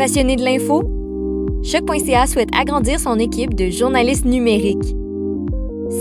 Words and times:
Passionné 0.00 0.34
de 0.36 0.42
l'info? 0.42 0.82
Choc.ca 1.62 2.26
souhaite 2.26 2.48
agrandir 2.58 2.98
son 2.98 3.18
équipe 3.18 3.54
de 3.54 3.68
journalistes 3.68 4.24
numériques. 4.24 4.96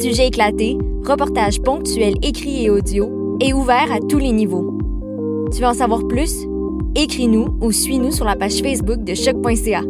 Sujets 0.01 0.27
éclatés, 0.27 0.77
reportages 1.05 1.59
ponctuels 1.59 2.15
écrits 2.21 2.63
et 2.63 2.69
audio, 2.69 3.37
et 3.41 3.51
ouverts 3.51 3.91
à 3.91 3.99
tous 3.99 4.17
les 4.17 4.31
niveaux. 4.31 4.77
Tu 5.51 5.59
veux 5.59 5.67
en 5.67 5.73
savoir 5.73 6.07
plus? 6.07 6.33
Écris-nous 6.95 7.57
ou 7.59 7.73
suis-nous 7.73 8.13
sur 8.13 8.23
la 8.23 8.37
page 8.37 8.61
Facebook 8.61 9.03
de 9.03 9.13
Choc.ca. 9.13 9.81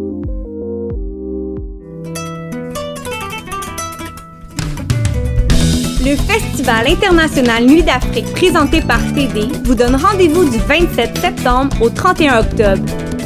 Le 6.01 6.15
Festival 6.15 6.87
international 6.87 7.63
Nuit 7.63 7.83
d'Afrique 7.83 8.31
présenté 8.31 8.81
par 8.81 9.01
TD 9.13 9.49
vous 9.65 9.75
donne 9.75 9.95
rendez-vous 9.95 10.49
du 10.49 10.57
27 10.57 11.15
septembre 11.15 11.79
au 11.79 11.91
31 11.91 12.39
octobre. 12.39 13.08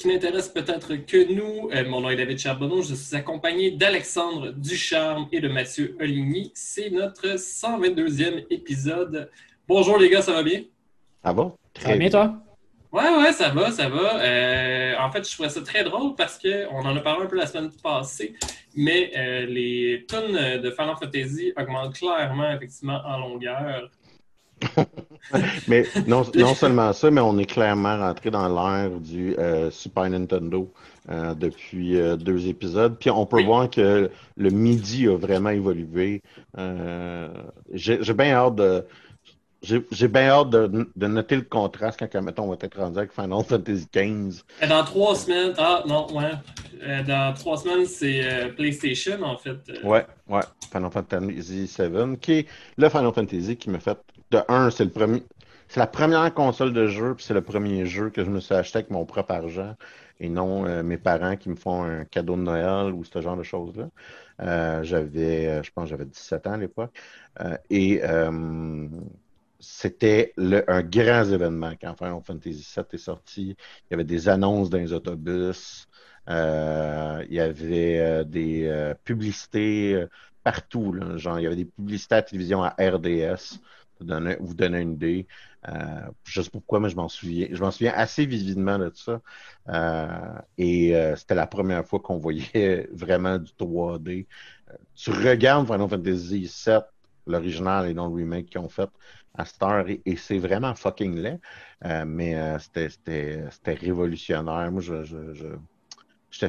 qui 0.00 0.08
n'intéressent 0.08 0.54
peut-être 0.54 0.94
que 0.94 1.32
nous. 1.32 1.68
Euh, 1.72 1.86
mon 1.86 2.00
nom 2.00 2.08
est 2.08 2.16
David 2.16 2.38
Charbonneau. 2.38 2.80
Je 2.80 2.94
suis 2.94 3.14
accompagné 3.14 3.70
d'Alexandre 3.72 4.50
Ducharme 4.50 5.28
et 5.30 5.40
de 5.40 5.48
Mathieu 5.48 5.94
Oligny. 6.00 6.50
C'est 6.54 6.88
notre 6.88 7.36
122e 7.36 8.46
épisode. 8.48 9.30
Bonjour 9.68 9.98
les 9.98 10.08
gars, 10.08 10.22
ça 10.22 10.32
va 10.32 10.42
bien? 10.42 10.62
Ah 11.22 11.34
bon? 11.34 11.52
Très 11.74 11.98
bien, 11.98 12.08
toi? 12.08 12.34
Ouais, 12.90 13.10
ouais, 13.18 13.32
ça 13.32 13.50
va, 13.50 13.70
ça 13.70 13.90
va. 13.90 14.22
Euh, 14.22 14.94
en 14.98 15.12
fait, 15.12 15.28
je 15.28 15.34
trouvais 15.34 15.50
ça 15.50 15.60
très 15.60 15.84
drôle 15.84 16.14
parce 16.16 16.38
qu'on 16.38 16.80
en 16.80 16.96
a 16.96 17.00
parlé 17.00 17.26
un 17.26 17.28
peu 17.28 17.36
la 17.36 17.46
semaine 17.46 17.70
passée, 17.82 18.34
mais 18.74 19.12
euh, 19.14 19.44
les 19.46 20.06
tonnes 20.08 20.62
de 20.62 20.70
Final 20.70 20.96
Fantasy 20.98 21.52
augmentent 21.58 21.94
clairement, 21.94 22.50
effectivement, 22.52 23.02
en 23.04 23.18
longueur. 23.18 23.90
mais 25.68 25.86
non, 26.06 26.24
non, 26.34 26.54
seulement 26.54 26.92
ça, 26.92 27.10
mais 27.10 27.20
on 27.20 27.38
est 27.38 27.46
clairement 27.46 27.98
rentré 27.98 28.30
dans 28.30 28.48
l'ère 28.48 28.90
du 29.00 29.36
euh, 29.38 29.70
Super 29.70 30.08
Nintendo 30.10 30.72
euh, 31.10 31.34
depuis 31.34 31.96
euh, 31.96 32.16
deux 32.16 32.48
épisodes. 32.48 32.96
Puis 32.98 33.10
on 33.10 33.26
peut 33.26 33.42
voir 33.42 33.70
que 33.70 34.10
le 34.36 34.50
midi 34.50 35.08
a 35.08 35.16
vraiment 35.16 35.50
évolué. 35.50 36.22
J'ai 37.72 38.14
bien 38.14 38.34
hâte 38.34 38.56
de. 38.56 38.86
J'ai 39.62 40.08
bien 40.08 40.28
hâte 40.28 40.48
de, 40.48 40.88
de, 40.96 41.06
noter 41.06 41.36
le 41.36 41.42
contraste 41.42 42.02
quand, 42.10 42.22
mettons, 42.22 42.44
on 42.44 42.48
va 42.48 42.56
être 42.62 42.78
rendu 42.78 42.96
avec 42.96 43.12
Final 43.12 43.44
Fantasy 43.44 43.86
XV. 43.94 44.42
Dans 44.66 44.84
trois 44.84 45.14
semaines, 45.14 45.52
ah 45.58 45.82
non, 45.86 46.06
ouais. 46.14 47.02
Dans 47.06 47.34
trois 47.34 47.58
semaines, 47.58 47.84
c'est 47.84 48.54
PlayStation, 48.56 49.22
en 49.22 49.36
fait. 49.36 49.58
Ouais, 49.84 50.06
ouais. 50.28 50.40
Final 50.72 50.90
Fantasy 50.90 51.70
VII, 51.78 52.16
qui 52.18 52.32
est 52.32 52.46
le 52.78 52.88
Final 52.88 53.12
Fantasy 53.12 53.54
qui 53.54 53.68
me 53.68 53.78
fait 53.78 53.98
de 54.30 54.40
un, 54.48 54.70
c'est 54.70 54.84
le 54.84 54.90
premier. 54.90 55.22
C'est 55.68 55.78
la 55.78 55.86
première 55.86 56.34
console 56.34 56.72
de 56.72 56.88
jeu, 56.88 57.14
puis 57.14 57.24
c'est 57.24 57.34
le 57.34 57.42
premier 57.42 57.86
jeu 57.86 58.10
que 58.10 58.24
je 58.24 58.30
me 58.30 58.40
suis 58.40 58.54
acheté 58.54 58.78
avec 58.78 58.90
mon 58.90 59.04
propre 59.04 59.30
argent 59.32 59.76
et 60.18 60.28
non 60.28 60.66
euh, 60.66 60.82
mes 60.82 60.98
parents 60.98 61.36
qui 61.36 61.48
me 61.48 61.54
font 61.56 61.84
un 61.84 62.04
cadeau 62.04 62.34
de 62.36 62.42
Noël 62.42 62.92
ou 62.92 63.04
ce 63.04 63.20
genre 63.20 63.36
de 63.36 63.44
choses-là. 63.44 63.88
Euh, 64.40 64.82
j'avais, 64.82 65.62
je 65.62 65.70
pense, 65.72 65.88
j'avais 65.88 66.06
17 66.06 66.46
ans 66.48 66.52
à 66.52 66.56
l'époque. 66.56 66.90
Euh, 67.40 67.56
et 67.70 68.00
c'était 69.60 70.32
un 70.36 70.82
grand 70.82 71.24
événement 71.30 71.72
quand 71.80 71.94
Final 71.96 72.20
Fantasy 72.24 72.66
VII 72.74 72.84
est 72.92 72.98
sorti. 72.98 73.56
Il 73.90 73.92
y 73.92 73.94
avait 73.94 74.04
des 74.04 74.28
annonces 74.28 74.70
dans 74.70 74.78
les 74.78 74.92
autobus. 74.92 75.86
il 76.28 77.26
y 77.30 77.40
avait 77.40 78.24
des 78.24 78.94
publicités 79.04 80.04
partout. 80.42 80.92
Là, 80.92 81.16
genre, 81.16 81.38
il 81.38 81.42
y 81.44 81.46
avait 81.46 81.56
des 81.56 81.64
publicités 81.66 82.14
à 82.14 82.18
la 82.18 82.22
télévision 82.22 82.62
à 82.64 82.70
RDS 82.70 83.60
vous 84.00 84.54
donner 84.54 84.80
une 84.80 84.92
idée. 84.94 85.26
Euh, 85.68 85.72
je 86.24 86.42
sais 86.42 86.50
pas 86.50 86.58
pourquoi, 86.58 86.80
mais 86.80 86.88
je 86.88 86.96
m'en 86.96 87.08
souviens. 87.08 87.48
Je 87.50 87.60
m'en 87.62 87.70
souviens 87.70 87.92
assez 87.94 88.26
vividement 88.26 88.78
de 88.78 88.90
ça. 88.94 89.20
Euh, 89.68 90.38
et 90.58 90.96
euh, 90.96 91.16
c'était 91.16 91.34
la 91.34 91.46
première 91.46 91.84
fois 91.86 92.00
qu'on 92.00 92.18
voyait 92.18 92.88
vraiment 92.92 93.38
du 93.38 93.52
3D. 93.52 94.26
tu 94.94 95.10
regardes 95.10 95.66
Final 95.66 95.88
Fantasy 95.88 96.40
VII, 96.66 96.80
l'original 97.26 97.88
et 97.88 97.94
non 97.94 98.08
le 98.08 98.14
remake 98.14 98.46
qu'ils 98.46 98.60
ont 98.60 98.68
fait 98.68 98.90
à 99.34 99.44
Star, 99.44 99.88
et, 99.88 100.02
et 100.04 100.16
c'est 100.16 100.38
vraiment 100.38 100.74
fucking 100.74 101.14
laid. 101.16 101.40
mais 102.06 102.58
c'était 102.58 103.74
révolutionnaire. 103.74 104.70
Moi, 104.72 104.80
je, 104.82 105.04
je, 105.04 105.34
je 105.34 105.46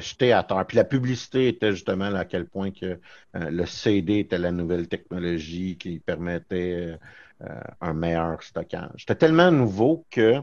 jeté 0.00 0.32
à 0.32 0.42
terre. 0.42 0.64
Puis 0.66 0.76
la 0.76 0.84
publicité 0.84 1.48
était 1.48 1.72
justement 1.72 2.14
à 2.14 2.24
quel 2.24 2.46
point 2.46 2.70
que 2.70 2.98
le 3.34 3.66
CD 3.66 4.20
était 4.20 4.38
la 4.38 4.52
nouvelle 4.52 4.88
technologie 4.88 5.76
qui 5.78 5.98
permettait 5.98 6.98
euh, 7.44 7.60
un 7.80 7.92
meilleur 7.92 8.40
stockage. 8.42 8.90
C'était 8.98 9.16
tellement 9.16 9.50
nouveau 9.50 10.06
que 10.10 10.40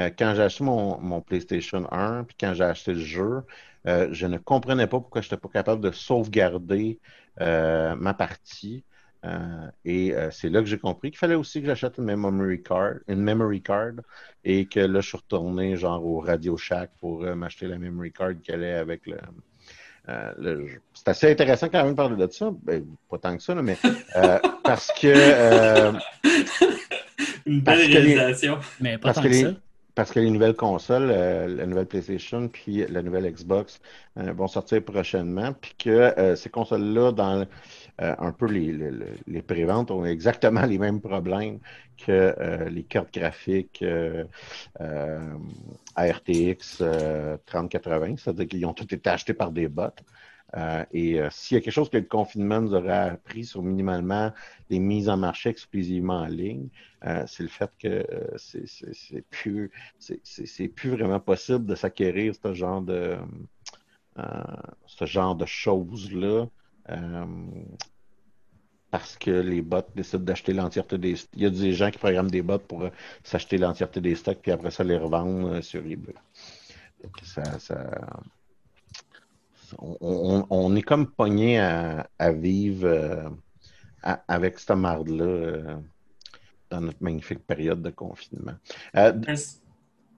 euh, 0.00 0.10
quand 0.18 0.34
j'ai 0.34 0.42
acheté 0.42 0.64
mon, 0.64 1.20
PlayStation 1.20 1.86
1, 1.92 2.24
puis 2.24 2.36
quand 2.40 2.52
j'ai 2.54 2.64
acheté 2.64 2.94
le 2.94 3.00
jeu, 3.00 3.42
euh, 3.86 4.08
je 4.10 4.26
ne 4.26 4.38
comprenais 4.38 4.88
pas 4.88 4.98
pourquoi 4.98 5.20
je 5.20 5.28
n'étais 5.28 5.36
pas 5.36 5.48
capable 5.48 5.80
de 5.80 5.92
sauvegarder 5.92 6.98
ma 7.38 8.14
partie. 8.14 8.84
Et 9.84 10.14
c'est 10.30 10.48
là 10.48 10.60
que 10.60 10.66
j'ai 10.66 10.78
compris 10.78 11.10
qu'il 11.10 11.18
fallait 11.18 11.34
aussi 11.36 11.60
que 11.60 11.66
j'achète 11.66 11.98
une 11.98 12.04
memory 12.04 12.62
card, 12.62 12.94
une 13.08 13.20
memory 13.22 13.62
card, 13.62 13.92
et 14.44 14.66
que 14.66 14.80
là 14.80 15.00
je 15.00 15.08
suis 15.08 15.16
retourné 15.16 15.76
genre 15.76 16.04
au 16.04 16.20
Radio 16.20 16.56
Shack 16.56 16.90
pour 17.00 17.22
m'acheter 17.22 17.66
la 17.68 17.78
memory 17.78 18.12
card 18.12 18.32
qu'elle 18.42 18.62
est 18.64 18.74
avec 18.74 19.06
le 19.06 19.16
euh, 20.08 20.32
le- 20.38 20.68
c'est 20.94 21.08
assez 21.08 21.30
intéressant 21.30 21.68
quand 21.68 21.84
même 21.84 21.92
de 21.92 21.96
parler 21.96 22.16
de 22.26 22.32
ça. 22.32 22.50
Ben, 22.64 22.84
pas 23.08 23.18
tant 23.18 23.36
que 23.36 23.42
ça, 23.44 23.54
là, 23.54 23.62
mais 23.62 23.76
euh, 24.16 24.38
parce 24.64 24.90
que 25.00 25.06
euh, 25.06 25.92
Une 27.46 27.62
Parce 27.62 27.78
belle 27.78 27.86
que 27.88 27.98
les- 27.98 28.14
réalisation. 28.14 28.58
Mais 28.80 28.98
pas 28.98 29.12
Parce 29.12 29.16
tant 29.16 29.22
que 29.22 29.28
que, 29.28 29.32
les- 29.32 29.42
ça. 29.42 29.50
Parce 29.94 30.10
que 30.10 30.20
les 30.20 30.30
nouvelles 30.30 30.54
consoles, 30.56 31.10
euh, 31.10 31.46
la 31.48 31.66
nouvelle 31.66 31.84
PlayStation 31.86 32.48
puis 32.48 32.84
la 32.88 33.02
nouvelle 33.02 33.30
Xbox 33.30 33.78
euh, 34.18 34.32
vont 34.32 34.48
sortir 34.48 34.82
prochainement, 34.82 35.52
puis 35.52 35.74
que 35.78 35.90
euh, 35.90 36.34
ces 36.34 36.48
consoles-là, 36.48 37.12
dans 37.12 37.46
euh, 38.00 38.14
un 38.18 38.32
peu 38.32 38.46
les, 38.46 38.72
les, 39.26 39.42
préventes, 39.42 39.90
ont 39.90 40.04
exactement 40.04 40.62
les 40.66 40.78
mêmes 40.78 41.00
problèmes 41.00 41.58
que 41.98 42.10
euh, 42.38 42.68
les 42.70 42.84
cartes 42.84 43.12
graphiques 43.12 43.82
euh, 43.82 44.24
ARTX 45.94 46.78
euh, 46.80 47.36
3080, 47.46 48.16
c'est-à-dire 48.16 48.48
qu'ils 48.48 48.66
ont 48.66 48.74
tous 48.74 48.92
été 48.94 49.10
achetés 49.10 49.34
par 49.34 49.52
des 49.52 49.68
bots. 49.68 49.90
Et 50.92 51.18
s'il 51.30 51.54
y 51.56 51.58
a 51.58 51.62
quelque 51.62 51.72
chose 51.72 51.88
que 51.88 51.96
le 51.96 52.04
confinement 52.04 52.60
nous 52.60 52.74
aurait 52.74 52.92
appris 53.10 53.44
sur 53.46 53.62
minimalement 53.62 54.32
les 54.68 54.78
mises 54.80 55.08
en 55.08 55.16
marché 55.16 55.48
exclusivement 55.48 56.18
en 56.20 56.26
ligne, 56.26 56.68
c'est 57.26 57.42
le 57.42 57.48
fait 57.48 57.70
que 57.78 58.06
c'est- 58.36 59.24
plus 59.30 59.70
plus 60.76 60.90
vraiment 60.90 61.20
possible 61.20 61.64
de 61.64 61.74
s'acquérir 61.74 62.34
ce 62.34 62.52
genre 62.52 62.82
de 62.82 63.16
ce 64.86 65.04
genre 65.06 65.34
de 65.34 65.46
choses-là 65.46 66.26
euh, 66.26 66.46
parce 68.90 69.16
que 69.16 69.30
les 69.30 69.62
bots 69.62 69.80
décident 69.94 70.22
d'acheter 70.22 70.52
l'entièreté 70.52 70.98
des 70.98 71.14
il 71.34 71.42
y 71.42 71.46
a 71.46 71.50
des 71.50 71.72
gens 71.72 71.90
qui 71.90 71.98
programment 71.98 72.30
des 72.30 72.42
bots 72.42 72.58
pour 72.58 72.82
euh, 72.82 72.90
s'acheter 73.24 73.56
l'entièreté 73.56 74.00
des 74.00 74.14
stocks 74.14 74.38
puis 74.42 74.52
après 74.52 74.70
ça 74.70 74.84
les 74.84 74.98
revendre 74.98 75.54
euh, 75.54 75.62
sur 75.62 75.80
eBay. 75.86 76.14
Donc, 77.02 77.18
ça, 77.24 77.42
on, 79.78 80.76
est 80.76 80.82
comme 80.82 81.10
pogné 81.10 81.58
à, 81.58 82.32
vivre 82.32 82.86
euh, 82.86 83.28
avec 84.28 84.58
cette 84.58 84.76
marde-là 84.76 85.24
euh, 85.24 85.76
dans 86.70 86.80
notre 86.80 87.02
magnifique 87.02 87.46
période 87.46 87.82
de 87.82 87.90
confinement. 87.90 88.54
Euh, 88.96 89.12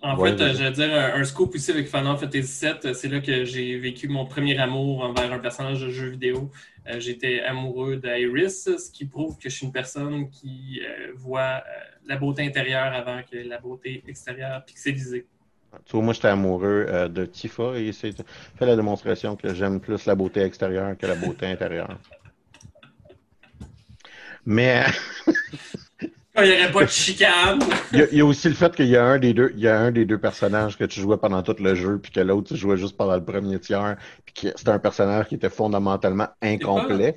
En 0.05 0.17
Ouais, 0.17 0.31
fait, 0.31 0.39
euh, 0.43 0.53
je 0.55 0.65
veux 0.65 0.71
dire, 0.71 0.93
un, 0.95 1.21
un 1.21 1.25
scoop 1.25 1.55
aussi 1.55 1.71
avec 1.71 1.89
Final 1.89 2.19
Fantasy 2.19 2.67
VII, 2.67 2.95
c'est 2.95 3.09
là 3.09 3.21
que 3.21 3.45
j'ai 3.45 3.79
vécu 3.79 4.07
mon 4.09 4.27
premier 4.27 4.59
amour 4.59 5.03
envers 5.03 5.33
un 5.33 5.39
personnage 5.39 5.81
de 5.81 5.89
jeu 5.91 6.09
vidéo. 6.11 6.51
Euh, 6.89 7.01
J'étais 7.01 7.41
amoureux 7.41 7.97
d'Iris, 7.97 8.65
ce 8.79 8.91
qui 8.93 9.07
prouve 9.07 9.39
que 9.39 9.49
je 9.49 9.57
suis 9.57 9.67
une 9.67 9.73
personne 9.73 10.29
qui 10.31 10.83
euh, 10.87 11.13
voit 11.17 11.63
euh, 11.67 11.81
la 12.07 12.19
beauté 12.19 12.43
intérieure 12.47 12.93
avant 12.93 13.23
que 13.23 13.37
la 13.39 13.59
beauté 13.59 14.05
extérieure 14.07 14.65
pixelisée. 14.67 15.27
Tu 15.87 15.93
vois, 15.97 16.03
moi, 16.05 16.13
j'étais 16.15 16.29
amoureux 16.29 16.87
euh, 16.89 17.09
de 17.09 17.25
Tifa 17.27 17.77
et 17.79 17.93
c'est 17.93 18.13
fait 18.57 18.67
la 18.67 18.77
démonstration 18.77 19.37
que 19.37 19.53
j'aime 19.55 19.81
plus 19.81 20.07
la 20.07 20.15
beauté 20.15 20.41
extérieure 20.43 20.97
que 20.97 21.07
la 21.07 21.17
beauté 21.17 21.47
intérieure. 21.47 21.99
Mais 24.47 24.85
il 26.37 26.43
n'y 26.45 26.53
aurait 26.53 26.73
pas 26.73 26.85
de 26.85 26.91
chicane. 26.91 27.61
il 27.91 27.99
y, 27.99 28.03
a- 28.03 28.09
il 28.11 28.19
y 28.19 28.21
a 28.21 28.25
aussi 28.27 28.49
le 28.49 28.55
fait 28.55 28.75
qu'il 28.75 28.89
y 28.89 28.97
a 28.97 29.05
un 29.05 29.19
des 29.19 29.35
deux, 29.35 29.53
il 29.55 29.61
y 29.61 29.69
a 29.69 29.79
un 29.79 29.93
des 29.93 30.05
deux 30.05 30.19
personnages 30.21 30.77
que 30.79 30.85
tu 30.85 31.01
jouais 31.01 31.17
pendant 31.19 31.43
tout 31.43 31.55
le 31.61 31.75
jeu, 31.75 31.99
puis 32.01 32.11
que 32.13 32.21
l'autre 32.21 32.49
tu 32.49 32.57
jouais 32.57 32.77
juste 32.77 32.97
pendant 32.97 33.15
le 33.17 33.25
premier 33.25 33.59
tiers, 33.61 33.97
puis 34.25 34.35
que 34.35 34.59
c'était 34.59 34.71
un 34.71 34.79
personnage 34.79 35.29
qui 35.29 35.37
était 35.37 35.51
fondamentalement 35.51 36.29
incomplet. 36.43 37.17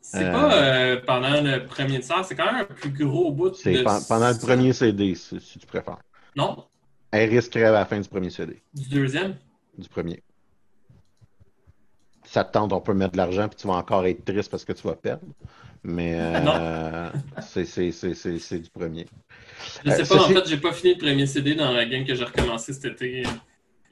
C'est 0.00 0.24
Euh, 0.24 0.30
pas 0.30 0.54
euh, 0.94 1.00
pendant 1.06 1.40
le 1.40 1.66
premier 1.66 2.00
tiers, 2.00 2.24
c'est 2.24 2.34
quand 2.34 2.46
même 2.46 2.62
un 2.62 2.74
plus 2.74 2.90
gros 2.90 3.30
bout 3.32 3.50
C'est 3.52 3.76
de... 3.76 3.82
pen- 3.82 4.06
pendant 4.06 4.30
le 4.30 4.38
premier 4.38 4.72
CD, 4.72 5.14
si, 5.14 5.38
si 5.40 5.58
tu 5.58 5.66
préfères. 5.66 5.98
Non, 6.34 6.70
Iris 7.12 7.50
crève 7.50 7.74
à 7.74 7.80
la 7.80 7.84
fin 7.84 8.00
du 8.00 8.08
premier 8.08 8.30
CD, 8.30 8.62
du 8.72 8.88
deuxième? 8.88 9.36
du 9.78 9.88
premier. 9.88 10.22
Ça 12.24 12.44
te 12.44 12.52
tente, 12.52 12.72
on 12.72 12.80
peut 12.80 12.94
mettre 12.94 13.12
de 13.12 13.16
l'argent, 13.16 13.48
puis 13.48 13.56
tu 13.58 13.66
vas 13.66 13.74
encore 13.74 14.06
être 14.06 14.24
triste 14.24 14.50
parce 14.50 14.64
que 14.64 14.72
tu 14.72 14.86
vas 14.86 14.94
perdre. 14.96 15.24
Mais 15.84 16.14
euh, 16.18 17.08
c'est 17.40 18.58
du 18.60 18.70
premier. 18.70 19.06
Je 19.84 19.90
sais 19.90 20.02
Euh, 20.02 20.06
pas, 20.16 20.22
en 20.24 20.28
fait, 20.28 20.48
j'ai 20.48 20.56
pas 20.58 20.72
fini 20.72 20.94
le 20.94 20.98
premier 20.98 21.26
CD 21.26 21.54
dans 21.54 21.72
la 21.72 21.84
game 21.86 22.04
que 22.04 22.14
j'ai 22.14 22.24
recommencé 22.24 22.72
cet 22.72 22.84
été. 22.86 23.22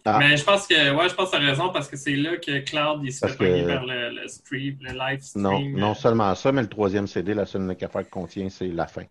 Ah. 0.05 0.19
Mais 0.21 0.37
je 0.37 0.44
pense 0.44 0.67
que, 0.69 0.75
ouais, 0.94 1.09
je 1.09 1.15
pense 1.15 1.31
que 1.31 1.37
raison 1.37 1.71
parce 1.73 1.88
que 1.88 1.97
c'est 1.97 2.15
là 2.15 2.37
que 2.37 2.61
Cloud 2.61 3.00
il 3.03 3.12
se 3.12 3.21
Parce 3.21 3.33
fait 3.33 3.38
que- 3.62 3.67
vers 3.67 3.85
le, 3.85 4.11
le 4.21 4.29
stream, 4.29 4.77
le 4.81 4.93
live 4.97 5.21
stream. 5.21 5.43
Non, 5.43 5.61
non 5.88 5.94
seulement 5.94 6.33
ça, 6.37 6.53
mais 6.53 6.62
le 6.62 6.69
troisième 6.69 7.06
CD, 7.09 7.35
la 7.35 7.44
seule 7.47 7.69
affaire 7.71 7.88
qu'il 8.03 8.11
contient, 8.11 8.49
c'est 8.49 8.69
la 8.69 8.87
fin. 8.87 9.03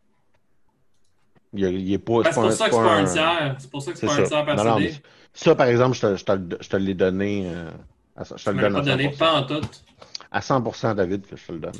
Il, 1.54 1.64
il 1.66 1.94
est 1.94 1.98
pas. 1.98 2.14
Ouais, 2.14 2.24
c'est 2.26 2.34
pour 2.34 2.52
ça 2.52 2.70
que 2.70 2.76
c'est 2.76 2.82
pas 2.82 2.94
un 2.96 3.04
tiers. 3.06 3.56
C'est 3.60 3.70
pour 3.72 3.82
ça 3.82 3.92
que 3.92 3.98
c'est 3.98 4.08
pas 4.08 4.14
un 4.20 4.24
tiers 4.24 4.46
par 4.46 4.56
Non, 4.64 4.78
CD. 4.78 4.94
ça, 5.34 5.56
par 5.56 5.68
exemple, 5.68 5.96
je 5.98 6.02
te, 6.02 6.16
je 6.16 6.24
te 6.26 6.64
je 6.64 6.70
te 6.70 6.78
l'ai 6.78 6.94
donné. 6.94 7.44
euh, 7.48 7.70
à, 8.16 8.24
je 8.24 8.34
te 8.34 8.50
Tu 8.50 8.56
le 8.56 8.62
donne 8.62 8.74
pas 8.74 8.80
à 8.80 8.84
donné 8.84 9.08
100%. 9.10 9.18
pas 9.18 9.34
en 9.34 9.44
tout. 9.44 9.62
À 10.32 10.40
100%, 10.40 10.96
David, 10.96 11.28
que 11.28 11.36
je 11.36 11.46
te 11.46 11.52
le 11.52 11.60
donne. 11.60 11.74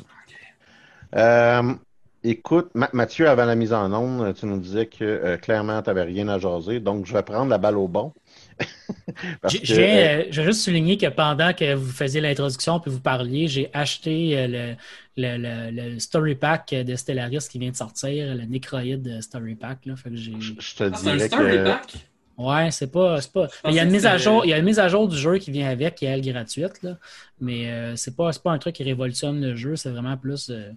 Euh, 1.14 1.74
écoute, 2.22 2.70
Ma- 2.74 2.90
Mathieu, 2.92 3.28
avant 3.28 3.44
la 3.44 3.54
mise 3.54 3.72
en 3.72 3.92
onde, 3.92 4.34
tu 4.34 4.46
nous 4.46 4.58
disais 4.58 4.86
que 4.88 5.04
euh, 5.04 5.36
clairement, 5.36 5.82
tu 5.82 5.88
n'avais 5.90 6.02
rien 6.02 6.28
à 6.28 6.38
jaser. 6.38 6.80
Donc, 6.80 7.06
je 7.06 7.12
vais 7.12 7.22
prendre 7.22 7.50
la 7.50 7.58
balle 7.58 7.76
au 7.78 7.88
bon. 7.88 8.12
Parce 9.40 9.54
Je 9.54 9.58
que, 9.58 9.66
je 9.66 9.80
viens, 9.80 10.18
euh, 10.20 10.24
je 10.30 10.40
vais 10.40 10.46
juste 10.48 10.62
souligner 10.62 10.96
que 10.98 11.06
pendant 11.08 11.52
que 11.52 11.74
vous 11.74 11.90
faisiez 11.92 12.20
l'introduction 12.20 12.80
puis 12.80 12.90
vous 12.90 13.00
parliez, 13.00 13.48
j'ai 13.48 13.70
acheté 13.74 14.36
euh, 14.38 14.46
le, 14.48 14.76
le, 15.16 15.70
le- 15.70 15.90
le 15.92 15.98
Story 16.00 16.34
Pack 16.34 16.70
de 16.74 16.94
Stellaris 16.96 17.48
qui 17.50 17.58
vient 17.58 17.70
de 17.70 17.76
sortir, 17.76 18.34
le 18.34 18.44
Necroid 18.44 19.20
Story 19.20 19.54
Pack. 19.54 19.86
Là, 19.86 19.96
fait 19.96 20.10
que 20.10 20.16
j'ai... 20.16 20.32
je, 20.38 20.52
je 20.58 20.74
te 20.76 20.84
Ah, 20.90 20.98
c'est 20.98 21.10
un 21.10 21.18
dirais 21.18 21.18
story 21.18 21.58
que. 21.58 21.60
pack? 21.60 22.08
Ouais, 22.36 22.70
c'est 22.70 22.90
pas. 22.90 23.20
c'est 23.22 23.32
pas... 23.32 23.48
Mais 23.64 23.72
il 23.72 23.76
y 23.76 23.80
a 23.80 23.84
une 23.84 23.90
mise 23.90 24.06
à 24.06 24.18
jour, 24.18 24.44
il 24.44 24.50
y 24.50 24.52
a 24.52 24.58
une 24.58 24.64
mise 24.64 24.78
à 24.78 24.88
jour 24.88 25.08
du 25.08 25.16
jeu 25.16 25.38
qui 25.38 25.50
vient 25.50 25.68
avec, 25.70 25.94
qui 25.96 26.04
est 26.06 26.08
elle 26.10 26.22
gratuite, 26.22 26.82
là. 26.82 26.98
Mais 27.40 27.70
euh, 27.72 27.96
c'est 27.96 28.14
pas, 28.16 28.32
c'est 28.32 28.42
pas 28.42 28.52
un 28.52 28.58
truc 28.58 28.74
qui 28.76 28.82
révolutionne 28.84 29.40
le 29.40 29.56
jeu, 29.56 29.76
c'est 29.76 29.90
vraiment 29.90 30.16
plus. 30.18 30.50
euh, 30.50 30.70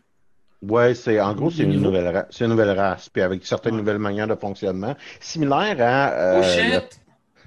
Ouais, 0.62 0.94
c'est 0.94 1.22
en 1.22 1.34
gros, 1.34 1.50
c'est 1.50 1.64
une 1.64 1.82
nouvelle 1.82 2.08
race, 2.10 2.26
c'est 2.32 2.44
une 2.44 2.52
nouvelle 2.52 2.78
race, 2.78 3.08
puis 3.10 3.22
avec 3.22 3.46
certaines 3.46 3.74
Ouais. 3.76 3.80
nouvelles 3.80 3.98
manières 4.00 4.28
de 4.28 4.36
fonctionnement, 4.36 4.96
similaire 5.22 5.78
à 5.80 6.12
euh, 6.12 6.42
Oh 6.44 6.62
le- 6.76 6.82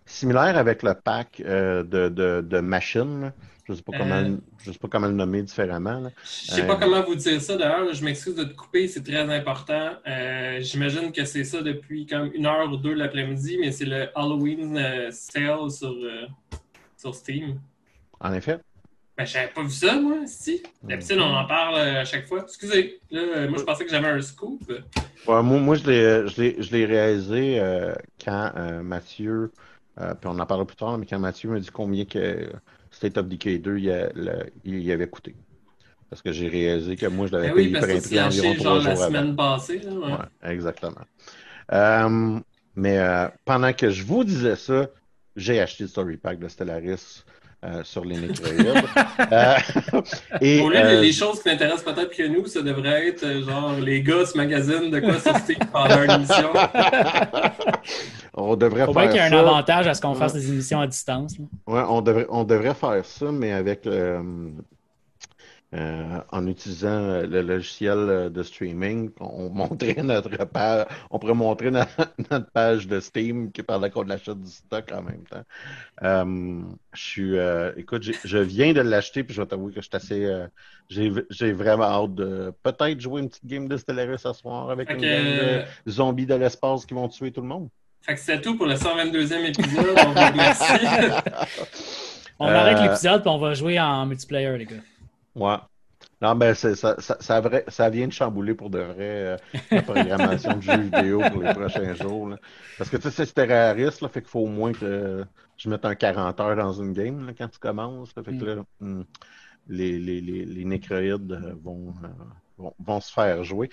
similaire 0.07 0.57
avec 0.57 0.83
le 0.83 0.95
pack 0.95 1.43
euh, 1.45 1.83
de, 1.83 2.09
de, 2.09 2.41
de 2.41 2.59
machines. 2.61 3.33
Je 3.69 3.75
sais 3.75 3.83
pas 3.83 3.97
comment, 3.97 4.15
Euh. 4.17 4.37
je 4.65 4.73
sais 4.73 4.79
pas 4.79 4.89
comment 4.89 5.07
le 5.07 5.13
nommer 5.13 5.43
différemment. 5.43 6.01
là. 6.01 6.11
Je 6.25 6.51
sais 6.53 6.63
Euh, 6.63 6.67
pas 6.67 6.77
comment 6.77 7.03
vous 7.05 7.15
dire 7.15 7.41
ça 7.41 7.57
d'ailleurs, 7.57 7.93
je 7.93 8.03
m'excuse 8.05 8.35
de 8.35 8.45
te 8.45 8.55
couper, 8.55 8.89
c'est 8.89 9.03
très 9.05 9.21
important. 9.33 9.91
Euh, 10.09 10.59
J'imagine 10.61 11.13
que 11.13 11.25
c'est 11.27 11.45
ça 11.45 11.61
depuis 11.63 12.07
comme 12.07 12.31
une 12.35 12.47
heure 12.47 12.73
ou 12.73 12.77
deux 12.77 12.95
l'après-midi, 12.95 13.59
mais 13.61 13.71
c'est 13.73 13.85
le 13.85 14.09
Halloween 14.19 14.77
euh, 14.79 15.11
sale 15.13 15.71
sur, 15.71 15.91
euh, 15.93 16.27
sur 16.97 17.15
Steam. 17.15 17.61
En 18.21 18.33
effet. 18.33 18.59
Ben, 19.17 19.27
j'avais 19.27 19.49
pas 19.49 19.63
vu 19.63 19.71
ça, 19.71 20.01
moi, 20.01 20.27
si. 20.27 20.63
D'habitude, 20.83 21.19
on 21.19 21.35
en 21.35 21.47
parle 21.47 21.75
euh, 21.77 22.01
à 22.01 22.05
chaque 22.05 22.27
fois. 22.27 22.43
Excusez, 22.43 23.01
là, 23.11 23.21
euh, 23.21 23.49
moi, 23.49 23.59
je 23.59 23.65
pensais 23.65 23.85
que 23.85 23.91
j'avais 23.91 24.09
un 24.09 24.21
scoop. 24.23 24.63
Ouais, 25.27 25.43
moi, 25.43 25.59
moi, 25.61 25.77
je 25.77 25.85
l'ai, 26.41 26.53
l'ai 26.53 26.85
réalisé 26.87 27.61
euh, 27.61 27.95
quand 28.25 28.53
euh, 28.57 28.83
Mathieu, 28.83 29.53
euh, 30.01 30.15
puis 30.15 30.29
on 30.29 30.39
en 30.39 30.47
parlera 30.47 30.67
plus 30.67 30.77
tard, 30.77 30.99
mais 30.99 31.07
quand 31.07 31.19
Mathieu 31.19 31.51
m'a 31.51 31.61
dit 31.61 31.71
combien 31.71 32.05
que 32.05 32.51
State 32.91 33.19
of 33.19 33.29
Decay 33.29 33.59
2 33.59 33.79
il, 33.79 33.91
a- 33.91 34.13
le- 34.15 34.51
il 34.65 34.81
y 34.83 34.91
avait 34.93 35.09
coûté. 35.09 35.37
Parce 36.11 36.23
que 36.23 36.33
j'ai 36.33 36.49
réalisé 36.49 36.97
que 36.97 37.07
moi, 37.07 37.27
je 37.27 37.33
l'avais 37.33 37.49
Ben 37.49 37.55
oui, 37.55 37.73
payé 37.73 38.21
environ 38.23 38.55
trois 38.55 38.65
genre 38.65 38.75
la 38.75 38.81
jours 38.81 39.03
avant. 39.03 39.09
semaine 39.09 39.37
passée. 39.37 39.79
Là, 39.79 39.93
ouais. 39.93 40.13
Ouais, 40.13 40.51
exactement. 40.53 41.03
Euh, 41.73 42.41
mais 42.75 42.99
euh, 42.99 43.29
pendant 43.45 43.73
que 43.73 43.91
je 43.91 44.05
vous 44.05 44.25
disais 44.25 44.57
ça, 44.57 44.89
j'ai 45.37 45.61
acheté 45.61 45.85
le 45.85 45.89
Story 45.89 46.17
Pack 46.17 46.39
de 46.39 46.49
Stellaris 46.49 47.25
euh, 47.65 47.83
sur 47.85 48.05
les 48.05 48.17
Necroïdes. 48.17 48.73
Euh, 49.33 49.55
et, 50.41 50.59
Pour 50.59 50.71
lui, 50.71 50.77
les- 50.79 50.83
euh, 50.85 51.01
les 51.01 51.13
choses 51.13 51.43
qui 51.43 51.49
l'intéressent 51.49 51.85
peut-être 51.95 52.15
que 52.15 52.27
nous, 52.27 52.45
ça 52.47 52.61
devrait 52.63 53.09
être 53.09 53.25
euh, 53.25 53.45
genre 53.45 53.73
les 53.81 54.03
gars 54.03 54.27
ce 54.27 54.37
magazine 54.37 54.91
de 54.91 55.01
quoi 55.01 55.15
Steam 55.19 55.59
pendant 55.73 56.03
une 56.03 56.11
émission. 56.11 56.51
on 58.35 58.57
devrait 58.57 58.85
Faut 58.87 58.93
faire 58.93 59.03
bien 59.03 59.11
qu'il 59.13 59.21
y 59.21 59.25
ait 59.25 59.35
un 59.35 59.39
avantage 59.39 59.87
à 59.87 59.95
ce 59.95 60.01
qu'on 60.01 60.15
fasse 60.15 60.33
des 60.35 60.49
émissions 60.51 60.81
à 60.81 60.87
distance. 60.87 61.37
là. 61.39 61.45
Ouais, 61.67 61.83
on 61.89 62.01
devrait, 62.03 62.27
on 62.29 62.45
devrait 62.45 62.75
faire 62.75 63.05
ça, 63.05 63.31
mais 63.33 63.53
avec 63.53 63.87
euh, 65.75 65.79
euh, 65.79 66.21
en 66.31 66.47
utilisant 66.47 67.23
le 67.23 67.41
logiciel 67.43 68.31
de 68.31 68.43
streaming, 68.43 69.11
on 69.21 69.49
montrait 69.51 69.95
notre 70.03 70.45
page, 70.45 70.87
on 71.11 71.19
pourrait 71.19 71.35
montrer 71.35 71.71
na- 71.71 71.87
notre 72.31 72.51
page 72.51 72.87
de 72.87 73.01
Steam 73.01 73.51
qui 73.53 73.63
parlait 73.63 73.91
qu'on 73.91 74.09
achète 74.11 74.41
du 74.41 74.51
stock 74.51 74.85
en 74.93 75.03
même 75.03 75.25
temps. 75.31 75.43
Euh, 76.03 76.61
je 76.93 77.01
suis, 77.03 77.39
euh, 77.39 77.73
écoute, 77.77 78.03
je 78.25 78.39
viens 78.39 78.73
de 78.73 78.81
l'acheter, 78.83 79.25
puis 79.25 79.35
je 79.35 79.41
vais 79.41 79.47
t'avouer 79.47 79.73
que 79.73 79.81
je 79.81 79.87
suis 79.87 79.97
assez, 79.97 80.25
euh, 80.27 80.47
j'ai, 80.91 81.53
vraiment 81.53 81.85
hâte 81.85 82.15
de 82.17 82.53
peut-être 82.63 83.01
jouer 83.01 83.23
une 83.23 83.29
petite 83.29 83.47
game 83.47 83.67
de 83.69 83.77
Stellaris 83.77 84.19
ce 84.19 84.33
soir 84.35 84.69
avec 84.71 84.89
Fait 84.89 84.95
une 84.95 85.05
euh, 85.05 85.63
de 85.87 85.91
zombies 85.91 86.27
de 86.27 86.35
l'espace 86.35 86.85
qui 86.85 86.93
vont 86.95 87.09
tuer 87.09 87.33
tout 87.33 87.41
le 87.41 87.49
monde. 87.49 87.69
fait 88.03 88.15
que 88.15 88.21
c'est 88.21 88.41
tout 88.43 88.57
pour 88.59 88.67
le 88.67 88.75
122e 88.75 89.47
épisode. 89.49 89.95
On 89.97 90.13
vous 90.13 90.33
remercie. 90.33 90.87
On 92.39 92.47
Euh, 92.49 92.55
arrête 92.57 92.81
l'épisode 92.81 93.21
puis 93.23 93.31
on 93.31 93.39
va 93.39 93.55
jouer 93.55 93.79
en 93.79 94.05
multiplayer, 94.07 94.59
les 94.59 94.65
gars. 94.65 94.75
Ouais. 95.35 95.57
Non, 96.21 96.37
ben, 96.37 96.55
ça, 96.55 96.75
ça, 96.75 96.97
ça, 96.99 97.41
vrai, 97.41 97.65
ça, 97.69 97.91
vient 97.91 98.07
de 98.07 98.13
chambouler 98.13 98.55
pour 98.55 98.71
de 98.71 98.79
vrai 98.79 98.95
euh, 98.99 99.37
la 99.71 99.83
programmation 99.83 100.57
de 100.57 100.63
jeux 100.63 100.81
vidéo 100.81 101.21
pour 101.33 101.43
les 101.43 101.53
prochains 101.53 101.95
jours. 101.95 102.29
Là. 102.29 102.39
Parce 102.79 102.91
que 102.91 102.97
tu 102.97 103.11
sais, 103.11 103.27
c'est 103.27 103.35
terroriste, 103.35 104.01
là, 104.03 104.09
fait 104.09 104.21
qu'il 104.21 104.31
faut 104.31 104.41
au 104.41 104.49
moins 104.49 104.73
que 104.73 105.25
je 105.57 105.69
mette 105.69 105.85
un 105.85 105.95
40 105.95 106.41
heures 106.41 106.57
dans 106.57 106.73
une 106.73 106.93
game 106.93 107.27
là, 107.27 107.33
quand 107.37 107.49
tu 107.49 107.59
commences. 107.59 108.15
Là, 108.17 108.23
fait 108.23 108.37
que 108.37 108.45
là, 108.45 108.63
hmm, 108.81 109.03
les, 109.69 109.99
les, 109.99 110.21
les, 110.21 110.45
les 110.45 110.65
nécroïdes 110.65 111.33
euh, 111.33 111.55
vont, 111.63 111.93
vont, 112.57 112.75
vont, 112.79 113.01
se 113.01 113.13
faire 113.13 113.43
jouer. 113.43 113.69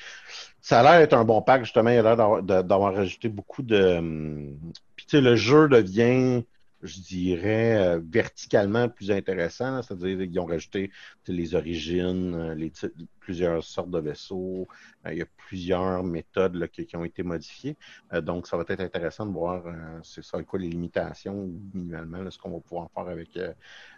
Ça 0.61 0.79
a 0.79 0.83
l'air 0.83 0.99
d'être 0.99 1.13
un 1.13 1.25
bon 1.25 1.41
pack, 1.41 1.63
justement. 1.63 1.91
Il 1.91 1.99
a 1.99 2.15
l'air 2.15 2.43
d'avoir 2.43 2.95
rajouté 2.95 3.29
beaucoup 3.29 3.61
de. 3.61 3.99
Hmm, 3.99 4.57
puis 4.95 5.05
tu 5.05 5.17
sais, 5.17 5.21
le 5.21 5.35
jeu 5.35 5.67
devient 5.67 6.43
je 6.81 7.01
dirais, 7.01 7.75
euh, 7.77 8.01
verticalement 8.03 8.89
plus 8.89 9.11
intéressant. 9.11 9.81
C'est-à-dire 9.81 10.17
qu'ils 10.17 10.39
ont 10.39 10.45
rajouté 10.45 10.91
les 11.27 11.55
origines, 11.55 12.33
euh, 12.35 12.55
les 12.55 12.71
plusieurs 13.19 13.63
sortes 13.63 13.91
de 13.91 13.99
vaisseaux. 13.99 14.67
Euh, 15.05 15.13
il 15.13 15.19
y 15.19 15.21
a 15.21 15.25
plusieurs 15.37 16.03
méthodes 16.03 16.55
là, 16.55 16.67
qui, 16.67 16.87
ont 16.95 17.03
été 17.03 17.23
modifiées. 17.23 17.77
donc, 18.21 18.47
ça 18.47 18.57
va 18.57 18.63
être 18.67 18.81
intéressant 18.81 19.25
de 19.25 19.31
voir 19.31 19.63
c'est 20.03 20.23
ça 20.23 20.41
quoi 20.43 20.59
les 20.59 20.69
limitations 20.69 21.49
minimalement 21.73 22.29
ce 22.31 22.37
qu'on 22.37 22.51
va 22.51 22.59
pouvoir 22.59 22.89
faire 22.91 23.07
avec, 23.07 23.37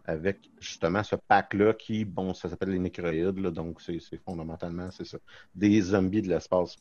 avec 0.05 0.49
justement 0.59 1.03
ce 1.03 1.15
pack-là 1.15 1.73
qui, 1.73 2.05
bon, 2.05 2.33
ça 2.33 2.49
s'appelle 2.49 2.69
les 2.69 2.79
nécroïdes. 2.79 3.39
donc, 3.51 3.81
c'est 3.81 3.99
fondamentalement, 4.25 4.91
c'est 4.91 5.05
ça, 5.05 5.17
des 5.55 5.81
zombies 5.81 6.21
de 6.21 6.29
l'espace. 6.29 6.77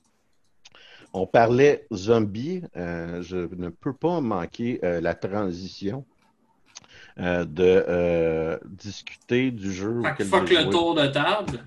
On 1.12 1.26
parlait 1.26 1.86
zombie. 1.92 2.62
Euh, 2.76 3.22
je 3.22 3.36
ne 3.36 3.68
peux 3.68 3.92
pas 3.92 4.20
manquer 4.20 4.80
euh, 4.84 5.00
la 5.00 5.14
transition 5.14 6.04
euh, 7.18 7.44
de 7.44 8.60
discuter 8.64 9.50
du 9.50 9.72
jeu. 9.72 10.02
Fait 10.02 10.14
que 10.14 10.24
fuck 10.24 10.48
le 10.48 10.70
tour 10.70 10.94
de 10.94 11.06
table. 11.06 11.66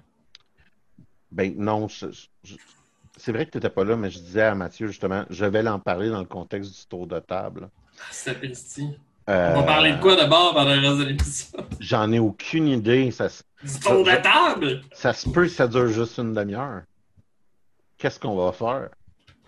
Ben 1.32 1.54
non, 1.58 1.88
c'est 1.90 3.32
vrai 3.32 3.46
que 3.46 3.52
tu 3.52 3.58
n'étais 3.58 3.70
pas 3.70 3.84
là, 3.84 3.96
mais 3.96 4.12
je 4.12 4.20
disais 4.20 4.44
à 4.44 4.56
Mathieu 4.56 4.88
justement, 4.88 5.26
je 5.30 5.46
vais 5.46 5.64
l'en 5.64 5.80
parler 5.80 6.10
dans 6.10 6.20
le 6.20 6.26
contexte 6.26 6.72
du 6.72 6.86
tour 6.86 7.08
de 7.08 7.20
table. 7.20 7.70
C'est 8.12 8.38
On 9.28 9.32
va 9.32 9.64
parler 9.64 9.94
de 9.94 10.00
quoi 10.00 10.16
d'abord 10.16 10.54
pendant 10.54 10.76
le 10.76 10.88
reste 10.88 11.00
de 11.00 11.04
l'émission? 11.06 11.58
J'en 11.80 12.12
ai 12.12 12.20
aucune 12.20 12.68
idée. 12.68 13.10
Ça, 13.12 13.28
du 13.64 13.80
tour 13.80 14.04
de 14.04 14.22
table? 14.22 14.82
Ça 14.94 15.14
se 15.14 15.28
peut 15.30 15.44
que 15.44 15.50
ça 15.50 15.68
dure 15.68 15.88
juste 15.88 16.18
une 16.20 16.34
demi-heure. 16.34 16.84
Qu'est-ce 18.04 18.20
qu'on 18.20 18.36
va 18.36 18.52
faire? 18.52 18.90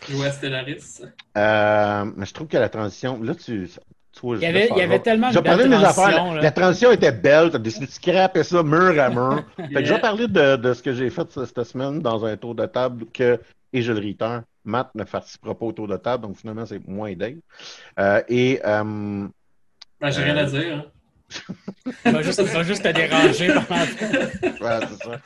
Jouer 0.08 0.32
Stellaris. 0.32 1.02
Euh, 1.36 2.06
mais 2.16 2.26
je 2.26 2.34
trouve 2.34 2.48
que 2.48 2.56
la 2.56 2.70
transition. 2.70 3.22
Là, 3.22 3.36
tu. 3.36 3.68
il 4.24 4.40
y 4.40 4.46
avait, 4.46 4.70
il 4.72 4.78
y 4.78 4.82
avait 4.82 5.00
tellement 5.00 5.30
de 5.30 5.42
belles 5.42 5.70
transitions. 5.70 6.36
La, 6.36 6.42
la, 6.42 6.52
transition 6.52 6.92
était 6.94 7.12
belle. 7.12 7.50
Tu 7.50 7.58
as 7.58 7.60
décidé 7.60 7.86
de 7.86 7.92
scraper 7.92 8.44
ça 8.44 8.64
mur 8.64 8.98
à 8.98 9.10
mur. 9.10 9.44
Fait 9.58 9.74
que 9.74 9.84
je 9.84 9.94
vais 9.94 10.00
parler 10.00 10.30
de, 10.30 10.56
de 10.56 10.74
ce 10.74 10.82
que 10.82 10.94
j'ai 10.94 11.10
fait 11.10 11.30
cette 11.34 11.64
semaine 11.66 12.00
dans 12.00 12.24
un 12.24 12.38
tour 12.38 12.56
de 12.56 12.66
table 12.66 13.08
que, 13.14 13.42
et 13.74 13.82
je 13.82 13.92
le 13.92 14.00
return, 14.00 14.46
Matt 14.64 14.96
ne 14.96 15.04
participera 15.04 15.54
pas 15.54 15.66
au 15.66 15.74
tour 15.74 15.90
de 15.90 15.98
table, 15.98 16.24
donc 16.24 16.38
finalement, 16.38 16.66
c'est 16.66 16.88
moins 16.88 17.12
Dave. 17.14 17.36
Euh, 18.00 18.22
et. 18.30 18.62
Euh, 18.64 19.28
ben, 20.00 20.12
j'ai 20.12 20.24
rien 20.24 20.38
à 20.38 20.46
dire. 20.46 20.92
Il 22.06 22.12
va 22.12 22.22
juste, 22.22 22.64
juste 22.64 22.84
te 22.84 22.88
déranger 22.90 23.54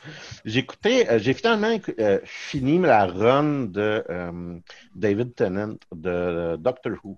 J'ai 0.44 0.60
écouté, 0.60 1.08
euh, 1.08 1.18
j'ai 1.18 1.34
finalement 1.34 1.78
euh, 1.98 2.20
fini 2.24 2.78
la 2.78 3.06
run 3.06 3.64
de 3.64 4.04
euh, 4.08 4.58
David 4.94 5.34
Tennant 5.34 5.76
de 5.94 6.56
Doctor 6.56 6.92
Who. 7.02 7.16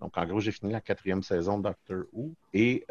Donc, 0.00 0.16
en 0.16 0.26
gros, 0.26 0.40
j'ai 0.40 0.52
fini 0.52 0.72
la 0.72 0.80
quatrième 0.80 1.22
saison 1.22 1.58
de 1.58 1.64
Doctor 1.64 2.04
Who 2.12 2.34
et 2.54 2.84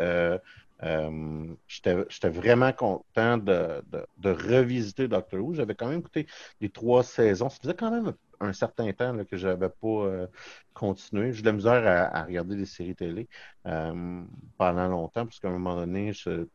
j'étais 1.67 2.29
vraiment 2.29 2.71
content 2.71 3.37
de, 3.37 3.83
de, 4.17 4.29
revisiter 4.29 5.07
Doctor 5.07 5.41
Who. 5.41 5.55
J'avais 5.55 5.75
quand 5.75 5.87
même 5.87 5.99
écouté 5.99 6.27
les 6.61 6.69
trois 6.69 7.03
saisons. 7.03 7.49
Ça 7.49 7.57
faisait 7.61 7.73
quand 7.73 7.91
même 7.91 8.07
un 8.07 8.15
certain 8.53 8.91
temps 8.93 9.13
là, 9.13 9.25
que 9.25 9.37
je 9.37 9.47
n'avais 9.47 9.69
pas 9.69 9.87
euh, 9.87 10.27
continué. 10.73 11.33
J'ai 11.33 11.41
de 11.41 11.47
la 11.47 11.53
misère 11.53 12.11
à, 12.13 12.23
regarder 12.23 12.55
des 12.55 12.65
séries 12.65 12.95
télé 12.95 13.27
euh, 13.65 14.23
pendant 14.57 14.87
longtemps, 14.87 15.25
parce 15.25 15.39
qu'à 15.39 15.49
un 15.49 15.51
moment 15.51 15.75
donné, 15.75 16.13
je 16.13 16.45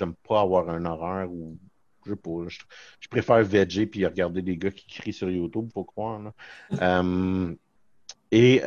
n'aime 0.00 0.14
pas 0.28 0.40
avoir 0.40 0.68
un 0.68 0.84
horaire 0.84 1.30
où 1.30 1.58
je 2.04 2.10
sais 2.10 2.16
pas, 2.16 2.48
je, 2.48 3.08
préfère 3.08 3.42
veger 3.44 3.86
puis 3.86 4.04
regarder 4.06 4.42
des 4.42 4.56
gars 4.56 4.70
qui 4.70 4.86
crient 4.86 5.12
sur 5.12 5.30
YouTube, 5.30 5.70
faut 5.72 5.84
croire. 5.84 6.32
Euh, 6.82 7.54
et 8.32 8.62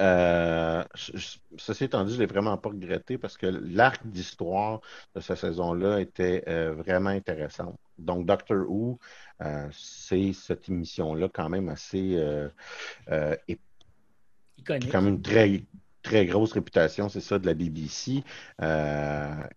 ceci 1.58 1.84
étant 1.84 2.06
dit, 2.06 2.14
je 2.14 2.20
l'ai 2.20 2.26
vraiment 2.26 2.56
pas 2.58 2.70
regretté 2.70 3.18
parce 3.18 3.38
que 3.38 3.48
l'arc 3.48 4.06
d'histoire 4.06 4.80
de 5.16 5.20
cette 5.20 5.40
saison-là 5.40 6.00
était 6.00 6.44
vraiment 6.74 7.10
intéressant. 7.10 7.76
Donc, 7.98 8.26
Doctor 8.26 8.70
Who, 8.70 9.00
euh, 9.42 9.68
c'est 9.72 10.34
cette 10.34 10.70
émission-là 10.70 11.30
quand 11.34 11.50
même 11.50 11.70
assez 11.70 12.16
euh, 12.16 12.50
euh, 13.10 13.36
iconique. 14.58 14.92
Quand 14.92 15.02
même 15.02 15.22
très, 15.22 15.64
très 16.06 16.26
grosse 16.26 16.54
réputation, 16.54 17.10
c'est 17.10 17.22
ça, 17.22 17.40
de 17.40 17.48
la 17.48 17.56
BBC, 17.56 18.24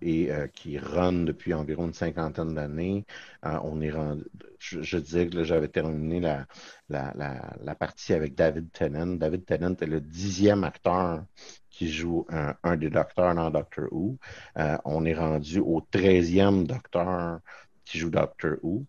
et 0.03 0.31
qui 0.55 0.79
run 0.79 1.25
depuis 1.25 1.53
environ 1.55 1.87
une 1.87 1.95
cinquantaine 1.95 2.55
d'années. 2.55 3.05
on 3.43 3.81
est 3.81 3.91
rendu, 3.91 4.25
je, 4.59 4.99
disais 4.99 5.29
que 5.29 5.45
j'avais 5.45 5.69
terminé 5.69 6.21
la, 6.21 6.47
la, 6.89 7.13
la, 7.63 7.75
partie 7.75 8.15
avec 8.15 8.35
David 8.35 8.73
Tennant. 8.73 9.17
David 9.17 9.45
Tennant 9.45 9.77
est 9.77 9.87
le 9.87 10.01
dixième 10.01 10.65
acteur 10.65 11.23
qui 11.71 11.89
joue 11.93 12.27
un, 12.31 12.55
un 12.65 12.77
des 12.77 12.91
docteurs 12.91 13.35
dans 13.35 13.51
Doctor 13.51 13.87
Who. 13.93 14.19
on 14.85 15.05
est 15.05 15.15
rendu 15.15 15.61
au 15.61 15.87
treizième 15.91 16.67
docteur 16.67 17.41
qui 17.85 17.99
joue 17.99 18.11
Doctor 18.11 18.57
Who 18.63 18.87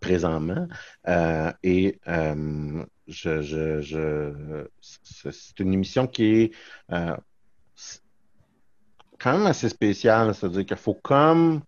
présentement. 0.00 0.68
Euh, 1.08 1.52
et 1.62 1.98
euh, 2.08 2.84
je, 3.06 3.42
je, 3.42 3.80
je 3.80 4.66
c'est 4.80 5.60
une 5.60 5.72
émission 5.72 6.06
qui 6.06 6.24
est 6.24 6.52
euh, 6.92 7.16
quand 9.18 9.38
même 9.38 9.46
assez 9.46 9.68
spéciale. 9.68 10.34
C'est-à-dire 10.34 10.66
qu'il 10.66 10.76
faut 10.76 10.94
comme 10.94 11.62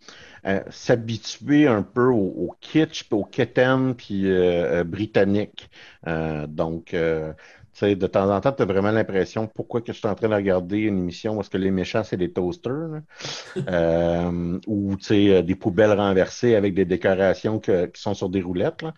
s'habituer 0.71 1.67
un 1.67 1.83
peu 1.83 2.07
au, 2.07 2.55
kitsch, 2.61 3.07
au 3.11 3.25
keten, 3.25 3.95
puis 3.97 4.27
britannique. 4.85 5.69
donc, 6.49 6.95
de 7.83 8.07
temps 8.07 8.35
en 8.35 8.41
temps, 8.41 8.53
tu 8.53 8.63
as 8.63 8.67
vraiment 8.67 8.91
l'impression 8.91 9.47
pourquoi 9.47 9.83
que 9.83 9.93
je 9.93 9.99
suis 9.99 10.09
en 10.09 10.15
train 10.15 10.29
de 10.29 10.35
regarder 10.35 10.79
une 10.79 10.99
émission 10.99 11.37
où 11.37 11.41
est-ce 11.41 11.51
que 11.51 11.59
les 11.59 11.71
méchants, 11.71 12.03
c'est 12.05 12.17
des 12.17 12.33
toasters, 12.33 13.03
euh, 13.69 14.59
ou 14.67 14.97
euh, 15.11 15.43
des 15.43 15.55
poubelles 15.55 15.93
renversées 15.93 16.55
avec 16.55 16.75
des 16.75 16.85
décorations 16.85 17.61
qui 17.61 17.73
sont 17.95 18.15
sur 18.15 18.29
des 18.31 18.41
roulettes. 18.41 18.83
Là. 18.83 18.95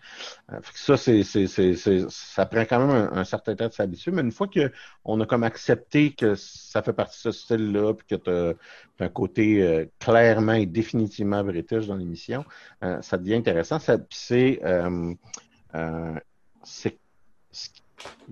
Euh, 0.53 0.59
ça, 0.73 0.97
c'est, 0.97 1.23
ça 1.23 2.45
prend 2.45 2.61
quand 2.61 2.85
même 2.85 3.09
un, 3.13 3.23
certain 3.25 3.55
temps 3.55 3.67
de 3.67 3.73
s'habituer, 3.73 4.11
mais 4.11 4.21
une 4.21 4.31
fois 4.31 4.47
qu'on 4.47 5.19
a 5.19 5.25
comme 5.25 5.43
accepté 5.43 6.11
que 6.13 6.35
ça 6.35 6.81
fait 6.81 6.93
partie 6.93 7.17
de 7.17 7.31
ce 7.31 7.39
style-là, 7.39 7.93
puis 7.93 8.07
que 8.07 8.15
tu 8.15 8.29
as 8.29 9.05
un 9.05 9.09
côté 9.09 9.89
clairement 9.99 10.53
et 10.53 10.65
définitivement 10.65 11.43
british 11.43 11.87
dans 11.87 11.95
l'émission, 11.95 12.45
ça 13.01 13.17
devient 13.17 13.35
intéressant. 13.35 13.79
Ça, 13.79 13.97
c'est, 14.09 14.59
c'est 16.63 16.99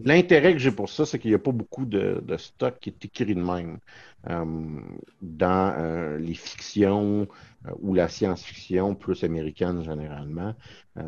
L'intérêt 0.04 0.54
que 0.54 0.60
j'ai 0.60 0.72
pour 0.72 0.90
ça, 0.90 1.06
c'est 1.06 1.20
qu'il 1.20 1.32
n'y 1.32 1.36
a 1.36 1.40
pas 1.40 1.52
beaucoup 1.52 1.86
de, 1.86 2.24
stock 2.38 2.80
qui 2.80 2.90
est 2.90 3.06
écrit 3.06 3.36
de 3.36 3.42
même. 3.42 3.80
Euh, 4.30 4.46
dans 5.22 5.74
euh, 5.78 6.18
les 6.18 6.34
fictions 6.34 7.28
euh, 7.66 7.72
ou 7.80 7.94
la 7.94 8.10
science-fiction, 8.10 8.96
plus 8.96 9.24
américaine 9.24 9.84
généralement, 9.84 10.54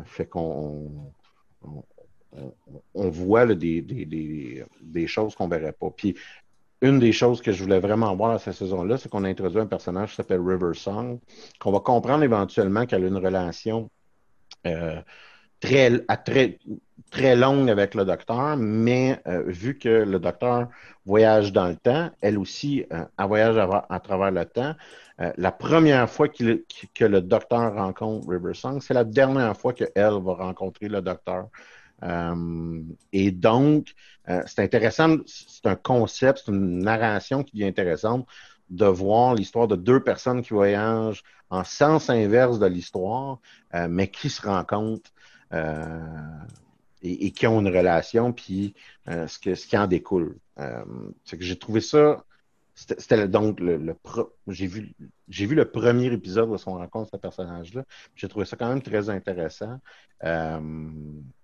fait 0.04 0.26
qu'on 0.26 1.12
on, 2.94 3.10
voit 3.10 3.54
des, 3.54 3.82
des, 3.82 5.06
choses 5.06 5.34
qu'on 5.34 5.48
ne 5.48 5.54
verrait 5.54 5.72
pas. 5.72 5.90
Puis, 5.90 6.16
une 6.80 6.98
des 6.98 7.12
choses 7.12 7.42
que 7.42 7.52
je 7.52 7.62
voulais 7.62 7.80
vraiment 7.80 8.14
voir 8.16 8.30
à 8.30 8.38
cette 8.38 8.54
saison-là, 8.54 8.96
c'est 8.96 9.10
qu'on 9.10 9.24
a 9.24 9.28
introduit 9.28 9.60
un 9.60 9.66
personnage 9.66 10.10
qui 10.10 10.16
s'appelle 10.16 10.40
River 10.40 10.72
Song, 10.74 11.18
qu'on 11.58 11.72
va 11.72 11.80
comprendre 11.80 12.22
éventuellement 12.22 12.86
qu'elle 12.86 13.04
a 13.04 13.08
une 13.08 13.16
relation 13.16 13.90
très, 15.60 16.04
à 16.08 16.16
très, 16.16 16.58
très 17.10 17.36
longue 17.36 17.70
avec 17.70 17.94
le 17.94 18.04
docteur, 18.04 18.56
mais 18.56 19.20
euh, 19.26 19.42
vu 19.46 19.78
que 19.78 19.88
le 19.88 20.18
docteur 20.18 20.68
voyage 21.06 21.52
dans 21.52 21.68
le 21.68 21.76
temps, 21.76 22.10
elle 22.20 22.38
aussi, 22.38 22.84
euh, 22.92 23.04
elle 23.18 23.26
voyage 23.26 23.56
à, 23.56 24.00
travers 24.00 24.30
le 24.30 24.44
temps. 24.44 24.74
Euh, 25.20 25.32
la 25.36 25.52
première 25.52 26.08
fois 26.08 26.28
que 26.28 27.04
le 27.04 27.20
docteur 27.20 27.74
rencontre 27.74 28.28
River 28.28 28.54
Song, 28.54 28.80
c'est 28.80 28.94
la 28.94 29.04
dernière 29.04 29.56
fois 29.56 29.72
qu'elle 29.72 29.90
va 29.94 30.34
rencontrer 30.34 30.88
le 30.88 31.00
docteur. 31.02 31.48
et 33.12 33.30
donc, 33.30 33.94
c'est 34.46 34.62
intéressant, 34.62 35.16
c'est 35.26 35.66
un 35.66 35.76
concept, 35.76 36.42
c'est 36.44 36.52
une 36.52 36.78
narration 36.78 37.42
qui 37.42 37.62
est 37.62 37.66
intéressante 37.66 38.26
de 38.70 38.86
voir 38.86 39.34
l'histoire 39.34 39.68
de 39.68 39.76
deux 39.76 40.00
personnes 40.00 40.40
qui 40.42 40.54
voyagent 40.54 41.22
en 41.50 41.64
sens 41.64 42.08
inverse 42.08 42.58
de 42.58 42.66
l'histoire, 42.66 43.38
mais 43.88 44.08
qui 44.08 44.30
se 44.30 44.40
rencontrent 44.42 45.10
euh, 45.52 45.98
et, 47.02 47.30
qui 47.32 47.46
ont 47.46 47.60
une 47.60 47.68
relation, 47.68 48.32
puis 48.32 48.74
euh, 49.08 49.26
ce, 49.26 49.38
que, 49.38 49.54
ce 49.54 49.66
qui 49.66 49.76
en 49.76 49.86
découle. 49.86 50.36
Euh, 50.58 50.84
c'est 51.24 51.36
que 51.36 51.44
j'ai 51.44 51.58
trouvé 51.58 51.80
ça 51.80 52.24
c'était 52.74 53.28
donc 53.28 53.60
le, 53.60 53.94
j'ai 54.48 54.66
vu 54.66 54.94
j'ai 55.28 55.44
vu 55.44 55.54
le 55.54 55.70
premier 55.70 56.06
épisode 56.06 56.48
où 56.48 56.56
on 56.66 56.78
rencontre 56.78 57.10
ce 57.10 57.16
personnage-là. 57.18 57.84
J'ai 58.14 58.26
trouvé 58.26 58.46
ça 58.46 58.56
quand 58.56 58.68
même 58.68 58.80
très 58.80 59.10
intéressant. 59.10 59.78
Euh, 60.24 60.58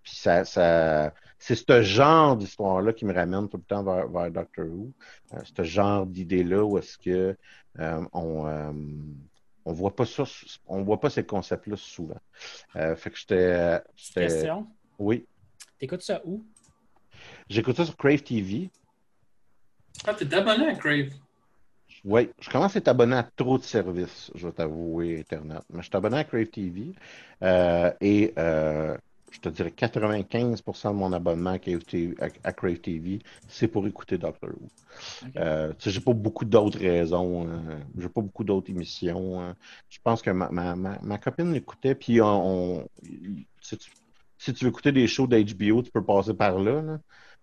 puis 0.03 0.17
ça, 0.17 0.47
ça 0.47 1.13
c'est 1.39 1.55
ce 1.55 1.83
genre 1.83 2.39
d'histoire-là 2.39 2.95
qui 2.95 3.05
me 3.05 3.13
ramène 3.13 3.51
tout 3.51 3.59
le 3.59 3.65
temps 3.65 3.83
vers, 3.83 4.09
vers 4.09 4.31
Doctor 4.31 4.65
Who. 4.65 4.93
Ce 5.45 5.63
genre 5.63 6.07
d'idée-là 6.07 6.65
où 6.65 6.79
est-ce 6.79 6.97
que 6.97 7.37
on 7.79 8.47
on 9.67 9.73
voit 9.73 9.95
pas 9.95 10.07
ça, 10.07 10.23
on 10.69 10.83
voit 10.85 11.01
pas 11.01 11.11
ces 11.11 11.27
concepts-là 11.27 11.77
souvent. 11.77 12.21
Euh, 12.77 12.95
fait 12.95 13.11
que 13.11 13.19
j'étais, 13.19 13.83
j'étais- 13.97 14.29
Question? 14.29 14.67
oui, 14.99 15.27
T'écoutes 15.79 16.03
ça 16.03 16.21
où? 16.25 16.43
j'écoute 17.49 17.77
ça 17.77 17.85
sur 17.85 17.97
Crave 17.97 18.23
TV. 18.23 18.71
Ah, 20.07 20.15
t'es 20.15 20.33
abonné 20.35 20.69
à 20.69 20.75
Crave. 20.75 21.11
Oui, 22.05 22.29
je 22.41 22.51
commence 22.51 22.77
à 22.77 22.79
être 22.79 22.89
abonné 22.89 23.17
à 23.17 23.23
trop 23.25 23.59
de 23.59 23.63
services, 23.65 24.31
je 24.35 24.47
vais 24.47 24.53
t'avouer, 24.53 25.21
Internet. 25.21 25.63
Mais 25.71 25.79
je 25.83 25.87
suis 25.89 25.97
abonné 25.97 26.19
à 26.19 26.25
Crave 26.25 26.47
TV 26.47 26.93
euh, 27.43 27.93
et 28.01 28.33
euh, 28.39 28.97
je 29.31 29.41
te 29.41 29.49
dirais 29.49 29.71
95% 29.73 30.91
de 30.93 30.97
mon 30.97 31.13
abonnement 31.13 31.51
à 31.51 31.59
Crave 31.59 31.85
TV, 31.85 32.15
à- 32.21 32.29
à 32.49 32.53
Crave 32.53 32.79
TV, 32.79 33.19
c'est 33.49 33.69
pour 33.69 33.87
écouter 33.87 34.19
Doctor 34.19 34.51
Who. 34.51 34.69
Euh, 35.37 35.73
tu 35.79 35.85
sais, 35.85 35.91
j'ai 35.91 36.01
pas 36.01 36.13
beaucoup 36.13 36.45
d'autres 36.45 36.79
raisons, 36.79 37.49
euh, 37.49 37.79
j'ai 37.99 38.09
pas 38.09 38.21
beaucoup 38.21 38.45
d'autres 38.45 38.71
émissions. 38.71 39.41
euh. 39.43 39.53
je 39.89 39.99
pense 40.03 40.23
que 40.23 40.31
ma, 40.31 40.49
ma, 40.51 40.77
ma, 40.77 40.99
ma 41.03 41.19
copine 41.19 41.53
l'écoutait, 41.53 41.95
puis 41.95 42.21
on, 42.21 42.87
tu, 43.63 43.77
si 44.39 44.53
tu 44.55 44.65
veux 44.65 44.71
écouter 44.71 44.93
des 44.93 45.07
shows 45.07 45.27
d'HBO, 45.27 45.83
tu 45.83 45.91
peux 45.91 46.03
passer 46.05 46.35
par 46.35 46.59
là. 46.59 46.83
là. 46.83 46.99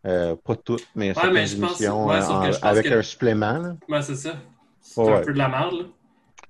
Euh, 0.05 0.35
pas 0.43 0.55
toutes, 0.57 0.85
mais 0.95 1.13
certaines 1.13 1.33
mais 1.33 1.45
je 1.47 1.55
pense- 1.57 1.79
ouais, 1.79 1.88
euh, 1.88 1.91
en- 1.91 2.43
je 2.51 2.59
pense 2.59 2.63
avec 2.63 2.85
que- 2.89 2.93
un 2.93 3.01
supplément. 3.01 3.57
là. 3.57 3.75
Ouais, 3.88 4.01
c'est 4.01 4.15
ça. 4.15 4.33
C'est 4.81 5.00
Ouais, 5.01 5.09
un 5.12 5.15
ouais. 5.15 5.21
peu 5.21 5.31
de 5.33 5.38
la 5.38 5.47
merde, 5.47 5.73
là. 5.73 5.83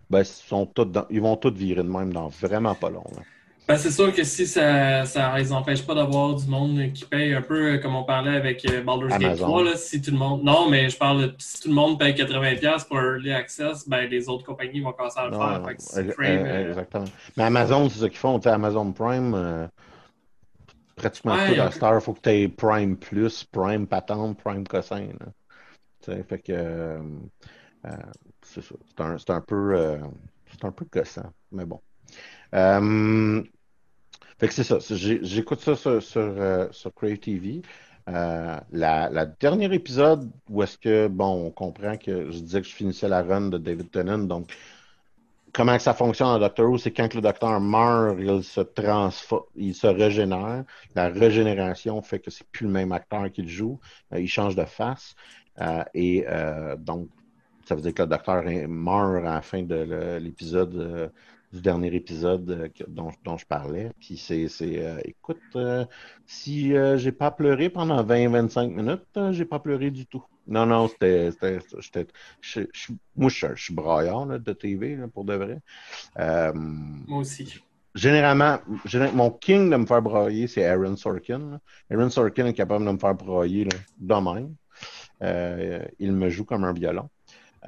Ben, 0.10 0.20
ils, 0.22 0.26
sont 0.26 0.66
tous 0.66 0.86
dans- 0.86 1.06
ils 1.12 1.22
vont 1.22 1.36
tous 1.38 1.54
virer 1.54 1.84
de 1.84 1.88
même 1.90 2.12
dans 2.12 2.28
vraiment 2.30 2.74
pas 2.74 2.90
long. 2.90 3.04
là. 3.16 3.22
Ben, 3.68 3.78
c'est 3.78 3.92
sûr 3.92 4.14
que 4.14 4.24
si 4.24 4.46
ça, 4.48 5.06
ça 5.06 5.38
les 5.38 5.54
empêche 5.54 5.86
pas 5.86 5.94
d'avoir 5.96 6.34
du 6.36 6.48
monde 6.48 6.92
qui 6.94 7.06
paye 7.06 7.34
un 7.34 7.42
peu 7.42 7.74
euh, 7.74 7.78
comme 7.78 7.96
on 7.96 8.04
parlait 8.04 8.36
avec 8.36 8.66
Baldur's 8.84 9.12
Gate 9.12 9.24
Amazon. 9.24 9.46
3, 9.46 9.64
là, 9.64 9.76
si 9.78 10.02
tout 10.02 10.12
le 10.12 10.18
monde. 10.18 10.44
Non, 10.44 10.68
mais 10.70 10.90
je 10.90 10.98
parle 10.98 11.34
si 11.38 11.62
tout 11.62 11.70
le 11.70 11.76
monde 11.76 11.98
paye 12.00 12.14
80$ 12.14 12.84
pour 12.86 12.98
Early 13.00 13.32
Access, 13.32 13.88
ben 13.88 14.10
les 14.10 14.28
autres 14.28 14.44
compagnies 14.46 14.82
vont 14.82 14.92
commencer 14.92 15.20
à 15.20 15.26
le 15.26 15.32
Non, 15.32 15.40
faire. 15.40 15.60
non, 15.60 15.68
Fait 15.68 15.76
que 15.76 15.82
si 15.82 16.00
euh, 16.00 16.12
Crave, 16.12 16.28
euh, 16.28 16.46
euh, 16.46 16.70
exactement. 16.70 17.06
Mais 17.38 17.44
Amazon, 17.44 17.88
c'est 17.90 18.00
ce 18.00 18.06
qu'ils 18.06 18.18
font. 18.18 18.38
Amazon 18.40 18.92
Prime, 18.92 19.34
pratiquement 20.96 21.36
Ouais, 21.36 21.56
tout 21.70 21.86
heure, 21.86 21.96
il 21.96 22.02
faut 22.02 22.14
que 22.14 22.22
tu 22.22 22.30
aies 22.30 22.48
Prime 22.50 22.98
Plus, 22.98 23.44
Prime 23.46 23.88
Patente, 23.88 24.38
Prime 24.38 24.68
Cossin. 24.68 25.08
là. 25.20 25.28
Tu 26.02 26.12
sais, 26.12 26.24
fait 26.24 26.40
que 26.40 26.52
euh, 26.54 27.00
euh, 27.86 27.98
c'est 28.42 28.62
ça. 28.62 28.76
C'est 28.90 29.02
un, 29.02 29.18
c'est 29.18 29.30
un 29.32 29.42
peu 29.42 29.76
euh, 29.78 30.00
c'est 30.52 30.66
un 30.66 30.72
peu 30.72 30.86
gossant, 30.92 31.34
mais 31.52 31.66
bon. 31.66 31.82
Euh, 32.56 33.44
fait 34.40 34.48
que 34.48 34.54
c'est 34.54 34.64
ça. 34.64 34.80
J'écoute 34.80 35.60
ça 35.62 35.76
sur, 35.76 36.02
sur, 36.02 36.70
sur 36.74 36.94
Crave 36.94 37.18
TV. 37.20 37.62
Euh, 38.10 38.60
la, 38.72 39.10
la 39.10 39.26
dernier 39.26 39.74
épisode 39.74 40.30
où 40.50 40.62
est-ce 40.64 40.78
que, 40.78 41.08
bon, 41.08 41.48
on 41.48 41.52
comprend 41.52 41.98
que 41.98 42.32
je 42.32 42.40
disais 42.40 42.62
que 42.62 42.68
je 42.68 42.74
finissais 42.76 43.08
la 43.08 43.24
run 43.24 43.50
de 43.50 43.58
David 43.58 43.92
Tennant, 43.92 44.20
donc 44.20 44.54
comment 45.54 45.78
ça 45.80 45.94
fonctionne 45.94 46.28
en 46.30 46.40
Doctor 46.40 46.70
Who, 46.70 46.78
c'est 46.78 46.92
quand 46.92 47.14
le 47.14 47.22
docteur 47.22 47.60
meurt, 47.62 48.18
il 48.20 48.44
se 48.44 48.62
transforme, 48.62 49.44
il 49.56 49.74
se 49.76 49.88
régénère. 49.88 50.66
La 50.96 51.10
régénération 51.10 52.02
fait 52.02 52.20
que 52.20 52.32
c'est 52.32 52.48
plus 52.48 52.66
le 52.66 52.72
même 52.72 52.92
acteur 52.92 53.32
qui 53.32 53.44
le 53.44 53.48
joue. 53.48 53.80
Euh, 54.14 54.20
il 54.20 54.28
change 54.28 54.56
de 54.56 54.66
face. 54.66 55.16
Euh, 55.62 55.84
et 55.94 56.26
euh, 56.28 56.76
donc, 56.76 57.10
ça 57.66 57.76
veut 57.76 57.82
dire 57.82 57.94
que 57.94 58.02
le 58.02 58.10
docteur 58.10 58.44
meurt 58.68 59.18
à 59.18 59.22
la 59.22 59.42
fin 59.42 59.64
de 59.64 60.18
l'épisode, 60.20 60.76
euh, 60.76 61.10
du 61.54 61.62
dernier 61.62 61.94
épisode 61.96 62.50
euh, 62.50 62.70
dont, 62.88 63.12
dont 63.24 63.38
je 63.38 63.46
parlais. 63.46 63.92
Puis 64.00 64.18
c'est, 64.18 64.48
écoute, 65.06 65.58
si 66.26 66.74
j'ai 66.96 67.12
pas 67.12 67.32
pleuré 67.32 67.70
pendant 67.70 68.04
20-25 68.04 68.70
minutes, 68.70 69.32
j'ai 69.32 69.46
pas 69.46 69.60
pleuré 69.60 69.92
du 69.92 70.06
tout. 70.08 70.24
Non, 70.48 70.66
non, 70.66 70.88
c'était. 70.90 71.32
moi, 73.16 73.30
je, 73.30 73.48
je 73.56 73.64
suis 73.64 73.74
braillard 73.74 74.26
là, 74.26 74.40
de 74.40 74.54
TV, 74.54 74.96
là, 74.96 75.08
pour 75.08 75.26
de 75.26 75.36
vrai. 75.36 75.60
Euh, 76.20 76.54
moi 77.08 77.20
aussi. 77.20 77.64
généralement, 77.96 78.60
géné- 78.86 79.12
mon 79.14 79.32
king 79.32 79.70
de 79.70 79.76
me 79.78 79.86
faire 79.86 80.02
brailler, 80.02 80.48
c'est 80.48 80.66
Aaron 80.66 80.96
Sorkin. 80.96 81.40
là. 81.52 81.60
Aaron 81.92 82.10
Sorkin 82.10 82.46
est 82.48 82.54
capable 82.54 82.86
de 82.86 82.92
me 82.92 82.98
faire 82.98 83.16
brailler 83.16 83.68
de 83.98 84.16
même. 84.16 84.56
Euh, 85.24 85.86
il 86.00 86.14
me 86.14 86.30
joue 86.30 86.46
comme 86.46 86.64
un 86.66 86.74
violon. 86.74 87.10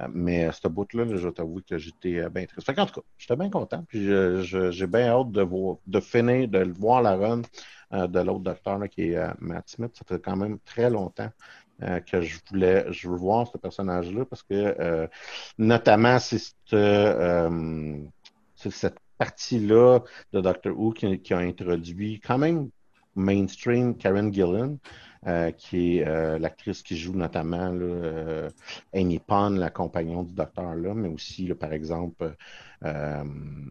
Euh, 0.00 0.08
mais 0.12 0.50
ce 0.52 0.68
bout-là, 0.68 1.04
là, 1.06 1.16
je 1.16 1.28
t'avoue 1.30 1.60
que 1.68 1.78
j'étais 1.78 2.20
euh, 2.20 2.30
bien 2.30 2.46
triste. 2.46 2.66
Fait 2.66 2.74
qu'en 2.74 2.86
tout 2.86 3.00
cas, 3.00 3.06
j'étais 3.18 3.36
bien 3.36 3.50
content. 3.50 3.84
Puis 3.88 4.06
j'ai 4.42 4.86
bien 4.86 5.08
hâte 5.10 5.32
de, 5.32 5.42
voir, 5.42 5.78
de 5.86 6.00
finir, 6.00 6.48
de 6.48 6.64
voir 6.78 7.02
la 7.02 7.16
run 7.16 7.42
de 7.92 8.20
l'autre 8.20 8.40
docteur 8.40 8.78
là, 8.78 8.88
qui 8.88 9.12
est 9.12 9.18
Matt 9.40 9.68
Smith. 9.70 9.92
Ça 9.96 10.04
fait 10.08 10.20
quand 10.22 10.36
même 10.36 10.58
très 10.64 10.90
longtemps 10.90 11.30
euh, 11.82 12.00
que 12.00 12.22
je 12.22 12.38
voulais 12.48 12.86
je 12.90 13.06
voir 13.06 13.46
ce 13.48 13.58
personnage-là 13.58 14.24
parce 14.24 14.42
que 14.42 14.54
euh, 14.80 15.06
notamment 15.58 16.18
c'est 16.18 16.38
cette, 16.38 16.72
euh, 16.72 17.98
c'est 18.54 18.70
cette 18.72 18.96
partie-là 19.18 20.00
de 20.32 20.40
Doctor 20.40 20.72
Who 20.74 20.92
qui, 20.92 21.34
a 21.34 21.38
introduit 21.38 22.18
quand 22.20 22.38
même 22.38 22.70
mainstream 23.14 23.94
Karen 23.96 24.32
Gillan, 24.32 24.78
qui 25.58 25.98
est 25.98 26.38
l'actrice 26.38 26.82
qui 26.82 26.96
joue 26.98 27.14
notamment 27.14 27.74
Amy 28.94 29.18
Pond, 29.18 29.50
la 29.50 29.70
compagnon 29.70 30.22
du 30.22 30.34
docteur 30.34 30.74
là, 30.74 30.94
mais 30.94 31.08
aussi 31.08 31.52
par 31.54 31.72
exemple 31.72 32.34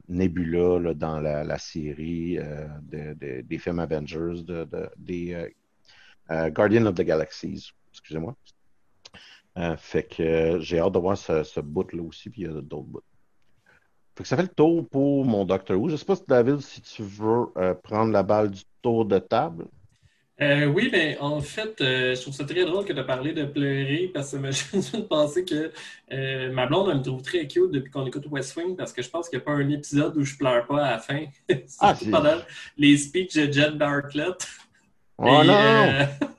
Nebula 0.10 0.94
dans 0.96 1.20
la, 1.20 1.58
série 1.60 2.38
de- 2.82 3.14
de- 3.14 3.42
des 3.42 3.58
films 3.60 3.80
Avengers, 3.80 4.44
de, 4.44 4.64
de- 4.64 4.90
des 4.98 5.52
Guardian 6.28 6.88
of 6.88 6.96
the 6.96 7.04
Galaxies, 7.04 7.72
excusez-moi. 8.06 8.36
Euh, 9.58 9.76
fait 9.78 10.04
que 10.04 10.22
euh, 10.22 10.60
j'ai 10.60 10.80
hâte 10.80 10.94
de 10.94 11.00
voir 11.00 11.18
ce, 11.18 11.44
ce 11.44 11.60
bout-là 11.60 12.04
aussi, 12.04 12.30
puis 12.30 12.44
il 12.44 12.48
y 12.48 12.50
a 12.50 12.62
d'autres 12.62 12.84
bouts. 12.84 13.02
Fait 14.16 14.24
que 14.24 14.30
ça 14.30 14.36
fait 14.38 14.44
le 14.44 14.50
tour 14.50 14.88
pour 14.88 15.26
mon 15.26 15.44
Doctor 15.44 15.80
Who. 15.80 15.90
Je 15.90 15.96
sais 15.96 16.06
pas 16.06 16.16
si 16.16 16.24
David, 16.28 16.60
si 16.60 16.82
tu 16.82 17.02
veux 17.02 17.48
euh, 17.58 17.74
prendre 17.74 18.12
la 18.12 18.22
balle 18.22 18.52
du 18.52 18.62
tour 18.82 19.06
de 19.06 19.18
table. 19.18 19.66
Oui, 20.40 20.90
mais 20.92 21.18
en 21.20 21.40
fait, 21.40 21.76
je 21.80 22.22
trouve 22.22 22.34
ça 22.34 22.44
très 22.44 22.66
drôle 22.66 22.84
que 22.84 22.92
tu 22.92 23.00
as 23.00 23.06
parlé 23.06 23.32
de 23.32 23.46
pleurer 23.46 24.12
parce 24.14 24.34
que 24.34 24.38
je 24.52 24.78
viens 24.78 25.00
de 25.00 25.06
penser 25.06 25.46
que 25.46 25.72
ma 26.52 26.68
blonde, 26.68 26.90
elle 26.92 26.98
me 26.98 27.04
trouve 27.04 27.22
très 27.22 27.48
cute 27.48 27.72
depuis 27.72 27.90
qu'on 27.90 28.06
écoute 28.06 28.26
West 28.30 28.54
Wing 28.58 28.76
parce 28.76 28.92
que 28.92 29.02
je 29.02 29.10
pense 29.10 29.30
qu'il 29.30 29.40
n'y 29.40 29.44
a 29.44 29.46
pas 29.46 29.54
un 29.54 29.70
épisode 29.70 30.18
où 30.18 30.24
je 30.26 30.36
pleure 30.36 30.68
pas 30.68 30.86
à 30.86 30.92
la 30.92 31.00
fin. 31.00 31.26
Ah, 31.80 31.96
pendant 32.12 32.38
les 32.78 32.98
speeches 32.98 33.36
de 33.36 33.52
Jet 33.52 33.72
Bartlett. 33.72 34.46
Oh 35.18 35.42
Et, 35.42 35.48
non! 35.48 36.30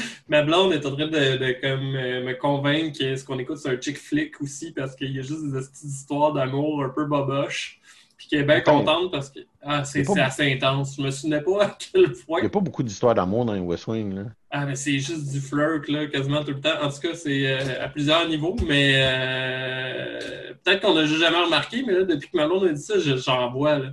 ma 0.28 0.42
blonde 0.42 0.72
est 0.72 0.84
en 0.86 0.94
train 0.94 1.06
de, 1.06 1.36
de 1.36 1.60
comme, 1.60 1.94
euh, 1.96 2.24
me 2.24 2.34
convaincre 2.34 2.98
que 2.98 3.16
ce 3.16 3.24
qu'on 3.24 3.38
écoute, 3.38 3.58
c'est 3.58 3.70
un 3.70 3.80
chick 3.80 3.98
flick 3.98 4.40
aussi 4.40 4.72
parce 4.72 4.94
qu'il 4.96 5.12
y 5.12 5.18
a 5.18 5.22
juste 5.22 5.44
des 5.44 5.58
petites 5.60 5.84
histoires 5.84 6.32
d'amour 6.32 6.82
un 6.84 6.88
peu 6.90 7.04
boboche. 7.04 7.80
Puis 8.18 8.28
qu'elle 8.28 8.40
est 8.40 8.44
bien 8.44 8.60
contente 8.62 9.12
parce 9.12 9.28
que 9.28 9.40
ah, 9.60 9.84
c'est 9.84 10.02
pas- 10.02 10.24
assez 10.24 10.50
intense. 10.50 10.96
Je 10.96 11.02
me 11.02 11.10
souvenais 11.10 11.42
pas 11.42 11.64
à 11.64 11.76
quel 11.78 12.12
point. 12.12 12.38
Il 12.38 12.42
n'y 12.44 12.46
a 12.46 12.50
pas 12.50 12.60
beaucoup 12.60 12.82
d'histoires 12.82 13.14
d'amour 13.14 13.44
dans 13.44 13.52
les 13.52 13.60
West 13.60 13.86
Wing. 13.88 14.14
Là. 14.14 14.22
Ah, 14.50 14.64
mais 14.64 14.74
c'est 14.74 14.98
juste 14.98 15.30
du 15.30 15.38
flirt, 15.38 15.86
là, 15.88 16.06
quasiment 16.06 16.42
tout 16.42 16.52
le 16.52 16.60
temps. 16.62 16.80
En 16.82 16.88
tout 16.90 17.00
cas, 17.00 17.14
c'est 17.14 17.46
euh, 17.46 17.84
à 17.84 17.88
plusieurs 17.88 18.26
niveaux, 18.26 18.56
mais 18.66 18.94
euh, 18.96 20.54
peut-être 20.64 20.80
qu'on 20.80 20.94
n'a 20.94 21.04
jamais 21.06 21.42
remarqué, 21.44 21.82
mais 21.86 21.92
là, 21.92 22.02
depuis 22.04 22.28
que 22.30 22.36
Malone 22.36 22.68
a 22.68 22.72
dit 22.72 22.80
ça, 22.82 22.98
je- 22.98 23.16
j'en 23.16 23.50
vois, 23.50 23.78
là. 23.78 23.88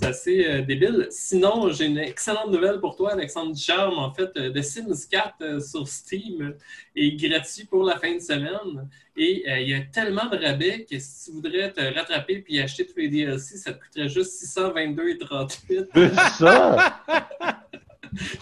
C'est 0.00 0.06
assez 0.06 0.46
euh, 0.46 0.62
débile. 0.62 1.08
Sinon, 1.10 1.72
j'ai 1.72 1.86
une 1.86 1.98
excellente 1.98 2.52
nouvelle 2.52 2.78
pour 2.78 2.94
toi, 2.94 3.14
Alexandre 3.14 3.52
Ducharme. 3.52 3.98
En 3.98 4.12
fait, 4.14 4.30
euh, 4.36 4.52
The 4.52 4.62
Sims 4.62 5.08
4 5.10 5.34
euh, 5.40 5.60
sur 5.60 5.88
Steam 5.88 6.54
est 6.94 7.16
gratuit 7.16 7.64
pour 7.64 7.82
la 7.82 7.98
fin 7.98 8.14
de 8.14 8.20
semaine. 8.20 8.88
Et 9.16 9.42
euh, 9.48 9.58
il 9.58 9.68
y 9.70 9.74
a 9.74 9.80
tellement 9.80 10.26
de 10.26 10.36
rabais 10.36 10.86
que 10.88 10.96
si 11.00 11.24
tu 11.24 11.32
voudrais 11.32 11.72
te 11.72 11.80
rattraper 11.80 12.38
puis 12.38 12.60
acheter 12.60 12.86
tous 12.86 12.96
les 12.96 13.08
DLC, 13.08 13.56
ça 13.56 13.72
te 13.72 13.82
coûterait 13.84 14.08
juste 14.08 14.40
622,38. 14.56 15.88
C'est 15.92 16.14
ça! 16.14 17.02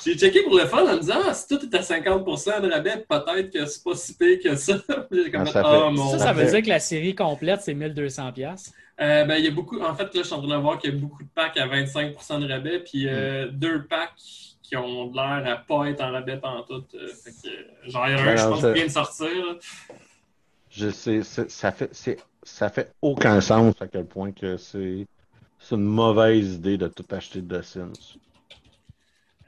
J'ai 0.04 0.16
checké 0.16 0.42
pour 0.42 0.56
le 0.58 0.66
fun 0.66 0.86
en 0.86 0.94
me 0.94 1.00
disant 1.00 1.20
ah, 1.26 1.34
si 1.34 1.48
tout 1.48 1.58
est 1.60 1.74
à 1.74 1.80
50% 1.80 2.60
de 2.60 2.70
rabais, 2.70 3.04
peut-être 3.08 3.50
que 3.50 3.64
c'est 3.66 3.82
pas 3.82 3.94
si 3.94 4.14
pire 4.14 4.38
que 4.42 4.54
ça. 4.56 4.74
Comme 4.88 5.08
Ah, 5.34 5.46
ça 5.46 5.62
ah, 5.64 5.88
fait- 5.88 5.90
mon 5.96 6.10
Ça, 6.12 6.18
Ça 6.18 6.32
veut 6.34 6.44
dire 6.50 6.62
que 6.62 6.68
la 6.68 6.80
série 6.80 7.14
complète, 7.14 7.62
c'est 7.62 7.74
1200$. 7.74 8.72
Euh, 9.00 9.24
ben, 9.24 9.36
il 9.36 9.44
y 9.44 9.48
a 9.48 9.50
beaucoup. 9.50 9.80
En 9.80 9.94
fait, 9.94 10.04
là, 10.04 10.10
je 10.14 10.22
suis 10.22 10.32
en 10.32 10.38
train 10.38 10.56
de 10.56 10.62
voir 10.62 10.78
qu'il 10.78 10.94
y 10.94 10.96
a 10.96 10.98
beaucoup 10.98 11.22
de 11.22 11.28
packs 11.34 11.56
à 11.58 11.66
25% 11.66 12.40
de 12.40 12.50
rabais, 12.50 12.80
puis 12.80 13.06
euh, 13.08 13.48
deux 13.48 13.84
packs 13.84 14.56
qui 14.62 14.76
ont 14.76 15.12
l'air 15.12 15.42
à 15.46 15.56
pas 15.56 15.86
être 15.86 16.02
en 16.02 16.12
rabais 16.12 16.38
pantoute. 16.38 16.94
Euh, 16.94 17.08
fait 17.08 17.30
que, 17.30 17.90
genre, 17.90 18.08
il 18.08 18.12
y 18.12 18.14
en 18.14 18.18
a 18.18 18.22
un, 18.22 18.24
Ben 18.24 18.36
je 18.36 18.48
pense, 18.48 18.60
qui 18.60 18.72
vient 18.72 18.86
de 18.86 18.90
sortir. 18.90 19.28
là. 19.28 19.54
Je 20.70 20.90
sais, 20.90 21.22
ça 21.22 21.72
fait, 21.72 22.22
ça 22.42 22.68
fait 22.68 22.92
aucun 23.00 23.40
sens 23.40 23.74
à 23.80 23.86
quel 23.86 24.06
point 24.06 24.32
que 24.32 24.56
c'est 24.56 25.06
c'est 25.58 25.74
une 25.74 25.84
mauvaise 25.84 26.54
idée 26.54 26.78
de 26.78 26.86
tout 26.86 27.04
acheter 27.10 27.40
de 27.40 27.62
Sims. 27.62 28.18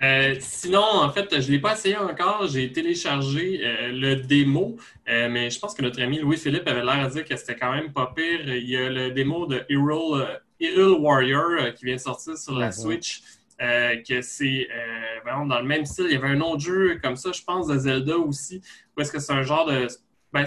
Euh, 0.03 0.37
sinon, 0.39 0.85
en 0.85 1.11
fait, 1.11 1.41
je 1.41 1.47
ne 1.49 1.53
l'ai 1.53 1.59
pas 1.59 1.73
essayé 1.73 1.97
encore. 1.97 2.47
J'ai 2.47 2.73
téléchargé 2.73 3.61
euh, 3.65 3.93
le 3.93 4.17
démo, 4.17 4.77
euh, 5.09 5.29
mais 5.29 5.51
je 5.51 5.59
pense 5.59 5.75
que 5.75 5.83
notre 5.83 6.01
ami 6.01 6.21
Louis-Philippe 6.21 6.69
avait 6.69 6.85
l'air 6.85 7.09
de 7.09 7.15
dire 7.15 7.25
que 7.25 7.37
c'était 7.37 7.57
quand 7.57 7.73
même 7.73 7.93
pas 7.93 8.13
pire. 8.15 8.41
Il 8.47 8.69
y 8.69 8.77
a 8.77 8.89
le 8.89 9.11
démo 9.11 9.47
de 9.47 9.65
Hyrule, 9.69 11.01
Warrior 11.01 11.75
qui 11.75 11.85
vient 11.85 11.97
de 11.97 12.01
sortir 12.01 12.39
sur 12.39 12.57
la 12.57 12.71
Switch. 12.71 13.23
que 13.59 14.23
c'est 14.23 14.69
vraiment 15.25 15.47
dans 15.47 15.61
le 15.61 15.67
même 15.67 15.85
style. 15.85 16.07
Il 16.09 16.13
y 16.13 16.17
avait 16.17 16.29
un 16.29 16.41
autre 16.41 16.61
jeu 16.61 16.99
comme 17.03 17.17
ça, 17.17 17.33
je 17.33 17.43
pense, 17.43 17.67
de 17.67 17.77
Zelda 17.77 18.17
aussi, 18.17 18.61
où 18.97 19.01
est-ce 19.01 19.11
que 19.11 19.19
c'est 19.19 19.33
un 19.33 19.43
genre 19.43 19.67
de. 19.67 19.89
Ben, 20.33 20.45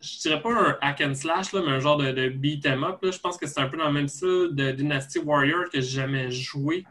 je 0.00 0.18
dirais 0.20 0.42
pas 0.42 0.52
un 0.52 0.78
hack 0.82 1.00
and 1.00 1.14
slash, 1.14 1.52
là, 1.54 1.62
mais 1.64 1.72
un 1.72 1.80
genre 1.80 1.96
de, 1.96 2.12
de 2.12 2.28
beat 2.28 2.66
'em 2.66 2.84
up. 2.84 2.98
Là. 3.02 3.10
Je 3.10 3.18
pense 3.18 3.38
que 3.38 3.46
c'est 3.46 3.60
un 3.60 3.68
peu 3.68 3.78
dans 3.78 3.86
le 3.86 3.94
même 3.94 4.08
style 4.08 4.50
de 4.52 4.72
Dynasty 4.72 5.20
Warrior 5.20 5.70
que 5.70 5.80
j'ai 5.80 6.00
jamais 6.00 6.30
joué. 6.30 6.84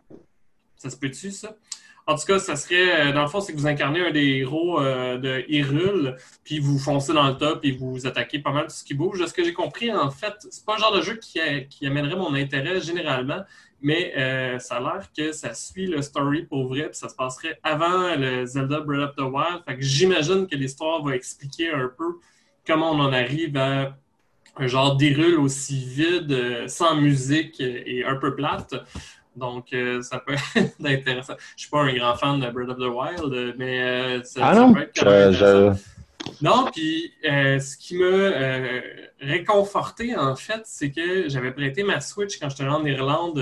Ça 0.76 0.90
se 0.90 0.98
peut-tu, 0.98 1.30
ça? 1.30 1.56
En 2.06 2.16
tout 2.16 2.26
cas, 2.26 2.38
ça 2.38 2.58
serait, 2.58 3.10
euh, 3.10 3.14
dans 3.14 3.22
le 3.22 3.30
fond, 3.30 3.40
c'est 3.40 3.54
que 3.54 3.58
vous 3.58 3.68
incarnez 3.68 4.02
un 4.02 4.12
des 4.12 4.40
héros 4.40 4.82
euh, 4.82 5.18
de 5.18 5.46
Hyrule, 5.48 6.18
puis 6.44 6.60
vous 6.60 6.78
foncez 6.78 7.14
dans 7.14 7.30
le 7.30 7.38
top, 7.38 7.64
et 7.64 7.72
vous 7.72 8.06
attaquez 8.06 8.40
pas 8.40 8.52
mal 8.52 8.66
tout 8.66 8.74
ce 8.74 8.84
qui 8.84 8.94
bouge. 8.94 9.20
De 9.20 9.26
ce 9.26 9.34
que 9.34 9.44
j'ai 9.44 9.54
compris, 9.54 9.90
en 9.92 10.12
fait, 10.12 10.34
c'est 10.50 10.66
pas 10.66 10.76
le 10.76 10.82
genre 10.82 10.94
de 10.94 11.02
jeu 11.02 11.16
qui, 11.16 11.40
qui 11.70 11.88
amènerait 11.88 12.18
mon 12.18 12.34
intérêt 12.34 12.82
généralement, 12.82 13.44
mais 13.82 14.14
euh, 14.18 14.60
ça 14.60 14.78
a 14.78 14.80
l'air 14.82 15.08
que 15.18 15.32
ça 15.32 15.54
suit 15.54 15.88
le 15.88 16.02
story 16.02 16.44
pour 16.44 16.68
vrai, 16.68 16.90
puis 16.90 16.98
ça 16.98 17.08
se 17.08 17.16
passerait 17.16 17.58
avant 17.64 18.16
le 18.18 18.46
Zelda 18.46 18.82
Breath 18.82 19.12
of 19.12 19.16
the 19.16 19.22
Wild. 19.22 19.64
Fait 19.66 19.78
que 19.78 19.82
j'imagine 19.82 20.46
que 20.48 20.56
l'histoire 20.56 21.02
va 21.04 21.16
expliquer 21.16 21.72
un 21.72 21.90
peu 21.98 22.18
comment 22.68 22.92
on 22.92 23.00
en 23.00 23.14
arrive 23.14 23.56
à 23.56 23.96
un 24.58 24.68
genre 24.68 24.98
d'Hyrule 24.98 25.40
aussi 25.40 25.86
vide, 25.86 26.68
sans 26.68 26.96
musique 26.96 27.60
et 27.60 28.04
un 28.06 28.16
peu 28.18 28.36
plate. 28.36 28.76
Donc, 29.36 29.74
euh, 29.74 30.02
ça 30.02 30.20
peut 30.20 30.36
être 30.56 30.76
intéressant. 30.84 31.34
Je 31.38 31.44
ne 31.44 31.58
suis 31.58 31.70
pas 31.70 31.82
un 31.82 31.94
grand 31.94 32.16
fan 32.16 32.40
de 32.40 32.50
Breath 32.50 32.70
of 32.70 32.78
the 32.78 32.82
Wild, 32.82 33.56
mais 33.58 33.82
euh, 33.82 34.24
ça, 34.24 34.48
ah 34.48 34.56
non, 34.56 34.74
peut 34.74 34.82
être 34.82 35.76
Non, 36.42 36.68
puis 36.72 37.12
euh, 37.26 37.60
ce 37.60 37.78
qui 37.78 37.98
m'a 37.98 38.82
réconforté, 39.20 40.16
en 40.16 40.36
fait, 40.36 40.62
c'est 40.66 40.92
que 40.92 41.30
j'avais 41.30 41.52
prêté 41.52 41.84
ma 41.84 42.00
Switch 42.00 42.40
quand 42.40 42.50
j'étais 42.50 42.66
en 42.66 42.86
Irlande 42.86 43.40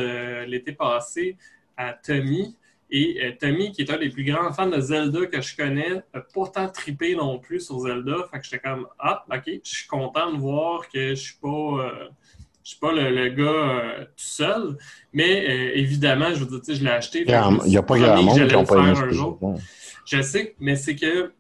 l'été 0.48 0.72
passé 0.74 1.38
à 1.78 1.94
Tommy. 1.94 2.56
Et 2.94 3.38
Tommy, 3.40 3.72
qui 3.72 3.84
est 3.84 3.90
un 3.90 3.98
des 3.98 4.10
plus 4.10 4.26
grands 4.26 4.52
fans 4.52 4.68
de 4.68 4.82
Zelda 4.82 5.26
que 5.26 5.40
je 5.40 5.56
connais, 5.56 6.04
n'a 6.14 6.22
pas 6.34 6.48
tant 6.54 6.68
trippé 6.68 7.16
non 7.16 7.40
plus 7.40 7.62
sur 7.62 7.80
Zelda. 7.80 8.28
Fait 8.30 8.40
que 8.40 8.44
j'étais 8.44 8.60
comme, 8.60 8.86
ah, 9.00 9.24
ok, 9.32 9.44
je 9.46 9.60
suis 9.64 9.88
content 9.88 10.34
de 10.34 10.38
voir 10.38 10.90
que 10.90 11.12
je 11.12 11.16
suis 11.16 11.38
pas 11.42 12.12
suis 12.72 12.80
pas 12.80 12.92
le, 12.92 13.30
gars 13.30 13.44
euh, 13.44 14.04
tout 14.04 14.12
seul, 14.16 14.78
mais 15.14 15.48
euh, 15.48 15.72
évidemment, 15.76 16.34
je 16.34 16.44
veux 16.44 16.60
dire, 16.60 16.76
je 16.76 16.84
l'ai 16.84 16.90
acheté. 16.90 17.20
Il 17.20 17.70
n'y 17.70 17.78
a, 17.78 17.84
pas 17.84 17.98
grand 17.98 18.24
monde 18.24 18.36
qui 18.36 18.56
n'a 18.56 18.64
pas 18.64 18.78
aimé 18.80 18.98
un 18.98 19.10
jour. 19.10 19.40
Je 20.06 20.22
sais, 20.22 20.56
mais 20.60 20.76
c'est 20.76 20.96
que 20.96 21.32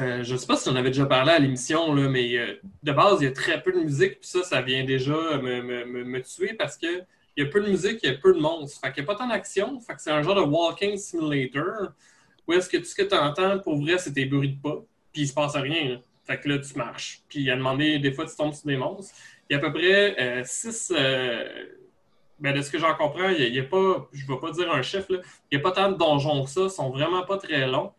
euh, 0.00 0.22
je 0.22 0.32
ne 0.32 0.38
sais 0.38 0.46
pas 0.46 0.56
si 0.56 0.68
on 0.68 0.76
avait 0.76 0.90
déjà 0.90 1.06
parlé 1.06 1.32
à 1.32 1.38
l'émission, 1.38 1.92
mais 1.94 2.58
de 2.82 2.92
base, 2.92 3.18
il 3.20 3.24
y 3.24 3.28
a 3.28 3.32
très 3.32 3.62
peu 3.62 3.72
de 3.72 3.78
musique, 3.78 4.20
puis 4.20 4.28
ça, 4.28 4.42
ça 4.42 4.60
vient 4.60 4.84
déjà 4.84 5.12
me, 5.12 5.62
me, 5.62 6.04
me, 6.04 6.22
tuer 6.22 6.54
parce 6.54 6.76
que 6.76 7.02
il 7.36 7.44
y 7.44 7.46
a 7.46 7.50
peu 7.50 7.60
de 7.60 7.70
musique, 7.70 8.00
il 8.02 8.10
y 8.10 8.12
a 8.12 8.18
peu 8.18 8.34
de 8.34 8.40
monstres. 8.40 8.80
Fait 8.80 8.92
qu'il 8.92 9.04
n'y 9.04 9.08
a 9.08 9.12
pas 9.12 9.18
tant 9.18 9.28
d'action. 9.28 9.80
Fait 9.80 9.94
que 9.94 10.02
c'est 10.02 10.10
un 10.10 10.22
genre 10.22 10.34
de 10.34 10.40
walking 10.40 10.96
simulator 10.96 11.92
où 12.48 12.52
est-ce 12.52 12.68
que 12.68 12.78
tout 12.78 12.84
ce 12.84 12.94
que 12.94 13.02
tu 13.02 13.14
entends, 13.14 13.58
pour 13.58 13.80
vrai, 13.80 13.98
c'est 13.98 14.12
tes 14.12 14.24
bruits 14.24 14.54
de 14.54 14.60
pas, 14.60 14.82
puis 15.12 15.22
il 15.22 15.28
se 15.28 15.34
passe 15.34 15.54
rien. 15.54 16.00
Fait 16.28 16.38
que 16.38 16.48
là, 16.48 16.58
tu 16.58 16.74
marches. 16.76 17.22
Puis 17.30 17.50
a 17.50 17.56
demandé, 17.56 17.98
des 17.98 18.12
fois, 18.12 18.26
tu 18.26 18.36
tombes 18.36 18.52
sur 18.52 18.66
des 18.66 18.76
monstres. 18.76 19.14
Il 19.48 19.54
y 19.54 19.56
a 19.56 19.58
à 19.58 19.62
peu 19.62 19.72
près 19.72 20.42
6. 20.44 20.92
Euh, 20.94 20.98
euh, 20.98 21.64
ben 22.38 22.54
de 22.54 22.62
ce 22.62 22.70
que 22.70 22.78
j'en 22.78 22.94
comprends, 22.94 23.30
il 23.30 23.50
n'y 23.50 23.58
a, 23.58 23.64
pas, 23.64 24.08
je 24.12 24.22
ne 24.24 24.28
vais 24.28 24.40
pas 24.40 24.52
dire 24.52 24.70
un 24.72 24.80
chiffre, 24.80 25.20
il 25.50 25.58
n'y 25.58 25.58
a 25.58 25.60
pas 25.60 25.72
tant 25.72 25.90
de 25.90 25.96
donjons 25.96 26.44
que 26.44 26.50
ça, 26.50 26.60
ils 26.64 26.70
sont 26.70 26.90
vraiment 26.90 27.24
pas 27.24 27.36
très 27.36 27.66
longs. 27.66 27.92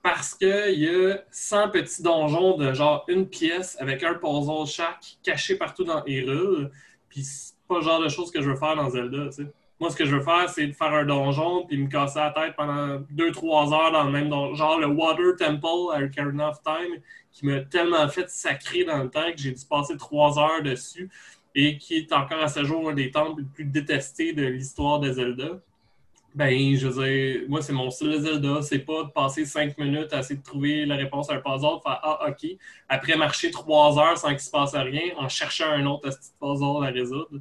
Parce 0.00 0.34
qu'il 0.34 0.78
y 0.78 0.88
a 0.88 1.24
100 1.32 1.70
petits 1.70 2.02
donjons 2.02 2.56
de 2.56 2.72
genre 2.72 3.04
une 3.08 3.28
pièce 3.28 3.76
avec 3.80 4.04
un 4.04 4.14
puzzle 4.14 4.66
chaque 4.66 5.16
caché 5.24 5.56
partout 5.56 5.82
dans 5.82 6.04
Hyrule. 6.04 6.70
Puis 7.08 7.24
c'est 7.24 7.54
pas 7.66 7.78
le 7.78 7.82
genre 7.82 8.00
de 8.00 8.08
choses 8.08 8.30
que 8.30 8.40
je 8.40 8.50
veux 8.50 8.56
faire 8.56 8.76
dans 8.76 8.88
Zelda. 8.90 9.28
Moi, 9.80 9.90
ce 9.90 9.96
que 9.96 10.04
je 10.04 10.14
veux 10.14 10.22
faire, 10.22 10.48
c'est 10.48 10.66
de 10.66 10.72
faire 10.72 10.92
un 10.92 11.06
donjon 11.06 11.64
puis 11.66 11.78
me 11.78 11.88
casser 11.88 12.18
la 12.18 12.30
tête 12.30 12.54
pendant 12.54 12.98
2-3 13.14 13.72
heures 13.72 13.92
dans 13.92 14.04
le 14.04 14.12
même 14.12 14.28
donjon. 14.28 14.54
Genre 14.54 14.78
le 14.78 14.86
Water 14.86 15.36
Temple 15.38 15.94
à 15.94 16.02
Ocarina 16.04 16.50
of 16.50 16.62
Time, 16.62 17.00
qui 17.32 17.46
m'a 17.46 17.60
tellement 17.60 18.06
fait 18.08 18.28
sacrer 18.28 18.84
dans 18.84 19.02
le 19.02 19.08
temps 19.08 19.32
que 19.32 19.38
j'ai 19.38 19.52
dû 19.52 19.64
passer 19.68 19.96
trois 19.96 20.38
heures 20.38 20.62
dessus 20.62 21.08
et 21.54 21.78
qui 21.78 21.96
est 21.96 22.12
encore 22.12 22.42
à 22.42 22.48
ce 22.48 22.62
jour 22.64 22.90
un 22.90 22.94
des 22.94 23.10
temples 23.10 23.40
les 23.40 23.48
plus 23.48 23.64
détestés 23.64 24.32
de 24.34 24.44
l'histoire 24.44 25.00
de 25.00 25.12
Zelda. 25.12 25.60
Ben, 26.34 26.76
je 26.76 26.86
veux 26.86 27.04
dire, 27.04 27.42
moi, 27.48 27.60
c'est 27.60 27.72
mon 27.72 27.90
style 27.90 28.10
de 28.12 28.18
Zelda. 28.18 28.62
C'est 28.62 28.78
pas 28.80 29.02
de 29.04 29.08
passer 29.08 29.44
cinq 29.44 29.76
minutes 29.78 30.12
à 30.12 30.20
essayer 30.20 30.38
de 30.38 30.44
trouver 30.44 30.86
la 30.86 30.94
réponse 30.94 31.28
à 31.30 31.34
un 31.34 31.40
puzzle, 31.40 31.80
faire 31.82 31.98
Ah, 32.02 32.28
OK. 32.28 32.50
Après 32.88 33.16
marcher 33.16 33.50
trois 33.50 33.98
heures 33.98 34.16
sans 34.16 34.28
qu'il 34.28 34.40
se 34.40 34.50
passe 34.50 34.74
rien, 34.74 35.14
en 35.16 35.28
cherchant 35.28 35.70
un 35.70 35.86
autre 35.86 36.08
puzzle 36.38 36.86
à 36.86 36.90
résoudre. 36.90 37.40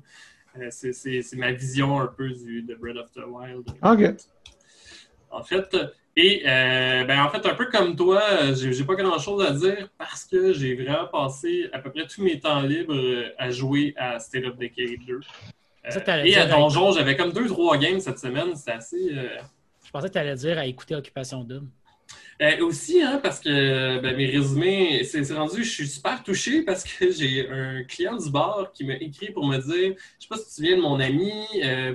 Euh, 0.62 0.70
c'est 0.72 1.36
ma 1.36 1.52
vision 1.52 2.00
un 2.00 2.08
peu 2.08 2.30
du, 2.30 2.62
de 2.62 2.76
Breath 2.76 2.98
of 2.98 3.12
the 3.12 3.26
Wild. 3.26 3.68
OK. 3.84 4.16
En 5.32 5.44
fait, 5.44 5.76
et 6.22 6.44
euh, 6.46 7.06
ben, 7.06 7.24
en 7.24 7.30
fait, 7.30 7.46
un 7.46 7.56
peu 7.56 7.68
comme 7.68 7.96
toi, 7.96 8.22
j'ai 8.54 8.84
pas 8.84 8.96
grand 8.96 9.20
chose 9.20 9.42
à 9.42 9.52
dire 9.52 9.88
parce 9.98 10.26
que 10.26 10.52
j'ai 10.52 10.76
vraiment 10.76 11.08
passé 11.08 11.70
à 11.72 11.80
peu 11.80 11.92
près 11.92 12.06
tous 12.08 12.22
mes 12.22 12.38
temps 12.40 12.62
libres 12.62 12.94
euh, 12.94 13.34
à 13.38 13.52
jouer 13.52 13.94
à 13.96 14.20
State 14.20 14.44
of 14.44 14.58
Decay 14.58 14.98
2. 15.08 15.16
Euh, 15.16 16.24
et 16.26 16.36
à 16.36 16.46
Donjon, 16.46 16.92
j'avais 16.92 17.16
comme 17.16 17.32
deux, 17.32 17.48
trois 17.48 17.78
games 17.78 18.02
cette 18.02 18.20
semaine. 18.20 18.54
C'est 18.56 18.74
assez. 18.74 19.12
Je 19.86 19.92
pensais 19.92 20.08
que 20.10 20.14
tu 20.14 20.20
allais 20.20 20.36
dire 20.36 20.58
à 20.58 20.66
écouter 20.66 20.94
Occupation 20.94 21.46
Double. 22.40 22.64
aussi, 22.64 23.02
hein, 23.02 23.20
parce 23.22 23.40
que 23.40 24.00
ben, 24.00 24.16
mes 24.16 24.28
résumés, 24.28 25.04
c'est 25.04 25.32
rendu, 25.34 25.64
je 25.64 25.70
suis 25.70 25.88
super 25.88 26.24
touché 26.24 26.64
parce 26.64 26.84
que 26.84 27.12
j'ai 27.18 27.50
un 27.50 27.84
client 27.84 28.18
du 28.18 28.30
bar 28.32 28.72
qui 28.74 28.86
m'a 28.86 28.96
écrit 28.96 29.32
pour 29.32 29.46
me 29.46 29.58
dire 29.58 29.96
Je 30.20 30.24
sais 30.24 30.28
pas 30.30 30.38
si 30.38 30.44
tu 30.44 30.50
te 30.50 30.56
souviens 30.56 30.78
de 30.78 30.82
mon 30.82 31.00
ami, 31.00 31.34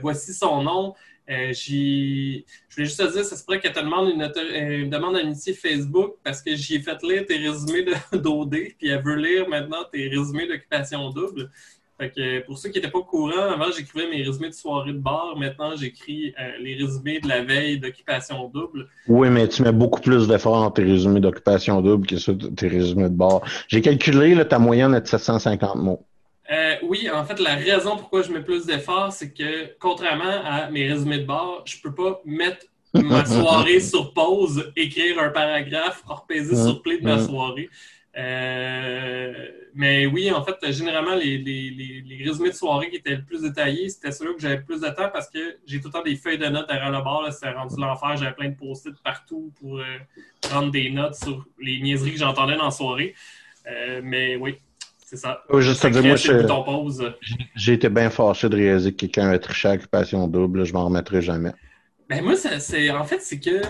voici 0.01 0.35
son 0.35 0.63
nom. 0.63 0.95
Euh, 1.31 1.55
je 1.55 2.43
voulais 2.75 2.87
juste 2.87 2.99
te 2.99 3.13
dire, 3.13 3.25
ça 3.25 3.37
se 3.37 3.45
pourrait 3.45 3.59
qu'elle 3.59 3.73
te 3.73 3.81
demande 3.81 4.11
une, 4.11 4.91
demande 4.91 5.15
d'amitié 5.15 5.55
Facebook 5.55 6.17
parce 6.23 6.43
que 6.43 6.55
j'y 6.55 6.77
ai 6.77 6.81
fait 6.81 7.03
lire 7.03 7.25
tes 7.27 7.39
résumés 7.39 7.85
d'OD, 8.13 8.51
puis 8.79 8.89
elle 8.89 9.03
veut 9.03 9.17
lire 9.17 9.49
maintenant 9.49 9.85
tes 9.91 10.09
résumés 10.09 10.47
d'occupation 10.47 11.11
double. 11.11 11.51
Fait 11.99 12.11
que 12.11 12.41
pour 12.45 12.59
ceux 12.59 12.71
qui 12.71 12.79
n'étaient 12.79 12.91
pas 12.91 12.99
au 12.99 13.05
courant, 13.05 13.53
avant 13.53 13.71
j'écrivais 13.71 14.09
mes 14.09 14.23
résumés 14.23 14.49
de 14.49 14.55
soirée 14.55 14.93
de 14.93 14.99
bar, 14.99 15.37
maintenant 15.37 15.77
j'écris 15.77 16.35
euh, 16.41 16.51
les 16.61 16.75
résumés 16.75 17.21
de 17.21 17.29
la 17.29 17.45
veille 17.45 17.79
d'occupation 17.79 18.51
double. 18.53 18.89
Oui, 19.07 19.31
mais 19.31 19.47
tu 19.47 19.63
mets 19.63 19.73
beaucoup 19.73 20.01
plus 20.01 20.27
d'efforts 20.27 20.61
dans 20.61 20.73
tes 20.73 20.83
résumés 20.83 21.21
d'occupation 21.21 21.81
double 21.81 22.07
que 22.07 22.17
sur 22.17 22.37
tes 22.57 22.67
résumés 22.67 23.11
de 23.11 23.15
bar. 23.15 23.43
J'ai 23.69 23.81
calculé 23.81 24.35
là, 24.35 24.45
ta 24.45 24.59
moyenne 24.59 24.93
est 24.95 25.03
de 25.03 25.07
750 25.07 25.77
mots. 25.77 26.05
Euh, 26.51 26.75
oui, 26.83 27.09
en 27.11 27.25
fait, 27.25 27.39
la 27.39 27.55
raison 27.55 27.97
pourquoi 27.97 28.23
je 28.23 28.33
mets 28.33 28.43
plus 28.43 28.67
d'efforts, 28.67 29.13
c'est 29.13 29.33
que 29.33 29.77
contrairement 29.79 30.43
à 30.45 30.71
mes 30.71 30.91
résumés 30.91 31.19
de 31.19 31.27
bord, 31.27 31.63
je 31.65 31.77
peux 31.81 31.95
pas 31.95 32.21
mettre 32.25 32.67
ma 32.93 33.25
soirée 33.25 33.81
sur 33.81 34.13
pause, 34.13 34.73
écrire 34.77 35.21
un 35.21 35.31
paragraphe, 35.31 36.03
repaiser 36.07 36.57
sur 36.57 36.83
play 36.83 36.99
de 36.99 37.05
ma 37.05 37.19
soirée. 37.21 37.71
Euh, 38.17 39.33
mais 39.75 40.07
oui, 40.07 40.31
en 40.31 40.45
fait, 40.45 40.55
généralement, 40.71 41.15
les, 41.17 42.23
résumés 42.25 42.51
de 42.51 42.55
soirée 42.55 42.91
qui 42.91 42.97
étaient 42.97 43.17
le 43.17 43.25
plus 43.25 43.43
détaillés, 43.43 43.89
c'était 43.89 44.13
ceux 44.13 44.33
que 44.35 44.41
j'avais 44.41 44.61
plus 44.61 44.81
de 44.81 44.89
temps 44.89 45.11
parce 45.13 45.29
que 45.29 45.59
j'ai 45.67 45.81
tout 45.81 45.89
le 45.89 45.93
temps 45.93 46.03
des 46.03 46.17
feuilles 46.17 46.39
de 46.39 46.47
notes 46.47 46.69
derrière 46.69 46.91
le 46.91 47.03
bord. 47.03 47.27
C'était 47.33 47.53
rendu 47.53 47.75
l'enfer. 47.79 48.17
J'avais 48.17 48.35
plein 48.35 48.51
de 48.51 48.55
post-it 48.55 48.95
partout 49.03 49.53
pour 49.61 49.79
euh, 49.79 49.85
prendre 50.41 50.71
des 50.71 50.91
notes 50.91 51.17
sur 51.17 51.45
les 51.61 51.81
niaiseries 51.81 52.13
que 52.13 52.19
j'entendais 52.19 52.57
dans 52.57 52.67
la 52.67 52.71
soirée. 52.71 53.15
mais 54.03 54.37
oui, 54.37 54.59
c'est 55.05 55.17
ça. 55.17 55.43
j'ai 57.57 57.73
été 57.73 57.89
bien 57.89 58.11
fâché 58.11 58.49
de 58.49 58.57
réaliser 58.57 58.93
que 58.93 58.97
quelqu'un 58.97 59.31
a 59.31 59.39
triché 59.39 59.69
à 59.69 59.73
occupation 59.73 60.29
double. 60.29 60.65
Je 60.65 60.73
m'en 60.73 60.85
remettrai 60.85 61.21
jamais. 61.21 61.53
Ben 62.09 62.23
moi, 62.23 62.35
c'est 62.37 62.91
en 62.91 63.05
fait, 63.05 63.21
c'est 63.21 63.41
que 63.41 63.63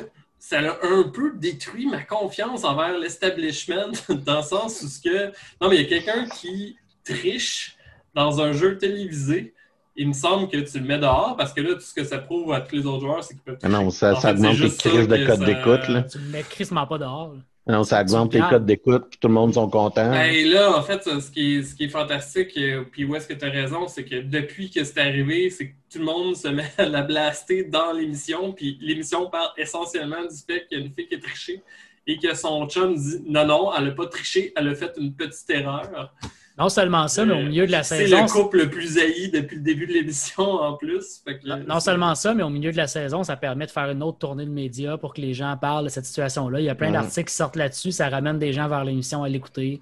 ça 0.47 0.59
a 0.59 0.87
un 0.87 1.05
peu 1.05 1.33
détruit 1.37 1.87
ma 1.87 2.03
confiance 2.03 2.65
envers 2.65 2.99
l'establishment, 2.99 3.93
dans 4.27 4.37
le 4.37 4.43
sens 4.43 4.83
où 4.83 4.89
ce 4.89 5.01
que. 5.01 5.27
Non, 5.61 5.71
mais 5.71 5.77
il 5.77 5.83
y 5.83 5.85
a 5.87 5.89
quelqu'un 5.89 6.27
qui 6.29 6.77
triche 7.03 7.77
dans 8.15 8.43
un 8.43 8.53
jeu 8.53 8.77
télévisé. 8.77 9.55
Il 9.97 10.09
me 10.09 10.13
semble 10.13 10.49
que 10.49 10.59
tu 10.59 10.79
le 10.81 10.85
mets 10.85 10.99
dehors 10.99 11.37
parce 11.37 11.55
que 11.55 11.63
là, 11.63 11.75
tout 11.75 11.81
ce 11.81 11.95
que 11.95 12.05
ça 12.05 12.19
prouve 12.19 12.53
à 12.53 12.61
tous 12.61 12.77
les 12.77 12.85
autres 12.85 13.01
joueurs, 13.01 13.25
c'est 13.25 13.35
qu'ils 13.35 13.43
peuvent. 13.43 13.59
Ah 13.63 13.69
non, 13.69 13.89
ça, 13.91 14.17
ça 14.17 14.35
demande 14.35 14.57
des 14.57 14.71
crises 14.71 15.09
de 15.09 15.27
code 15.27 15.45
d'écoute. 15.45 16.11
Tu 16.11 16.19
le 16.19 16.29
mets 16.31 16.43
crissement 16.43 16.87
pas 16.87 16.99
dehors. 16.99 17.37
Non, 17.67 17.83
ça 17.83 18.03
augmente 18.03 18.35
les 18.35 18.43
codes 18.43 18.67
d'écoute, 18.67 19.07
puis 19.09 19.19
tout 19.19 19.29
le 19.29 19.35
monde 19.35 19.55
sont 19.55 19.71
contents. 19.71 20.11
Ben 20.11 20.47
là, 20.49 20.77
en 20.77 20.83
fait, 20.83 21.03
ce 21.03 21.31
qui 21.31 21.57
est, 21.57 21.63
ce 21.63 21.75
qui 21.75 21.85
est 21.85 21.89
fantastique, 21.89 22.51
euh, 22.59 22.85
puis 22.91 23.07
où 23.07 23.17
est-ce 23.17 23.27
que 23.27 23.33
tu 23.33 23.45
as 23.45 23.51
raison, 23.51 23.89
c'est 23.89 24.05
que 24.05 24.17
depuis 24.17 24.71
que 24.71 24.85
c'est 24.85 25.01
arrivé, 25.01 25.49
c'est 25.49 25.69
que 25.69 25.75
tout 25.91 25.99
le 25.99 26.05
monde 26.05 26.37
se 26.37 26.49
met 26.49 26.71
à 26.79 26.85
la 26.85 27.03
blaster 27.03 27.65
dans 27.65 27.93
l'émission, 27.93 28.53
puis 28.53 28.77
l'émission 28.83 29.31
parle 29.31 29.49
essentiellement 29.57 30.23
du 30.23 30.37
fait 30.47 30.67
qu'il 30.67 30.79
y 30.79 30.83
a 30.83 30.85
une 30.85 30.93
fille 30.93 31.09
qui 31.09 31.15
a 31.15 31.21
triché 31.21 31.63
et 32.07 32.19
que 32.19 32.35
son 32.35 32.69
chum 32.69 32.95
dit 32.97 33.23
non, 33.27 33.47
non, 33.47 33.73
elle 33.75 33.85
n'a 33.85 33.93
pas 33.93 34.07
triché, 34.09 34.53
elle 34.57 34.69
a 34.69 34.75
fait 34.75 34.93
une 34.99 35.15
petite 35.15 35.49
erreur. 35.49 36.13
Non 36.57 36.69
seulement 36.69 37.09
ça, 37.09 37.25
mais 37.25 37.33
au 37.35 37.43
milieu 37.43 37.67
de 37.67 37.73
la 37.73 37.83
C'est 37.83 37.99
saison. 38.07 38.23
le 38.23 38.29
couple 38.31 38.59
le 38.59 38.71
plus 38.71 38.97
haï 38.99 39.29
depuis 39.29 39.57
le 39.57 39.63
début 39.63 39.87
de 39.89 39.93
l'émission 39.93 40.45
en 40.45 40.75
plus. 40.75 41.21
Fait 41.25 41.41
que, 41.41 41.49
Non, 41.49 41.59
non 41.67 41.81
seulement 41.81 42.15
ça, 42.15 42.33
mais 42.33 42.45
au 42.45 42.49
milieu 42.51 42.71
de 42.71 42.77
la 42.77 42.87
saison, 42.87 43.25
ça 43.25 43.37
permet 43.37 43.67
de 43.67 43.73
faire 43.73 43.91
une 43.91 44.03
autre 44.05 44.19
tournée 44.19 44.45
de 44.45 44.51
médias 44.51 44.97
pour 44.97 45.15
que 45.15 45.21
les 45.21 45.35
gens 45.35 45.57
parlent 45.57 45.85
de 45.85 45.89
cette 45.89 46.07
situation-là. 46.07 46.61
Il 46.61 46.65
y 46.65 46.69
a 46.69 46.77
plein 46.77 46.89
Ouais. 46.89 46.93
d'articles 46.93 47.29
qui 47.29 47.35
sortent 47.35 47.57
là-dessus, 47.57 47.91
ça 47.91 48.09
ramène 48.09 48.39
des 48.39 48.53
gens 48.53 48.69
vers 48.69 48.85
l'émission 48.85 49.25
à 49.25 49.29
l'écouter. 49.29 49.81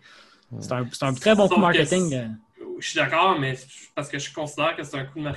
C'est 0.60 0.72
un, 0.72 0.86
c'est 0.92 1.04
un 1.04 1.12
très 1.14 1.34
bon 1.34 1.46
Sauf 1.46 1.54
coup 1.56 1.60
marketing. 1.60 2.08
c'est- 2.10 2.16
euh. 2.18 2.26
Je 2.78 2.88
suis 2.88 2.98
d'accord, 2.98 3.38
mais 3.38 3.54
parce 3.94 4.08
que 4.08 4.18
je 4.18 4.32
considère 4.32 4.74
que 4.74 4.82
c'est 4.82 4.96
un 4.96 5.04
coup 5.04 5.20
de 5.20 5.28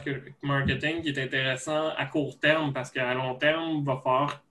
marketing 0.48 1.02
qui 1.04 1.10
est 1.10 1.20
intéressant 1.22 1.90
à 1.98 2.06
court 2.06 2.40
terme, 2.40 2.72
parce 2.74 2.90
qu'à 2.92 3.14
long 3.14 3.36
terme, 3.36 3.84
va 3.84 4.02
faire. 4.04 4.42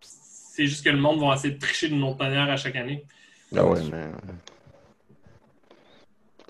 C'est 0.00 0.66
juste 0.66 0.84
que 0.84 0.90
le 0.90 0.98
monde 0.98 1.20
va 1.20 1.34
essayer 1.34 1.54
de 1.54 1.58
tricher 1.58 1.88
d'une 1.88 2.02
autre 2.04 2.18
manière 2.22 2.48
à 2.50 2.56
chaque 2.56 2.76
année. 2.76 3.04
Ah 3.56 3.64
ouais, 3.64 3.80
mais. 3.90 4.04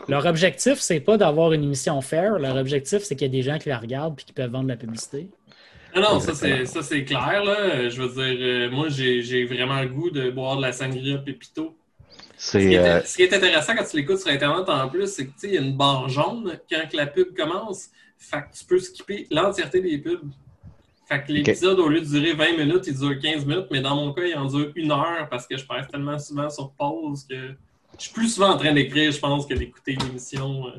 Leur 0.08 0.24
objectif, 0.26 0.78
c'est 0.78 1.00
pas 1.00 1.16
d'avoir 1.18 1.52
une 1.52 1.62
émission 1.62 2.00
fair. 2.00 2.38
Leur 2.38 2.56
objectif, 2.56 3.00
c'est 3.02 3.14
qu'il 3.14 3.26
y 3.26 3.30
a 3.30 3.32
des 3.32 3.42
gens 3.42 3.58
qui 3.58 3.68
la 3.68 3.78
regardent 3.78 4.18
et 4.18 4.24
qui 4.24 4.32
peuvent 4.32 4.50
vendre 4.50 4.64
de 4.64 4.70
la 4.70 4.76
publicité. 4.76 5.28
Non, 5.94 6.02
non, 6.02 6.20
ça 6.20 6.34
c'est, 6.34 6.64
ça, 6.66 6.82
c'est 6.82 7.04
clair. 7.04 7.44
Là. 7.44 7.88
Je 7.88 8.02
veux 8.02 8.08
dire, 8.08 8.38
euh, 8.40 8.70
moi, 8.70 8.88
j'ai, 8.88 9.22
j'ai 9.22 9.44
vraiment 9.44 9.80
le 9.80 9.88
goût 9.88 10.10
de 10.10 10.30
boire 10.30 10.56
de 10.56 10.62
la 10.62 10.72
sangria 10.72 11.18
Pépito. 11.18 11.76
Ce 12.36 12.56
qui, 12.58 12.64
C'est. 12.64 12.72
est, 12.72 12.78
euh, 12.78 13.02
ce 13.02 13.16
qui 13.16 13.22
est 13.22 13.32
intéressant 13.32 13.74
quand 13.74 13.84
tu 13.84 13.96
l'écoutes 13.96 14.18
sur 14.20 14.30
Internet 14.30 14.68
en 14.68 14.88
plus, 14.88 15.06
c'est 15.12 15.26
que 15.26 15.32
tu 15.32 15.38
sais, 15.40 15.48
il 15.48 15.54
y 15.54 15.58
a 15.58 15.60
une 15.60 15.76
barre 15.76 16.08
jaune 16.08 16.58
quand 16.70 16.88
que 16.90 16.96
la 16.96 17.06
pub 17.06 17.34
commence. 17.34 17.88
Fait 18.16 18.38
que 18.38 18.56
tu 18.56 18.64
peux 18.64 18.78
skipper 18.78 19.26
l'entièreté 19.30 19.80
des 19.80 19.98
pubs. 19.98 20.30
Fait 21.08 21.24
que 21.24 21.32
l'épisode, 21.32 21.78
au 21.80 21.88
lieu 21.88 22.00
de 22.00 22.06
durer 22.06 22.34
20 22.34 22.58
minutes, 22.58 22.84
il 22.86 22.98
dure 22.98 23.18
15 23.18 23.46
minutes, 23.46 23.66
mais 23.70 23.80
dans 23.80 23.96
mon 23.96 24.12
cas, 24.12 24.24
il 24.24 24.36
en 24.36 24.44
dure 24.44 24.70
une 24.76 24.92
heure 24.92 25.26
parce 25.30 25.46
que 25.46 25.56
je 25.56 25.64
passe 25.64 25.88
tellement 25.88 26.18
souvent 26.18 26.50
sur 26.50 26.70
pause 26.72 27.26
que 27.28 27.54
je 27.98 28.04
suis 28.04 28.12
plus 28.12 28.28
souvent 28.28 28.50
en 28.50 28.56
train 28.56 28.72
d'écrire, 28.72 29.10
je 29.12 29.18
pense, 29.18 29.46
que 29.46 29.54
d'écouter 29.54 29.96
l'émission. 29.96 30.66
euh. 30.68 30.78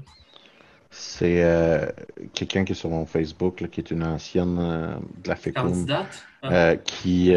C'est 0.92 1.44
euh, 1.44 1.86
quelqu'un 2.34 2.66
qui 2.66 2.72
est 2.72 2.76
sur 2.76 2.90
mon 2.90 3.06
Facebook, 3.06 3.62
là, 3.62 3.68
qui 3.68 3.80
est 3.80 3.92
une 3.92 4.04
ancienne 4.04 4.58
euh, 4.60 4.96
de 5.24 5.30
la 5.30 5.36
Candidate? 5.36 6.26
Ah. 6.42 6.78
qui, 6.78 7.34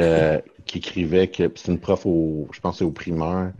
qui 0.65 0.79
écrivait 0.79 1.27
que 1.29 1.51
c'est 1.57 1.73
une 1.73 1.81
prof 1.81 2.07
au, 2.07 2.49
je 2.53 2.61
pense, 2.61 2.79
c'est 2.79 2.85
au 2.85 2.93
primaire, 2.93 3.53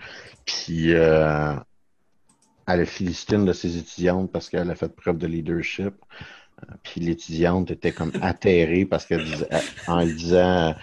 puis 0.45 0.91
elle 0.91 2.81
a 2.81 2.87
félicité 2.87 3.35
une 3.35 3.45
de 3.45 3.53
ses 3.53 3.77
étudiantes 3.77 4.31
parce 4.31 4.49
qu'elle 4.49 4.71
a 4.71 4.75
fait 4.77 4.95
preuve 4.95 5.19
de 5.19 5.27
leadership. 5.27 5.95
Puis 6.85 7.01
l'étudiante 7.01 7.73
était 7.73 7.91
comme 7.91 8.13
atterrée 8.23 8.85
parce 8.85 9.05
qu'elle 9.05 9.25
disait, 9.25 9.49
en 9.89 10.05
lui 10.05 10.15
disant 10.15 10.77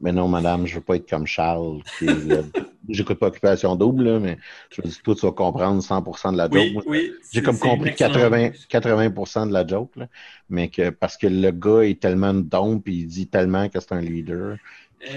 Mais 0.00 0.12
non, 0.12 0.28
madame, 0.28 0.64
je 0.66 0.76
veux 0.76 0.80
pas 0.80 0.94
être 0.94 1.10
comme 1.10 1.26
Charles, 1.26 1.82
qui 1.98 2.04
est 2.06 2.14
le- 2.14 2.44
J'écoute 2.88 3.18
pas 3.18 3.28
Occupation 3.28 3.76
Double, 3.76 4.04
là, 4.04 4.18
mais 4.18 4.38
je 4.70 4.82
me 4.82 4.88
dis, 4.88 5.00
toi, 5.02 5.14
tu 5.14 5.22
vas 5.26 5.32
comprendre 5.32 5.82
100% 5.82 6.32
de 6.32 6.36
la 6.36 6.44
joke. 6.44 6.54
oui, 6.54 6.82
oui. 6.86 7.12
j'ai 7.32 7.42
comme 7.42 7.58
compris 7.58 7.90
excellente 7.90 8.14
80, 8.14 8.50
pub. 8.50 9.14
80% 9.14 9.48
de 9.48 9.52
la 9.52 9.66
joke, 9.66 9.96
là, 9.96 10.08
mais 10.48 10.68
que 10.68 10.90
parce 10.90 11.16
que 11.16 11.26
le 11.26 11.50
gars 11.50 11.82
est 11.82 12.00
tellement 12.00 12.34
dompe, 12.34 12.84
puis 12.84 13.00
il 13.00 13.06
dit 13.06 13.26
tellement 13.26 13.68
que 13.68 13.80
c'est 13.80 13.92
un 13.92 14.00
leader. 14.00 14.56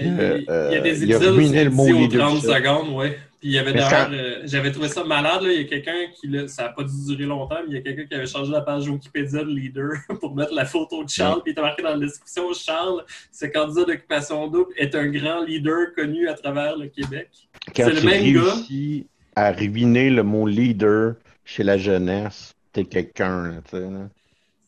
il, 0.00 0.06
il 0.06 0.14
y 0.14 0.50
a 0.50 0.52
euh, 0.52 0.80
des 0.80 1.02
a 1.02 1.04
épisodes 1.04 1.34
où 1.34 1.38
le 1.38 1.70
mot 1.70 1.84
aux 1.84 2.08
30 2.08 2.12
leadership. 2.12 2.50
secondes, 2.50 2.88
ouais. 2.96 3.18
Puis 3.40 3.50
il 3.50 3.54
y 3.54 3.58
avait 3.58 3.72
d'ailleurs, 3.72 4.10
euh, 4.12 4.40
j'avais 4.46 4.72
trouvé 4.72 4.88
ça 4.88 5.04
malade, 5.04 5.42
là. 5.42 5.52
il 5.52 5.62
y 5.62 5.64
a 5.64 5.68
quelqu'un 5.68 6.06
qui, 6.12 6.26
là, 6.26 6.48
ça 6.48 6.64
n'a 6.64 6.68
pas 6.70 6.82
dû 6.82 6.90
durer 7.06 7.24
longtemps, 7.24 7.60
mais 7.68 7.68
il 7.68 7.74
y 7.74 7.78
a 7.78 7.82
quelqu'un 7.82 8.04
qui 8.06 8.14
avait 8.14 8.26
changé 8.26 8.50
la 8.50 8.62
page 8.62 8.88
Wikipédia 8.88 9.44
de 9.44 9.50
leader 9.50 9.92
pour 10.20 10.34
mettre 10.34 10.52
la 10.52 10.64
photo 10.64 11.04
de 11.04 11.08
Charles, 11.08 11.42
puis 11.42 11.50
il 11.50 11.52
était 11.52 11.62
marqué 11.62 11.82
dans 11.82 11.90
la 11.90 11.98
description, 11.98 12.52
Charles, 12.52 13.04
ce 13.30 13.46
candidat 13.46 13.84
d'occupation 13.84 14.48
double 14.48 14.72
est 14.76 14.92
un 14.96 15.06
grand 15.06 15.44
leader 15.44 15.94
connu 15.94 16.26
à 16.26 16.34
travers 16.34 16.76
le 16.76 16.88
Québec. 16.88 17.28
Quand 17.74 17.84
C'est 17.84 17.94
le 17.94 18.00
tu 18.00 18.06
même 18.06 18.32
gars. 18.32 18.42
réussis 18.42 19.06
à 19.36 19.52
ruiner 19.52 20.10
le 20.10 20.22
mot 20.22 20.46
leader 20.46 21.14
chez 21.44 21.62
la 21.62 21.78
jeunesse, 21.78 22.54
t'es 22.72 22.84
quelqu'un, 22.84 23.62
tu 23.70 23.76
sais. 23.78 23.86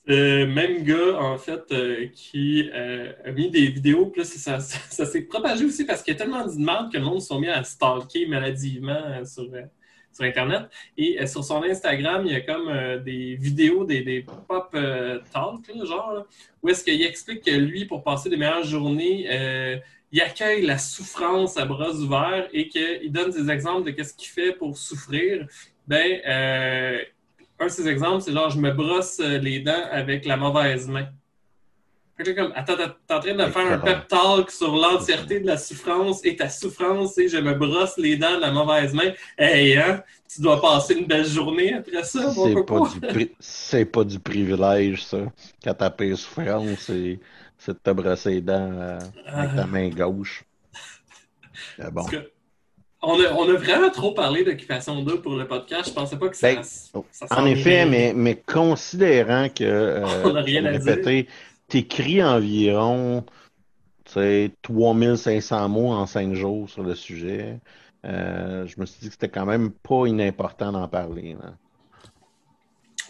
Le 0.07 0.45
même 0.47 0.83
gars, 0.83 1.21
en 1.21 1.39
fait, 1.39 1.63
euh, 1.73 2.07
qui 2.15 2.69
euh, 2.75 3.13
a 3.25 3.31
mis 3.33 3.51
des 3.51 3.69
vidéos, 3.69 4.07
puis 4.07 4.23
là, 4.23 4.27
ça, 4.27 4.59
ça, 4.61 4.79
ça 4.89 5.07
s'est 5.07 5.23
propagé 5.23 5.65
aussi 5.65 5.85
parce 5.85 6.03
qu'il 6.03 6.15
y 6.15 6.17
a 6.17 6.19
tellement 6.19 6.45
de 6.47 6.53
merde 6.59 6.91
que 6.93 6.99
le 6.99 7.05
monde 7.05 7.21
se 7.21 7.29
sont 7.29 7.39
mis 7.41 7.49
à 7.49 7.63
stalker 7.63 8.27
maladivement 8.27 8.93
euh, 8.93 9.25
sur, 9.25 9.45
sur 10.13 10.25
Internet. 10.25 10.63
Et 10.97 11.21
euh, 11.21 11.27
sur 11.27 11.45
son 11.45 11.63
Instagram, 11.63 12.25
il 12.27 12.33
y 12.33 12.37
a 12.37 12.41
comme 12.41 12.69
euh, 12.69 12.99
des 12.99 13.37
vidéos, 13.37 13.85
des, 13.85 14.03
des 14.03 14.23
pop 14.49 14.71
euh, 14.75 15.21
talk, 15.33 15.61
là, 15.75 15.85
genre, 15.85 16.13
là, 16.13 16.27
où 16.63 16.69
est-ce 16.69 16.83
qu'il 16.83 17.03
explique 17.03 17.45
que 17.45 17.51
lui, 17.53 17.85
pour 17.85 18.03
passer 18.03 18.29
des 18.31 18.37
meilleures 18.37 18.65
journées, 18.65 19.27
euh, 19.31 19.77
il 20.13 20.21
accueille 20.21 20.63
la 20.67 20.79
souffrance 20.79 21.57
à 21.57 21.65
bras 21.65 21.91
ouverts 21.91 22.49
et 22.53 22.69
qu'il 22.69 23.11
donne 23.13 23.31
des 23.31 23.51
exemples 23.51 23.85
de 23.85 23.91
qu'est-ce 23.93 24.15
qu'il 24.15 24.29
fait 24.29 24.53
pour 24.53 24.77
souffrir. 24.77 25.47
Ben, 25.87 26.21
euh, 26.27 26.99
un 27.59 27.67
de 27.67 27.71
ces 27.71 27.87
exemples, 27.89 28.23
c'est 28.23 28.33
genre, 28.33 28.51
je 28.51 28.59
me 28.59 28.73
brosse 28.73 29.19
les 29.21 29.61
dents 29.61 29.85
avec 29.91 30.25
la 30.25 30.37
mauvaise 30.37 30.89
main. 30.89 31.07
Fait 32.17 32.25
que 32.25 32.31
là, 32.31 32.43
comme, 32.43 32.53
attends, 32.55 32.77
t'es 32.77 33.15
en 33.15 33.21
train 33.21 33.35
de 33.35 33.51
faire 33.51 33.73
un 33.73 33.79
pep 33.79 34.09
talk 34.09 34.51
sur 34.51 34.75
l'entièreté 34.77 35.41
de 35.41 35.47
la 35.47 35.57
souffrance 35.57 36.25
et 36.25 36.37
ta 36.37 36.49
souffrance, 36.51 37.15
c'est 37.15 37.29
je 37.29 37.39
me 37.39 37.55
brosse 37.55 37.97
les 37.97 38.17
dents 38.17 38.37
de 38.37 38.41
la 38.43 38.51
mauvaise 38.51 38.93
main. 38.93 39.13
Hey, 39.39 39.77
hein, 39.79 40.03
tu 40.33 40.43
dois 40.43 40.61
passer 40.61 40.95
une 40.95 41.07
belle 41.07 41.25
journée 41.27 41.75
après 41.75 42.05
ça, 42.05 42.31
mon 42.35 42.47
C'est 42.47 42.55
coco. 42.55 42.85
pas, 42.85 42.91
du 42.91 43.01
pri- 43.01 43.33
c'est 43.41 43.85
pas 43.87 44.05
du 44.05 44.19
privilège, 44.21 45.03
ça. 45.05 45.19
Quand 45.65 45.75
t'as 45.75 45.91
payé 45.91 46.15
souffrance, 46.15 46.79
c'est 46.81 47.19
c'est 47.61 47.73
de 47.73 47.79
te 47.79 47.91
brosser 47.91 48.31
les 48.31 48.41
dents 48.41 48.73
euh, 48.73 48.99
avec 49.27 49.55
ta 49.55 49.67
main 49.67 49.89
gauche. 49.91 50.45
Bon. 51.93 52.05
On, 53.03 53.15
a, 53.15 53.33
on 53.33 53.49
a 53.49 53.55
vraiment 53.55 53.91
trop 53.91 54.13
parlé 54.13 54.45
d'occupation 54.45 55.03
2 55.03 55.21
pour 55.21 55.37
le 55.37 55.47
podcast. 55.47 55.91
Je 55.91 55.95
pensais 55.95 56.19
pas 56.19 56.29
que 56.29 56.37
ça. 56.37 56.55
Ben, 56.55 56.63
ça 56.63 57.27
En 57.31 57.47
effet, 57.47 57.87
mais, 57.87 58.13
mais 58.15 58.35
considérant 58.35 59.49
que, 59.49 59.65
euh, 59.65 60.07
On 60.25 60.33
rien 60.43 60.65
à 60.65 60.71
répéter, 60.71 61.29
t'écris 61.69 62.23
environ 62.23 63.25
tu 64.05 64.13
sais, 64.15 64.51
3500 64.63 65.69
mots 65.69 65.93
en 65.93 66.07
5 66.07 66.35
jours 66.35 66.69
sur 66.69 66.83
le 66.83 66.95
sujet, 66.95 67.61
euh, 68.05 68.67
je 68.67 68.81
me 68.81 68.87
suis 68.87 69.01
dit 69.01 69.07
que 69.07 69.13
c'était 69.13 69.29
quand 69.29 69.47
même 69.47 69.71
pas 69.71 70.07
inimportant 70.07 70.73
d'en 70.73 70.89
parler. 70.89 71.37
là. 71.41 71.55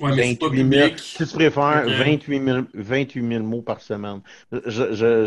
Ouais, 0.00 0.12
mais 0.12 0.24
c'est 0.24 0.36
pas 0.36 0.48
28 0.48 0.64
000 0.68 0.90
public. 0.90 0.98
si 0.98 1.16
tu 1.16 1.26
préfères, 1.26 1.84
Ok. 1.86 1.88
28 1.88 2.44
000, 2.44 2.62
28 2.74 3.28
000 3.28 3.42
mots 3.44 3.62
par 3.62 3.80
semaine. 3.80 4.20
Je, 4.52 4.92
je, 4.94 5.26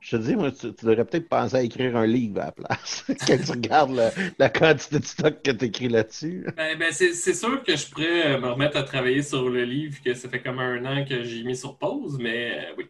je 0.00 0.16
te 0.16 0.22
dis, 0.22 0.36
moi, 0.36 0.50
tu, 0.50 0.72
tu 0.74 0.84
devrais 0.86 1.04
peut-être 1.04 1.28
penser 1.28 1.56
à 1.56 1.62
écrire 1.62 1.96
un 1.96 2.06
livre 2.06 2.40
à 2.40 2.46
la 2.46 2.52
place. 2.52 3.04
Quand 3.26 3.38
tu 3.38 3.50
regardes 3.52 3.92
la, 3.92 4.10
la 4.38 4.48
quantité 4.48 4.98
de 4.98 5.04
stock 5.04 5.42
que 5.42 5.50
tu 5.50 5.66
écris 5.66 5.88
là-dessus. 5.88 6.46
Ben, 6.56 6.78
ben, 6.78 6.92
c'est 6.92 7.34
sûr 7.34 7.62
que 7.62 7.76
je 7.76 7.86
pourrais 7.90 8.34
euh, 8.34 8.40
me 8.40 8.48
remettre 8.48 8.76
à 8.78 8.82
travailler 8.82 9.22
sur 9.22 9.48
le 9.48 9.64
livre, 9.64 9.98
que 10.02 10.14
ça 10.14 10.28
fait 10.28 10.40
comme 10.42 10.58
un 10.58 10.84
an 10.86 11.04
que 11.04 11.22
j'ai 11.24 11.42
mis 11.44 11.56
sur 11.56 11.76
pause, 11.78 12.18
mais 12.20 12.52
euh, 12.52 12.74
oui. 12.78 12.86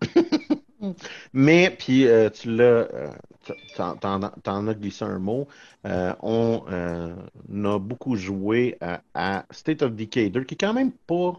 Mais, 1.32 1.74
puis, 1.78 2.06
euh, 2.06 2.28
tu 2.30 2.50
l'as, 2.54 2.62
euh, 2.92 3.10
t'en, 3.74 4.66
as 4.68 4.74
glissé 4.74 5.04
un 5.04 5.18
mot. 5.18 5.48
Euh, 5.86 6.14
on 6.20 6.64
euh, 6.68 7.14
a 7.76 7.78
beaucoup 7.78 8.16
joué 8.16 8.76
à, 8.80 9.02
à 9.14 9.46
State 9.50 9.82
of 9.82 9.94
Decay 9.94 10.30
2, 10.30 10.44
qui 10.44 10.54
est 10.54 10.58
quand 10.58 10.74
même 10.74 10.92
pas 10.92 11.34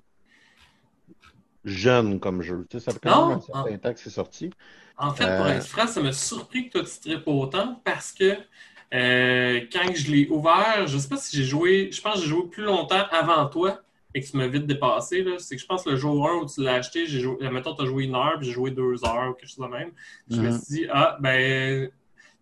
jeune 1.63 2.19
comme 2.19 2.41
jeu. 2.41 2.65
Tu 2.69 2.77
sais, 2.79 2.83
ça 2.85 2.93
fait 2.93 2.99
quand 2.99 3.13
Non, 3.13 3.17
même 3.17 3.31
un 3.31 3.39
certain 3.39 3.77
temps 3.77 3.93
que 3.93 3.99
c'est 3.99 4.09
sorti. 4.09 4.51
En 4.97 5.13
fait, 5.13 5.35
pour 5.35 5.47
Euh, 5.47 5.49
être 5.49 5.65
franc, 5.67 5.87
ça 5.87 6.01
m'a 6.01 6.13
surpris 6.13 6.69
que 6.69 6.79
toi 6.79 6.83
tu 6.89 6.99
tripes 6.99 7.27
autant 7.27 7.81
parce 7.83 8.13
que 8.13 8.37
euh, 8.93 9.61
quand 9.71 9.93
je 9.93 10.11
l'ai 10.11 10.27
ouvert, 10.29 10.87
je 10.87 10.97
sais 10.97 11.09
pas 11.09 11.17
si 11.17 11.35
j'ai 11.35 11.43
joué, 11.43 11.91
je 11.91 12.01
pense 12.01 12.15
que 12.15 12.21
j'ai 12.21 12.27
joué 12.27 12.47
plus 12.49 12.63
longtemps 12.63 13.05
avant 13.11 13.47
toi 13.49 13.81
et 14.15 14.21
que 14.21 14.25
tu 14.27 14.37
m'as 14.37 14.47
vite 14.47 14.65
dépassé. 14.65 15.23
C'est 15.39 15.55
que 15.57 15.61
je 15.61 15.67
pense 15.67 15.83
que 15.83 15.89
le 15.91 15.97
jour 15.97 16.27
1 16.27 16.35
où 16.37 16.45
tu 16.47 16.63
l'as 16.63 16.75
acheté, 16.75 17.05
j'ai 17.05 17.19
joué, 17.19 17.35
mettons, 17.51 17.75
tu 17.75 17.83
as 17.83 17.85
joué 17.85 18.05
une 18.05 18.15
heure, 18.15 18.35
puis 18.39 18.47
j'ai 18.47 18.53
joué 18.53 18.71
deux 18.71 19.03
heures 19.05 19.29
ou 19.29 19.33
quelque 19.33 19.49
chose 19.49 19.65
de 19.65 19.71
même. 19.71 19.91
Je 20.31 20.41
me 20.41 20.47
Mhm. 20.49 20.57
suis 20.61 20.75
dit, 20.75 20.87
ah, 20.89 21.17
ben, 21.19 21.89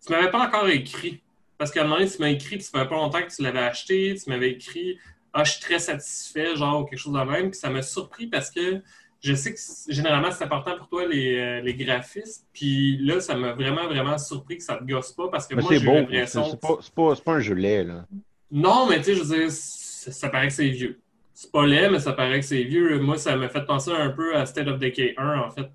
tu 0.06 0.12
m'avais 0.12 0.30
pas 0.30 0.46
encore 0.46 0.68
écrit. 0.68 1.20
Parce 1.58 1.70
qu'à 1.72 1.80
un 1.80 1.84
moment 1.84 1.96
donné, 1.98 2.08
tu 2.08 2.18
m'as 2.20 2.28
écrit, 2.30 2.56
puis 2.56 2.64
ça 2.64 2.78
fait 2.80 2.88
pas 2.88 2.94
longtemps 2.94 3.20
que 3.22 3.34
tu 3.34 3.42
l'avais 3.42 3.58
acheté, 3.58 4.14
tu 4.22 4.30
m'avais 4.30 4.50
écrit, 4.52 4.98
ah, 5.32 5.42
je 5.44 5.52
suis 5.52 5.60
très 5.60 5.78
satisfait, 5.80 6.54
genre, 6.56 6.82
ou 6.82 6.84
quelque 6.84 6.98
chose 6.98 7.12
de 7.12 7.18
même. 7.20 7.50
Puis 7.50 7.58
ça 7.58 7.70
m'a 7.70 7.82
surpris 7.82 8.28
parce 8.28 8.50
que 8.50 8.80
je 9.20 9.34
sais 9.34 9.52
que 9.54 9.58
généralement, 9.92 10.30
c'est 10.30 10.44
important 10.44 10.76
pour 10.76 10.88
toi, 10.88 11.06
les, 11.08 11.36
euh, 11.38 11.60
les 11.60 11.74
graphismes. 11.74 12.44
Puis 12.52 12.98
là, 12.98 13.20
ça 13.20 13.34
m'a 13.34 13.52
vraiment, 13.52 13.86
vraiment 13.88 14.18
surpris 14.18 14.58
que 14.58 14.62
ça 14.62 14.76
te 14.76 14.84
gosse 14.84 15.12
pas 15.12 15.28
parce 15.28 15.46
que 15.48 15.54
Mais 15.56 15.62
moi, 15.62 15.72
c'est 15.72 15.80
j'ai 15.80 15.86
l'impression. 15.92 16.44
c'est 16.80 17.24
pas, 17.24 17.32
un 17.32 17.40
gelé, 17.40 17.82
là. 17.84 18.06
Non, 18.50 18.86
mais 18.88 18.98
tu 18.98 19.04
sais, 19.04 19.14
je 19.16 19.22
veux 19.22 19.38
dire, 19.38 19.50
ça, 19.50 20.12
ça 20.12 20.28
paraît 20.28 20.48
que 20.48 20.52
c'est 20.52 20.68
vieux. 20.68 21.00
C'est 21.34 21.50
pas 21.50 21.66
laid, 21.66 21.90
mais 21.90 21.98
ça 21.98 22.12
paraît 22.12 22.40
que 22.40 22.46
c'est 22.46 22.62
vieux. 22.62 22.98
Moi, 23.00 23.18
ça 23.18 23.36
m'a 23.36 23.48
fait 23.48 23.64
penser 23.66 23.90
un 23.90 24.10
peu 24.10 24.36
à 24.36 24.46
State 24.46 24.68
of 24.68 24.78
Decay 24.78 25.14
1, 25.18 25.38
en 25.40 25.50
fait. 25.50 25.68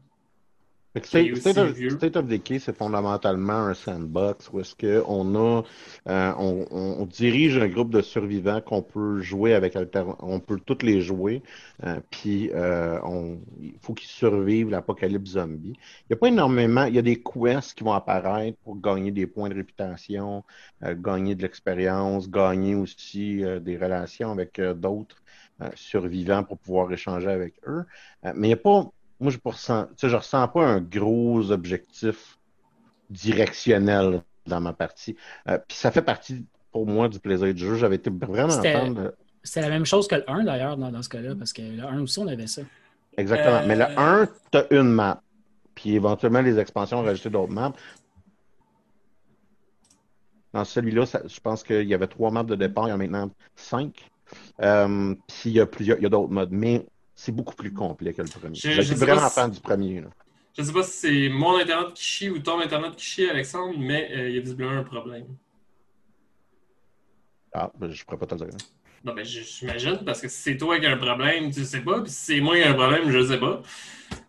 State, 1.04 1.58
of, 1.58 1.72
vieux. 1.74 1.92
State 1.92 2.16
of 2.18 2.26
Decay, 2.26 2.58
c'est 2.58 2.76
fondamentalement 2.76 3.54
un 3.54 3.74
sandbox 3.76 4.50
où 4.52 4.60
est-ce 4.60 4.74
que 4.74 5.04
on 5.08 5.36
a, 5.36 5.64
euh, 6.08 6.34
on, 6.38 7.06
dirige 7.06 7.58
un 7.58 7.68
groupe 7.68 7.92
de 7.92 8.02
survivants 8.02 8.60
qu'on 8.60 8.82
peut 8.82 9.22
jouer 9.22 9.54
avec 9.54 9.76
alter- 9.76 10.16
on 10.20 10.40
peut 10.40 10.60
toutes 10.66 10.82
les 10.82 11.02
jouer, 11.02 11.44
euh, 11.84 12.00
puis 12.10 12.50
euh, 12.54 13.00
on, 13.04 13.40
il 13.62 13.76
faut 13.82 13.94
qu'ils 13.94 14.10
survivent 14.10 14.72
l'apocalypse 14.72 15.32
zombie. 15.32 15.74
Il 15.78 16.06
n'y 16.10 16.14
a 16.16 16.18
pas 16.18 16.28
énormément, 16.28 16.86
il 16.86 16.96
y 16.96 17.00
a 17.00 17.04
des 17.04 17.22
quests 17.22 17.76
qui 17.78 17.84
vont 17.84 17.94
apparaître 17.94 18.58
pour 18.64 18.80
gagner 18.82 19.12
des 19.12 19.28
points 19.28 19.50
de 19.50 19.56
réputation, 19.56 20.44
gagner 20.82 21.36
de 21.36 21.44
l'expérience, 21.44 22.30
gagner 22.30 22.74
aussi 22.74 23.44
des 23.62 23.78
relations 23.78 24.32
avec 24.32 24.60
d'autres 24.60 25.18
survivants 25.76 26.44
pour 26.44 26.58
pouvoir 26.58 26.92
échanger 26.92 27.30
avec 27.30 27.56
eux. 27.68 27.86
Euh, 28.26 28.34
mais 28.36 28.48
il 28.48 28.50
n'y 28.52 28.54
a 28.54 28.58
pas 28.58 28.90
moi, 29.20 29.32
je 29.32 29.38
ne 29.44 29.52
ressens, 29.52 29.86
tu 29.88 29.94
sais, 29.98 30.10
je 30.10 30.16
ressens 30.16 30.48
pas 30.48 30.66
un 30.66 30.80
gros 30.80 31.52
objectif 31.52 32.40
directionnel 33.10 34.24
dans 34.46 34.62
ma 34.62 34.74
partie. 34.74 35.16
Euh, 35.48 35.58
puis 35.68 35.78
ça 35.78 35.92
fait 35.92 36.02
partie, 36.02 36.46
pour 36.72 36.88
moi, 36.88 37.10
du 37.10 37.20
plaisir 37.20 37.54
du 37.54 37.60
jeu. 37.60 37.76
J'avais 37.76 37.98
été 37.98 38.10
vraiment 38.10 38.50
fan 38.50 38.94
de... 38.94 39.14
C'était 39.44 39.62
la 39.62 39.70
même 39.70 39.86
chose 39.86 40.08
que 40.08 40.16
le 40.16 40.30
1 40.30 40.44
d'ailleurs 40.44 40.78
dans, 40.78 40.92
dans 40.92 41.02
ce 41.02 41.10
cas-là, 41.10 41.36
parce 41.36 41.54
que 41.54 41.62
le 41.62 41.84
1 41.84 42.02
aussi, 42.02 42.20
on 42.20 42.28
avait 42.28 42.48
ça. 42.48 42.62
Exactement. 43.18 43.58
Euh, 43.58 43.68
Mais 43.68 43.76
le 43.76 43.86
1, 43.98 44.28
tu 44.52 44.58
as 44.58 44.74
une 44.74 44.90
map. 44.90 45.22
Puis 45.76 45.96
éventuellement, 45.96 46.42
les 46.42 46.60
expansions 46.60 47.00
ont 47.00 47.04
rajouté 47.04 47.30
d'autres 47.30 47.54
maps. 47.54 47.74
Dans 50.54 50.66
celui-là, 50.66 51.06
je 51.06 51.40
pense 51.42 51.64
qu'il 51.64 51.88
y 51.88 51.94
avait 51.94 52.08
trois 52.08 52.32
maps 52.32 52.44
de 52.44 52.56
départ, 52.56 52.88
il 52.88 52.92
y 52.92 52.94
en 52.94 52.96
a 52.96 52.98
maintenant 52.98 53.30
cinq. 53.56 54.10
Euh, 54.62 55.16
puis 55.28 55.50
il 55.50 55.52
y 55.54 55.60
a 55.60 55.66
plusieurs, 55.66 55.98
il 55.98 56.04
y 56.04 56.06
a 56.06 56.10
d'autres 56.10 56.32
modes. 56.32 56.52
Mais 56.52 56.86
c'est 57.16 57.32
beaucoup 57.32 57.56
plus 57.56 57.74
complet 57.74 58.14
que 58.14 58.22
le 58.22 58.28
premier. 58.30 58.56
Je- 58.56 58.82
sais 58.82 58.96
vraiment 58.96 59.22
pas 59.22 59.30
si- 59.30 59.36
fan 59.36 59.52
du 59.52 59.60
premier. 59.60 60.02
là. 60.02 60.08
Je 60.58 60.64
sais 60.64 60.74
pas 60.74 60.84
si 60.84 60.92
c'est 60.92 61.30
mon 61.30 61.58
Internet 61.58 61.94
qui 61.94 62.04
chie 62.04 62.30
ou 62.30 62.40
ton 62.40 62.60
Internet 62.60 62.96
qui 62.96 63.06
chie, 63.06 63.30
Alexandre, 63.30 63.76
mais 63.78 64.10
euh, 64.12 64.30
il 64.30 64.36
y 64.36 64.38
a 64.38 64.42
visiblement 64.42 64.72
un 64.72 64.84
problème. 64.84 65.26
Ah, 67.54 67.72
ben, 67.78 67.90
je 67.92 68.04
pourrais 68.06 68.18
pas 68.18 68.26
te 68.28 68.36
le 68.36 68.42
dire. 68.50 68.58
Non, 69.04 69.14
ben, 69.14 69.24
j'imagine, 69.24 70.00
parce 70.06 70.22
que 70.22 70.28
si 70.28 70.42
c'est 70.42 70.58
toi 70.58 70.78
qui 70.80 70.86
as 70.86 70.92
un 70.92 70.98
problème, 70.98 71.52
tu 71.52 71.64
sais 71.64 71.80
pas, 71.82 72.02
puis 72.02 72.12
si 72.12 72.18
c'est 72.36 72.42
moi 72.42 72.56
qui 72.56 72.62
ai 72.62 72.66
un 72.66 72.74
problème, 72.74 73.10
je 73.10 73.26
sais 73.26 73.40
pas. 73.40 73.62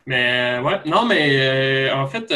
Mais, 0.06 0.58
euh, 0.58 0.62
ouais, 0.62 0.80
non, 0.86 1.04
mais 1.06 1.88
euh, 1.90 1.94
en 1.96 2.06
fait, 2.06 2.30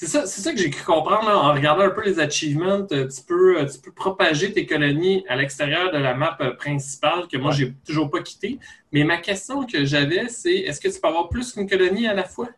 c'est 0.00 0.06
ça, 0.06 0.24
c'est 0.26 0.40
ça 0.40 0.52
que 0.52 0.58
j'ai 0.58 0.70
cru 0.70 0.82
comprendre 0.84 1.28
là, 1.28 1.36
en 1.36 1.52
regardant 1.52 1.82
un 1.82 1.90
peu 1.90 2.02
les 2.02 2.18
achievements. 2.20 2.86
euh, 2.90 3.06
tu, 3.06 3.22
peux, 3.28 3.58
euh, 3.60 3.66
tu 3.66 3.78
peux 3.80 3.92
propager 3.92 4.50
tes 4.50 4.64
colonies 4.64 5.22
à 5.28 5.36
l'extérieur 5.36 5.92
de 5.92 5.98
la 5.98 6.14
map 6.14 6.38
euh, 6.40 6.52
principale 6.54 7.28
que 7.28 7.36
moi, 7.36 7.50
Ouais. 7.50 7.56
j'ai 7.56 7.74
toujours 7.86 8.10
pas 8.10 8.22
quitté. 8.22 8.58
Mais 8.92 9.04
ma 9.04 9.18
question 9.18 9.66
que 9.66 9.84
j'avais, 9.84 10.28
c'est 10.30 10.54
est-ce 10.54 10.80
que 10.80 10.88
tu 10.88 10.98
peux 10.98 11.08
avoir 11.08 11.28
plus 11.28 11.52
qu'une 11.52 11.68
colonie 11.68 12.06
à 12.06 12.14
la 12.14 12.24
fois? 12.24 12.48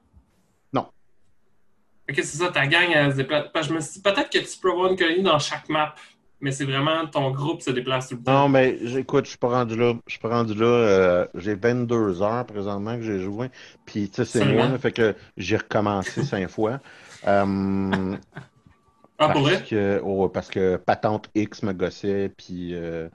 Non. 0.73 0.87
Ok, 2.09 2.15
c'est 2.17 2.39
ça, 2.39 2.49
ta 2.53 2.65
gang, 2.69 2.89
elle 2.95 3.11
se 3.11 3.17
déplace. 3.17 3.47
Parce 3.53 3.67
que 3.67 3.73
je 3.73 3.77
me 3.77 3.81
suis 3.81 3.95
dit, 3.95 4.03
peut-être 4.03 4.31
que 4.31 4.39
tu 4.39 4.59
peux 4.61 4.71
avoir 4.71 4.93
une 4.93 4.97
colonie 4.97 5.23
dans 5.25 5.41
chaque 5.41 5.69
map, 5.69 5.97
mais 6.41 6.53
c'est 6.53 6.65
vraiment 6.65 7.07
ton 7.09 7.33
groupe 7.33 7.61
se 7.61 7.71
déplace 7.73 8.09
tout 8.09 8.17
le 8.19 8.23
temps. 8.23 8.43
Non, 8.43 8.49
mais 8.49 8.79
j'écoute, 8.85 9.25
je 9.25 9.31
suis 9.31 9.39
pas 9.39 9.49
rendu 9.49 9.77
là. 9.77 9.95
Je 10.07 10.13
suis 10.13 10.21
pas 10.21 10.29
rendu 10.29 10.55
là. 10.55 10.67
euh, 10.67 11.27
j'ai 11.35 11.57
22 11.57 12.23
heures 12.23 12.47
présentement 12.47 12.97
que 12.97 13.03
j'ai 13.03 13.19
joué. 13.21 13.49
Puis, 13.85 14.09
tu 14.11 14.25
sais, 14.25 14.25
c'est 14.25 14.45
moi, 14.45 14.79
fait 14.79 14.93
que 14.93 15.15
j'ai 15.37 15.57
recommencé 15.57 16.23
cinq 16.25 16.49
fois. 16.49 16.79
Euh, 17.27 18.17
Ah, 19.19 19.31
pour 19.31 19.43
parce 19.43 19.43
vrai? 19.43 19.63
que, 19.63 20.01
oh, 20.05 20.29
parce 20.29 20.51
que 20.51 20.77
Patente 20.77 21.31
X 21.35 21.63
me 21.63 21.73
gossait, 21.73 22.31
puis 22.37 22.75
euh, 22.75 23.09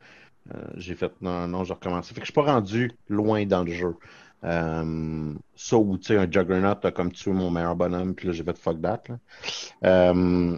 euh, 0.55 0.67
j'ai 0.75 0.95
fait 0.95 1.13
non, 1.21 1.47
non, 1.47 1.63
j'ai 1.65 1.73
recommencé. 1.73 2.09
Fait 2.13 2.21
que 2.21 2.27
je 2.27 2.31
suis 2.31 2.33
pas 2.33 2.43
rendu 2.53 2.91
loin 3.09 3.45
dans 3.45 3.63
le 3.63 3.71
jeu. 3.73 3.97
Euh, 4.45 5.33
ça 5.55 5.77
ou, 5.77 5.97
tu 5.97 6.07
sais, 6.07 6.17
un 6.17 6.31
Juggernaut 6.31 6.75
a 6.85 6.91
comme 6.91 7.11
tué 7.11 7.31
mon 7.33 7.51
meilleur 7.51 7.75
bonhomme, 7.75 8.15
puis 8.15 8.27
là, 8.27 8.33
j'ai 8.33 8.43
fait 8.43 8.57
fuck 8.57 8.81
that. 8.81 9.03
Là. 9.09 9.19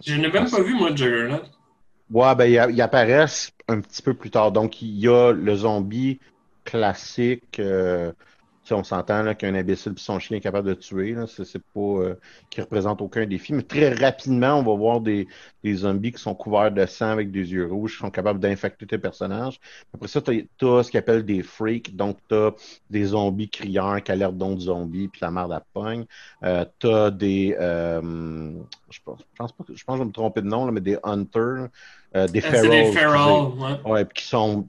Je 0.05 0.15
n'ai 0.15 0.29
même 0.29 0.49
pas 0.49 0.61
vu, 0.61 0.75
moi, 0.75 0.93
Juggernaut. 0.93 1.43
Ouais, 2.09 2.35
ben, 2.35 2.45
ils 2.45 2.75
ils 2.75 2.81
apparaissent 2.81 3.51
un 3.67 3.81
petit 3.81 4.01
peu 4.01 4.15
plus 4.15 4.31
tard. 4.31 4.51
Donc, 4.51 4.81
il 4.81 4.97
y 4.99 5.07
a 5.07 5.31
le 5.31 5.55
zombie 5.55 6.19
classique. 6.63 7.59
euh, 7.59 8.11
on 8.73 8.83
s'entend 8.83 9.33
qu'un 9.35 9.53
imbécile 9.55 9.93
et 9.95 9.99
son 9.99 10.19
chien 10.19 10.37
est 10.37 10.41
capable 10.41 10.67
de 10.69 10.73
tuer. 10.73 11.15
C'est, 11.27 11.59
pas 11.59 11.79
euh, 11.79 12.15
qui 12.49 12.61
représente 12.61 13.01
aucun 13.01 13.25
défi. 13.25 13.53
Mais 13.53 13.63
très 13.63 13.93
rapidement, 13.93 14.55
on 14.59 14.63
va 14.63 14.75
voir 14.75 15.01
des, 15.01 15.27
des 15.63 15.73
zombies 15.75 16.11
qui 16.11 16.21
sont 16.21 16.35
couverts 16.35 16.71
de 16.71 16.85
sang 16.85 17.09
avec 17.09 17.31
des 17.31 17.51
yeux 17.51 17.65
rouges, 17.67 17.93
qui 17.93 17.99
sont 17.99 18.11
capables 18.11 18.39
d'infecter 18.39 18.85
tes 18.85 18.97
personnages. 18.97 19.59
Après 19.93 20.07
ça, 20.07 20.21
tu 20.21 20.47
as 20.61 20.83
ce 20.83 20.89
qu'ils 20.91 20.97
appellent 20.99 21.25
des 21.25 21.43
freaks. 21.43 21.95
Donc, 21.95 22.17
tu 22.29 22.35
as 22.35 22.51
des 22.89 23.05
zombies 23.05 23.49
crieurs 23.49 24.01
qui 24.03 24.11
alertent 24.11 24.37
d'autres 24.37 24.61
zombies, 24.61 25.07
puis 25.07 25.19
la 25.21 25.31
merde 25.31 25.51
à 25.53 25.63
pogne. 25.73 26.05
Euh, 26.43 26.65
tu 26.79 26.87
as 26.87 27.11
des. 27.11 27.55
euh, 27.59 28.51
je, 28.89 28.99
pense, 29.03 29.19
je 29.19 29.37
pense 29.37 29.51
pas 29.51 29.63
que 29.63 29.75
je 29.75 29.83
pense 29.83 29.95
que 29.95 29.97
je 29.99 30.03
vais 30.03 30.07
me 30.07 30.13
tromper 30.13 30.41
de 30.41 30.47
nom, 30.47 30.65
là, 30.65 30.71
mais 30.71 30.81
des 30.81 30.97
hunters. 31.03 31.69
euh, 32.15 32.27
des 32.27 32.39
Ah, 32.43 32.49
C'est 32.51 32.61
ferals. 32.61 32.69
des 32.69 32.91
ferals, 32.91 33.81
ouais. 33.85 34.07
Qui 34.13 34.23
sont 34.25 34.67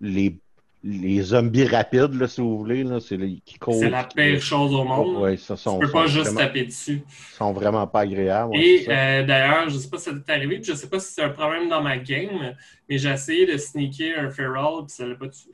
les, 0.00 0.38
les 0.82 1.20
zombies 1.22 1.66
rapides, 1.66 2.14
là, 2.14 2.26
si 2.26 2.40
vous 2.40 2.56
voulez. 2.58 2.84
Là, 2.84 3.00
c'est 3.00 3.16
les, 3.16 3.40
qui 3.44 3.58
courent. 3.58 3.74
C'est 3.78 3.90
la 3.90 4.04
qui- 4.04 4.16
pire 4.16 4.40
chose 4.40 4.72
au 4.74 4.84
monde. 4.84 5.16
Ouais, 5.22 5.36
ça 5.36 5.56
sont, 5.56 5.78
tu 5.78 5.86
peux 5.86 5.92
pas 5.92 6.06
juste 6.06 6.26
vraiment, 6.26 6.40
taper 6.40 6.64
dessus. 6.64 7.02
sont 7.36 7.52
vraiment 7.52 7.86
pas 7.86 8.00
agréables. 8.00 8.56
Et 8.56 8.86
euh, 8.88 9.22
d'ailleurs, 9.24 9.68
je 9.68 9.76
sais 9.76 9.90
pas 9.90 9.98
si 9.98 10.04
ça 10.04 10.12
t'est 10.14 10.32
arrivé, 10.32 10.56
puis 10.58 10.64
je 10.70 10.74
sais 10.76 10.88
pas 10.88 10.98
si 10.98 11.12
c'est 11.12 11.22
un 11.22 11.28
problème 11.30 11.68
dans 11.68 11.82
ma 11.82 11.98
game, 11.98 12.54
mais 12.88 12.98
j'ai 12.98 13.10
essayé 13.10 13.44
de 13.46 13.56
sneaker 13.58 14.18
un 14.24 14.30
feral, 14.30 14.84
puis 14.86 14.94
ça 14.94 15.06
l'a 15.06 15.14
pas 15.16 15.28
tué. 15.28 15.50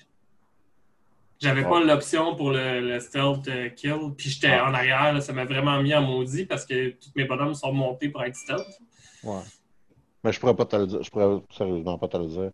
J'avais 1.39 1.65
Ouais. 1.65 1.69
pas 1.69 1.81
l'option 1.85 2.35
pour 2.35 2.51
le, 2.53 2.81
le 2.81 2.99
stealth 3.01 3.47
euh, 3.49 3.69
kill, 3.69 4.13
puis 4.17 4.31
j'étais 4.31 4.53
Ah. 4.55 4.71
en 4.71 4.75
arrière, 4.75 5.13
là, 5.13 5.21
ça 5.21 5.33
m'a 5.35 5.45
vraiment 5.45 5.83
mis 5.83 5.95
en 5.95 6.01
maudit 6.03 6.47
parce 6.47 6.65
que 6.65 6.91
tous 6.91 7.11
mes 7.15 7.25
bonhommes 7.25 7.53
sont 7.55 7.73
montés 7.73 8.09
pour 8.09 8.23
être 8.25 8.37
stealth. 8.37 8.63
Ouais. 9.23 9.41
Mais 10.27 10.33
je 10.33 10.41
pourrais 10.41 10.57
pas 10.57 10.67
te 10.67 10.77
le 10.77 10.87
dire. 10.87 11.03
Je 11.03 11.11
pourrais 11.11 11.41
sérieusement 11.51 11.99
pas 11.99 12.09
te 12.09 12.17
le 12.19 12.27
dire. 12.27 12.51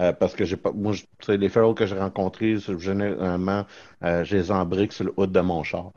Euh, 0.00 0.12
parce 0.12 0.34
que 0.34 0.44
j'ai 0.44 0.56
pas. 0.56 0.72
Moi, 0.72 0.92
je- 0.94 1.32
les 1.32 1.48
ferals 1.48 1.74
que 1.74 1.86
j'ai 1.86 1.98
rencontrés, 1.98 2.56
généralement, 2.78 3.66
euh, 4.04 4.24
je 4.24 4.36
les 4.36 4.50
embrique 4.52 4.92
sur 4.92 5.04
le 5.06 5.14
haut 5.16 5.26
de 5.26 5.40
mon 5.40 5.62
char. 5.64 5.92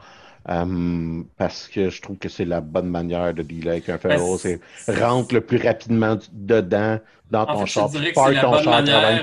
Euh, 0.50 1.24
parce 1.38 1.68
que 1.68 1.90
je 1.90 2.02
trouve 2.02 2.18
que 2.18 2.30
c'est 2.30 2.46
la 2.46 2.62
bonne 2.62 2.90
manière 2.90 3.34
de 3.34 3.44
dealer 3.44 3.72
avec 3.72 3.90
un. 3.90 4.00
Ben, 4.08 4.20
c'est 4.20 4.62
rentre 4.88 5.36
le 5.36 5.42
plus 5.42 5.58
rapidement 5.58 6.18
dedans 6.32 7.00
dans 7.30 7.46
En 7.46 7.58
ton 7.58 7.58
fait, 7.58 7.68
je 7.68 7.74
char. 7.74 7.82
te 7.82 7.92
dirais 7.92 8.12
que 8.14 8.18
c'est 8.18 8.32
la 8.32 8.46
bonne 8.46 8.70
manière. 8.70 9.22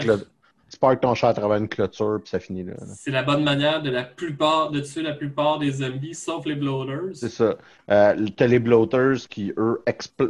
Tu 0.70 0.78
parques 0.78 1.00
ton 1.00 1.14
char 1.14 1.30
à 1.30 1.34
travers 1.34 1.58
une 1.58 1.68
clôture, 1.68 2.18
puis 2.20 2.28
ça 2.28 2.40
finit 2.40 2.64
là. 2.64 2.72
là. 2.72 2.86
C'est 2.96 3.12
la 3.12 3.22
bonne 3.22 3.44
manière 3.44 3.82
de 3.82 3.90
la 3.90 4.02
plupart 4.02 4.70
de 4.70 4.80
tuer 4.80 5.02
la 5.02 5.12
plupart 5.12 5.60
des 5.60 5.70
zombies, 5.70 6.14
sauf 6.14 6.44
les 6.44 6.56
bloaters. 6.56 7.14
C'est 7.14 7.28
ça. 7.28 7.56
Euh, 7.90 8.26
t'as 8.36 8.46
les 8.48 8.58
bloaters 8.58 9.28
qui, 9.30 9.52
eux, 9.56 9.80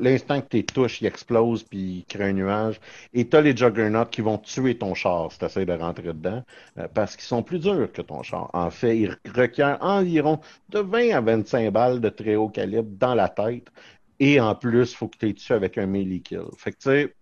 l'instant 0.01 0.43
que 0.43 0.49
tu 0.49 0.65
touches, 0.65 1.01
ils 1.01 1.07
explosent 1.07 1.63
puis 1.63 1.79
ils 1.79 2.05
créent 2.05 2.25
un 2.25 2.33
nuage. 2.35 2.81
Et 3.15 3.27
t'as 3.27 3.41
les 3.41 3.57
juggernauts 3.57 4.05
qui 4.07 4.21
vont 4.21 4.37
tuer 4.37 4.77
ton 4.77 4.95
char 4.95 5.33
si 5.33 5.39
tu 5.39 5.65
de 5.65 5.73
rentrer 5.73 6.03
dedans 6.03 6.45
euh, 6.79 6.87
parce 6.93 7.17
qu'ils 7.17 7.25
sont 7.25 7.43
plus 7.43 7.59
durs 7.59 7.91
que 7.93 8.03
ton 8.03 8.23
char. 8.23 8.51
En 8.53 8.71
fait, 8.71 8.99
ils 8.99 9.17
requièrent 9.35 9.79
environ 9.81 10.41
de 10.69 10.81
20 10.81 11.17
à 11.17 11.21
25 11.23 11.73
balles 11.73 12.01
de 12.01 12.11
très 12.11 12.37
haut 12.37 12.51
calibre 12.51 12.91
dans 12.99 13.15
la 13.15 13.31
tête. 13.31 13.69
Et 14.19 14.41
en 14.41 14.55
plus, 14.55 14.93
il 14.93 14.97
faut 14.97 15.09
que 15.09 15.19
tu 15.19 15.27
les 15.27 15.35
tues 15.35 15.53
avec 15.53 15.79
un 15.79 15.87
melee 15.87 16.21
kill. 16.21 16.45
Fait 16.57 16.73
que 16.73 16.77
tu 16.77 16.89
sais, 16.91 17.16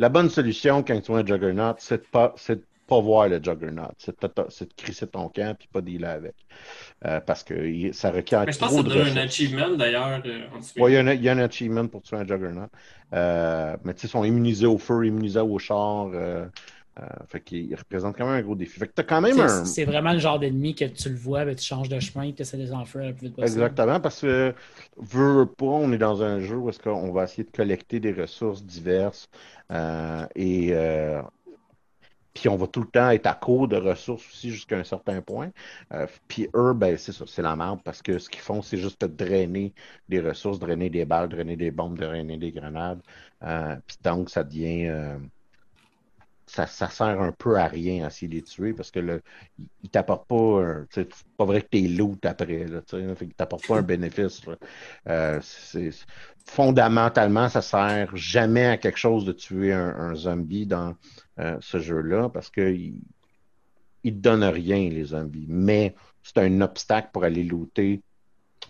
la 0.00 0.08
bonne 0.08 0.30
solution 0.30 0.82
quand 0.82 1.00
tu 1.00 1.12
vois 1.12 1.20
un 1.20 1.26
juggernaut, 1.26 1.74
c'est 1.78 1.98
de 2.02 2.06
pas, 2.08 2.34
c'est 2.36 2.56
de 2.56 2.66
pas 2.88 3.00
voir 3.00 3.28
le 3.28 3.40
juggernaut. 3.42 3.92
C'est 3.98 4.20
de, 4.20 4.30
c'est 4.50 4.68
de 4.68 4.74
crisser 4.74 5.06
ton 5.08 5.28
camp 5.28 5.56
puis 5.58 5.68
pas 5.72 5.80
dealer 5.82 6.06
avec. 6.10 6.34
Euh, 7.06 7.20
parce 7.20 7.44
que 7.44 7.92
ça 7.92 8.10
requiert 8.10 8.44
Mais 8.46 8.52
je 8.52 8.58
pense 8.58 8.70
que 8.70 8.76
ça 8.76 8.82
donne 8.82 9.18
un 9.18 9.22
achievement 9.22 9.70
d'ailleurs 9.76 10.22
euh. 10.26 10.46
Ouais, 10.76 10.92
il 10.92 10.94
y, 10.94 10.96
a 10.98 11.00
un- 11.00 11.12
il 11.12 11.22
y 11.22 11.28
a 11.28 11.32
un 11.32 11.38
achievement 11.38 11.86
pour 11.88 12.02
tuer 12.02 12.16
un 12.18 12.26
juggernaut. 12.26 12.68
Euh, 13.14 13.76
mais 13.84 13.94
tu 13.94 14.00
sais, 14.02 14.06
ils 14.08 14.10
sont 14.10 14.24
immunisés 14.24 14.66
au 14.66 14.78
feu, 14.78 15.06
immunisés 15.06 15.40
au 15.40 15.58
char. 15.58 16.08
Euh, 17.00 17.06
fait 17.28 17.40
qu'ils 17.40 17.74
représentent 17.74 18.16
quand 18.16 18.26
même 18.26 18.34
un 18.34 18.42
gros 18.42 18.54
défi. 18.54 18.78
Fait 18.78 18.86
que 18.86 18.92
t'as 18.92 19.04
quand 19.04 19.20
même 19.20 19.36
C'est- 19.36 19.40
un. 19.40 19.64
C'est 19.64 19.84
vraiment 19.84 20.12
le 20.12 20.18
genre 20.18 20.38
d'ennemi 20.38 20.74
que 20.74 20.84
tu 20.84 21.08
le 21.08 21.16
vois, 21.16 21.44
ben, 21.44 21.54
tu 21.54 21.64
changes 21.64 21.88
de 21.88 21.98
chemin 21.98 22.24
et 22.24 22.34
tu 22.34 22.42
essaies 22.42 22.58
de 22.58 22.62
les 22.62 22.72
enfuir 22.72 23.06
le 23.06 23.14
plus 23.14 23.28
vite 23.28 23.36
possible. 23.36 23.62
Exactement, 23.62 24.00
parce 24.00 24.20
que 24.20 24.54
veut 24.98 25.46
pas, 25.46 25.64
on 25.66 25.92
est 25.92 25.98
dans 25.98 26.22
un 26.22 26.40
jeu 26.40 26.56
où 26.56 26.68
est-ce 26.68 26.78
qu'on 26.78 27.12
va 27.12 27.24
essayer 27.24 27.44
de 27.44 27.50
collecter 27.50 28.00
des 28.00 28.12
ressources 28.12 28.62
diverses 28.64 29.28
euh, 29.70 30.26
et 30.34 30.70
euh, 30.72 31.22
puis 32.34 32.48
on 32.48 32.56
va 32.56 32.66
tout 32.66 32.80
le 32.80 32.86
temps 32.86 33.10
être 33.10 33.26
à 33.26 33.34
court 33.34 33.66
de 33.66 33.76
ressources 33.76 34.26
aussi 34.30 34.50
jusqu'à 34.50 34.76
un 34.76 34.84
certain 34.84 35.20
point. 35.22 35.50
Euh, 35.92 36.06
puis 36.28 36.48
eux, 36.54 36.74
ben 36.74 36.96
c'est 36.98 37.12
ça, 37.12 37.24
c'est 37.26 37.42
la 37.42 37.56
merde 37.56 37.80
parce 37.82 38.02
que 38.02 38.18
ce 38.18 38.28
qu'ils 38.28 38.40
font, 38.40 38.62
c'est 38.62 38.76
juste 38.76 39.00
de 39.00 39.06
drainer 39.06 39.72
des 40.08 40.20
ressources, 40.20 40.58
drainer 40.58 40.90
des 40.90 41.04
balles, 41.04 41.28
drainer 41.28 41.56
des 41.56 41.70
bombes, 41.70 41.98
drainer 41.98 42.36
des 42.36 42.52
grenades. 42.52 43.00
Puis 43.40 43.96
donc 44.04 44.28
ça 44.30 44.44
devient 44.44 44.90
ça, 46.50 46.66
ça 46.66 46.88
sert 46.88 47.20
un 47.20 47.32
peu 47.32 47.56
à 47.56 47.66
rien 47.66 48.06
à 48.06 48.08
de 48.08 48.26
les 48.26 48.42
tuer 48.42 48.72
parce 48.72 48.90
que 48.90 49.00
le, 49.00 49.22
il, 49.58 49.66
il 49.84 49.90
t'apporte 49.90 50.26
pas 50.28 50.62
un- 50.62 50.86
c'est 50.90 51.08
pas 51.36 51.44
vrai 51.44 51.62
que 51.62 51.68
t'es 51.68 51.82
loot 51.82 52.24
après 52.26 52.66
là, 52.66 52.82
fait 52.86 53.26
qu'il 53.26 53.34
t'apporte 53.34 53.66
pas 53.66 53.78
un 53.78 53.82
bénéfice. 53.94 54.42
Euh, 55.08 55.38
c'est 55.42 55.90
fondamentalement 56.44 57.48
ça 57.48 57.62
sert 57.62 58.16
jamais 58.16 58.66
à 58.66 58.76
quelque 58.78 58.98
chose 58.98 59.24
de 59.24 59.32
tuer 59.32 59.72
un, 59.72 59.94
un 59.96 60.14
zombie 60.14 60.66
dans 60.66 60.96
euh, 61.38 61.56
ce 61.60 61.78
jeu-là 61.78 62.28
parce 62.28 62.50
que 62.50 62.72
il, 62.72 63.00
il 64.02 64.14
te 64.14 64.18
donne 64.18 64.44
rien 64.44 64.88
les 64.90 65.04
zombies 65.04 65.46
mais 65.48 65.94
c'est 66.22 66.38
un 66.38 66.60
obstacle 66.60 67.10
pour 67.12 67.24
aller 67.24 67.44
looter 67.44 68.02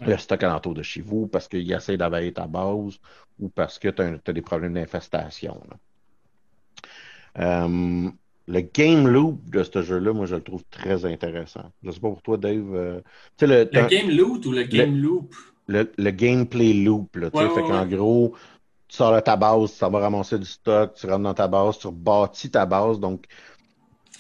le 0.01 0.17
stock 0.17 0.43
alentour 0.43 0.75
de 0.75 0.83
chez 0.83 1.01
vous, 1.01 1.27
parce 1.27 1.49
qu'il 1.49 1.71
essaie 1.73 1.97
d'avaler 1.97 2.33
ta 2.33 2.47
base 2.47 2.99
ou 3.39 3.49
parce 3.49 3.79
que 3.79 3.89
tu 3.89 4.03
as, 4.03 4.33
des 4.33 4.43
problèmes 4.43 4.75
d'infestation. 4.75 5.61
Euh, 7.39 8.09
le 8.49 8.61
game 8.61 9.07
loop 9.07 9.49
de 9.51 9.63
ce 9.63 9.83
jeu-là, 9.83 10.13
moi, 10.13 10.27
je 10.27 10.35
le 10.35 10.43
trouve 10.43 10.65
très 10.71 11.05
intéressant. 11.05 11.71
Je 11.83 11.91
sais 11.91 12.01
pas 12.01 12.09
pour 12.09 12.23
toi, 12.23 12.37
Dave. 12.37 12.75
euh, 12.75 13.01
le, 13.41 13.89
game 13.89 14.11
loot 14.11 14.45
ou 14.47 14.53
le 14.53 14.65
game 14.65 14.97
loop? 14.97 15.35
le, 15.71 15.93
le 15.97 16.11
gameplay 16.11 16.73
loop. 16.73 17.17
Là. 17.17 17.31
Ouais, 17.33 17.49
fait 17.49 17.63
ouais, 17.63 17.69
qu'en 17.69 17.87
gros, 17.87 18.35
tu 18.89 18.97
sors 18.97 19.15
de 19.15 19.21
ta 19.21 19.37
base, 19.37 19.73
tu 19.73 19.79
vas 19.79 19.99
ramasser 19.99 20.39
du 20.39 20.45
stock, 20.45 20.95
tu 20.95 21.07
rentres 21.07 21.23
dans 21.23 21.35
ta 21.35 21.49
base, 21.49 21.79
tu 21.79 21.87
rebâtis 21.87 22.51
ta 22.51 22.67
base, 22.67 22.99
donc 22.99 23.25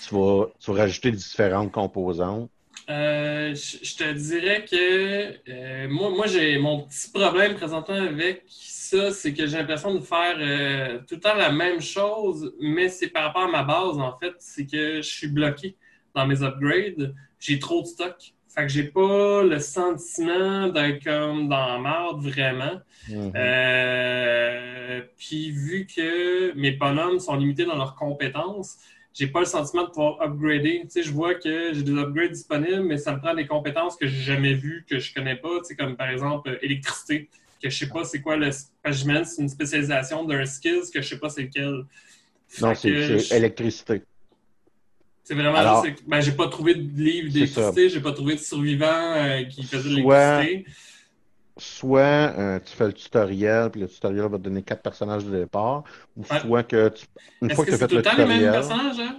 tu 0.00 0.14
vas, 0.14 0.46
tu 0.58 0.72
vas 0.72 0.78
rajouter 0.78 1.10
différentes 1.10 1.72
composantes. 1.72 2.50
Euh, 2.88 3.54
je 3.54 3.96
te 3.96 4.12
dirais 4.12 4.64
que 4.64 5.36
euh, 5.48 5.88
moi, 5.88 6.10
moi 6.10 6.26
j'ai 6.26 6.58
mon 6.58 6.82
petit 6.82 7.10
problème 7.10 7.54
présentement 7.54 7.94
avec 7.94 8.44
ça, 8.48 9.12
c'est 9.12 9.32
que 9.32 9.46
j'ai 9.46 9.58
l'impression 9.58 9.94
de 9.94 10.00
faire 10.00 10.36
euh, 10.38 10.98
tout 11.06 11.14
le 11.16 11.20
temps 11.20 11.34
la 11.34 11.52
même 11.52 11.80
chose, 11.80 12.52
mais 12.60 12.88
c'est 12.88 13.08
par 13.08 13.24
rapport 13.24 13.42
à 13.42 13.48
ma 13.48 13.62
base, 13.62 13.98
en 13.98 14.18
fait, 14.18 14.34
c'est 14.38 14.66
que 14.66 14.96
je 14.96 15.08
suis 15.08 15.28
bloqué 15.28 15.76
dans 16.14 16.26
mes 16.26 16.42
upgrades. 16.42 17.14
J'ai 17.38 17.58
trop 17.58 17.82
de 17.82 17.86
stock. 17.86 18.16
Fait 18.48 18.62
que 18.62 18.68
j'ai 18.68 18.84
pas 18.84 19.44
le 19.44 19.60
sentiment 19.60 20.66
d'être 20.68 21.04
comme 21.04 21.48
dans 21.48 21.66
la 21.66 21.78
marde 21.78 22.22
vraiment. 22.22 22.80
Mhm. 23.08 23.32
Euh, 23.36 25.02
puis 25.16 25.52
vu 25.52 25.86
que 25.86 26.52
mes 26.54 26.72
bonhommes 26.72 27.20
sont 27.20 27.36
limités 27.36 27.64
dans 27.64 27.76
leurs 27.76 27.94
compétences, 27.94 28.78
j'ai 29.12 29.26
pas 29.26 29.40
le 29.40 29.46
sentiment 29.46 29.84
de 29.84 29.88
pouvoir 29.88 30.20
upgrader. 30.22 30.82
Tu 30.84 30.90
sais, 30.90 31.02
je 31.02 31.12
vois 31.12 31.34
que 31.34 31.72
j'ai 31.74 31.82
des 31.82 31.92
upgrades 31.92 32.30
disponibles, 32.32 32.82
mais 32.82 32.96
ça 32.96 33.12
me 33.14 33.18
prend 33.20 33.34
des 33.34 33.46
compétences 33.46 33.96
que 33.96 34.06
j'ai 34.06 34.20
jamais 34.22 34.54
vues, 34.54 34.84
que 34.88 34.98
je 34.98 35.12
connais 35.12 35.36
pas, 35.36 35.58
tu 35.58 35.64
sais, 35.64 35.74
comme 35.76 35.96
par 35.96 36.08
exemple 36.10 36.48
euh, 36.50 36.58
électricité, 36.62 37.28
que 37.62 37.68
je 37.68 37.76
sais 37.76 37.88
pas 37.88 38.04
c'est 38.04 38.20
quoi 38.20 38.36
le. 38.36 38.50
j'imagine 38.88 39.24
c'est 39.24 39.42
une 39.42 39.48
spécialisation 39.48 40.24
d'un 40.24 40.44
skills 40.44 40.90
que 40.94 41.02
je 41.02 41.08
sais 41.08 41.18
pas 41.18 41.28
c'est 41.28 41.42
lequel. 41.42 41.84
Non, 42.60 42.74
Fait 42.74 42.74
c'est 42.74 43.18
je- 43.18 43.34
électricité. 43.34 44.02
c'est 45.24 45.34
vraiment 45.34 45.56
Alors- 45.58 45.84
ben, 46.06 46.20
j'ai 46.20 46.32
pas 46.32 46.48
trouvé 46.48 46.74
de 46.74 46.80
livre 47.02 47.32
d'électricité, 47.32 47.88
j'ai 47.88 48.00
pas 48.00 48.12
trouvé 48.12 48.34
de 48.34 48.40
survivant 48.40 48.86
euh, 49.16 49.44
qui 49.44 49.62
faisait 49.64 49.88
de 49.90 49.94
l'électricité. 49.96 50.66
Soit 51.62 52.00
euh, 52.38 52.58
tu 52.64 52.74
fais 52.74 52.86
le 52.86 52.94
tutoriel, 52.94 53.68
puis 53.70 53.82
le 53.82 53.88
tutoriel 53.88 54.22
va 54.22 54.38
te 54.38 54.42
donner 54.42 54.62
quatre 54.62 54.80
personnages 54.82 55.26
de 55.26 55.30
départ, 55.40 55.84
ou 56.16 56.22
Ouais. 56.22 56.40
soit 56.40 56.62
que 56.62 56.88
tu, 56.88 57.04
une 57.42 57.50
fois 57.50 57.66
que 57.66 57.70
que 57.72 57.76
tu 57.76 57.84
as 57.84 57.86
fait 57.86 57.88
tout 57.88 57.96
le 57.96 58.02
temps 58.02 58.10
les 58.16 58.24
mêmes 58.24 58.38
tutoriel, 58.38 58.52
personnages, 58.52 58.98
hein? 59.00 59.16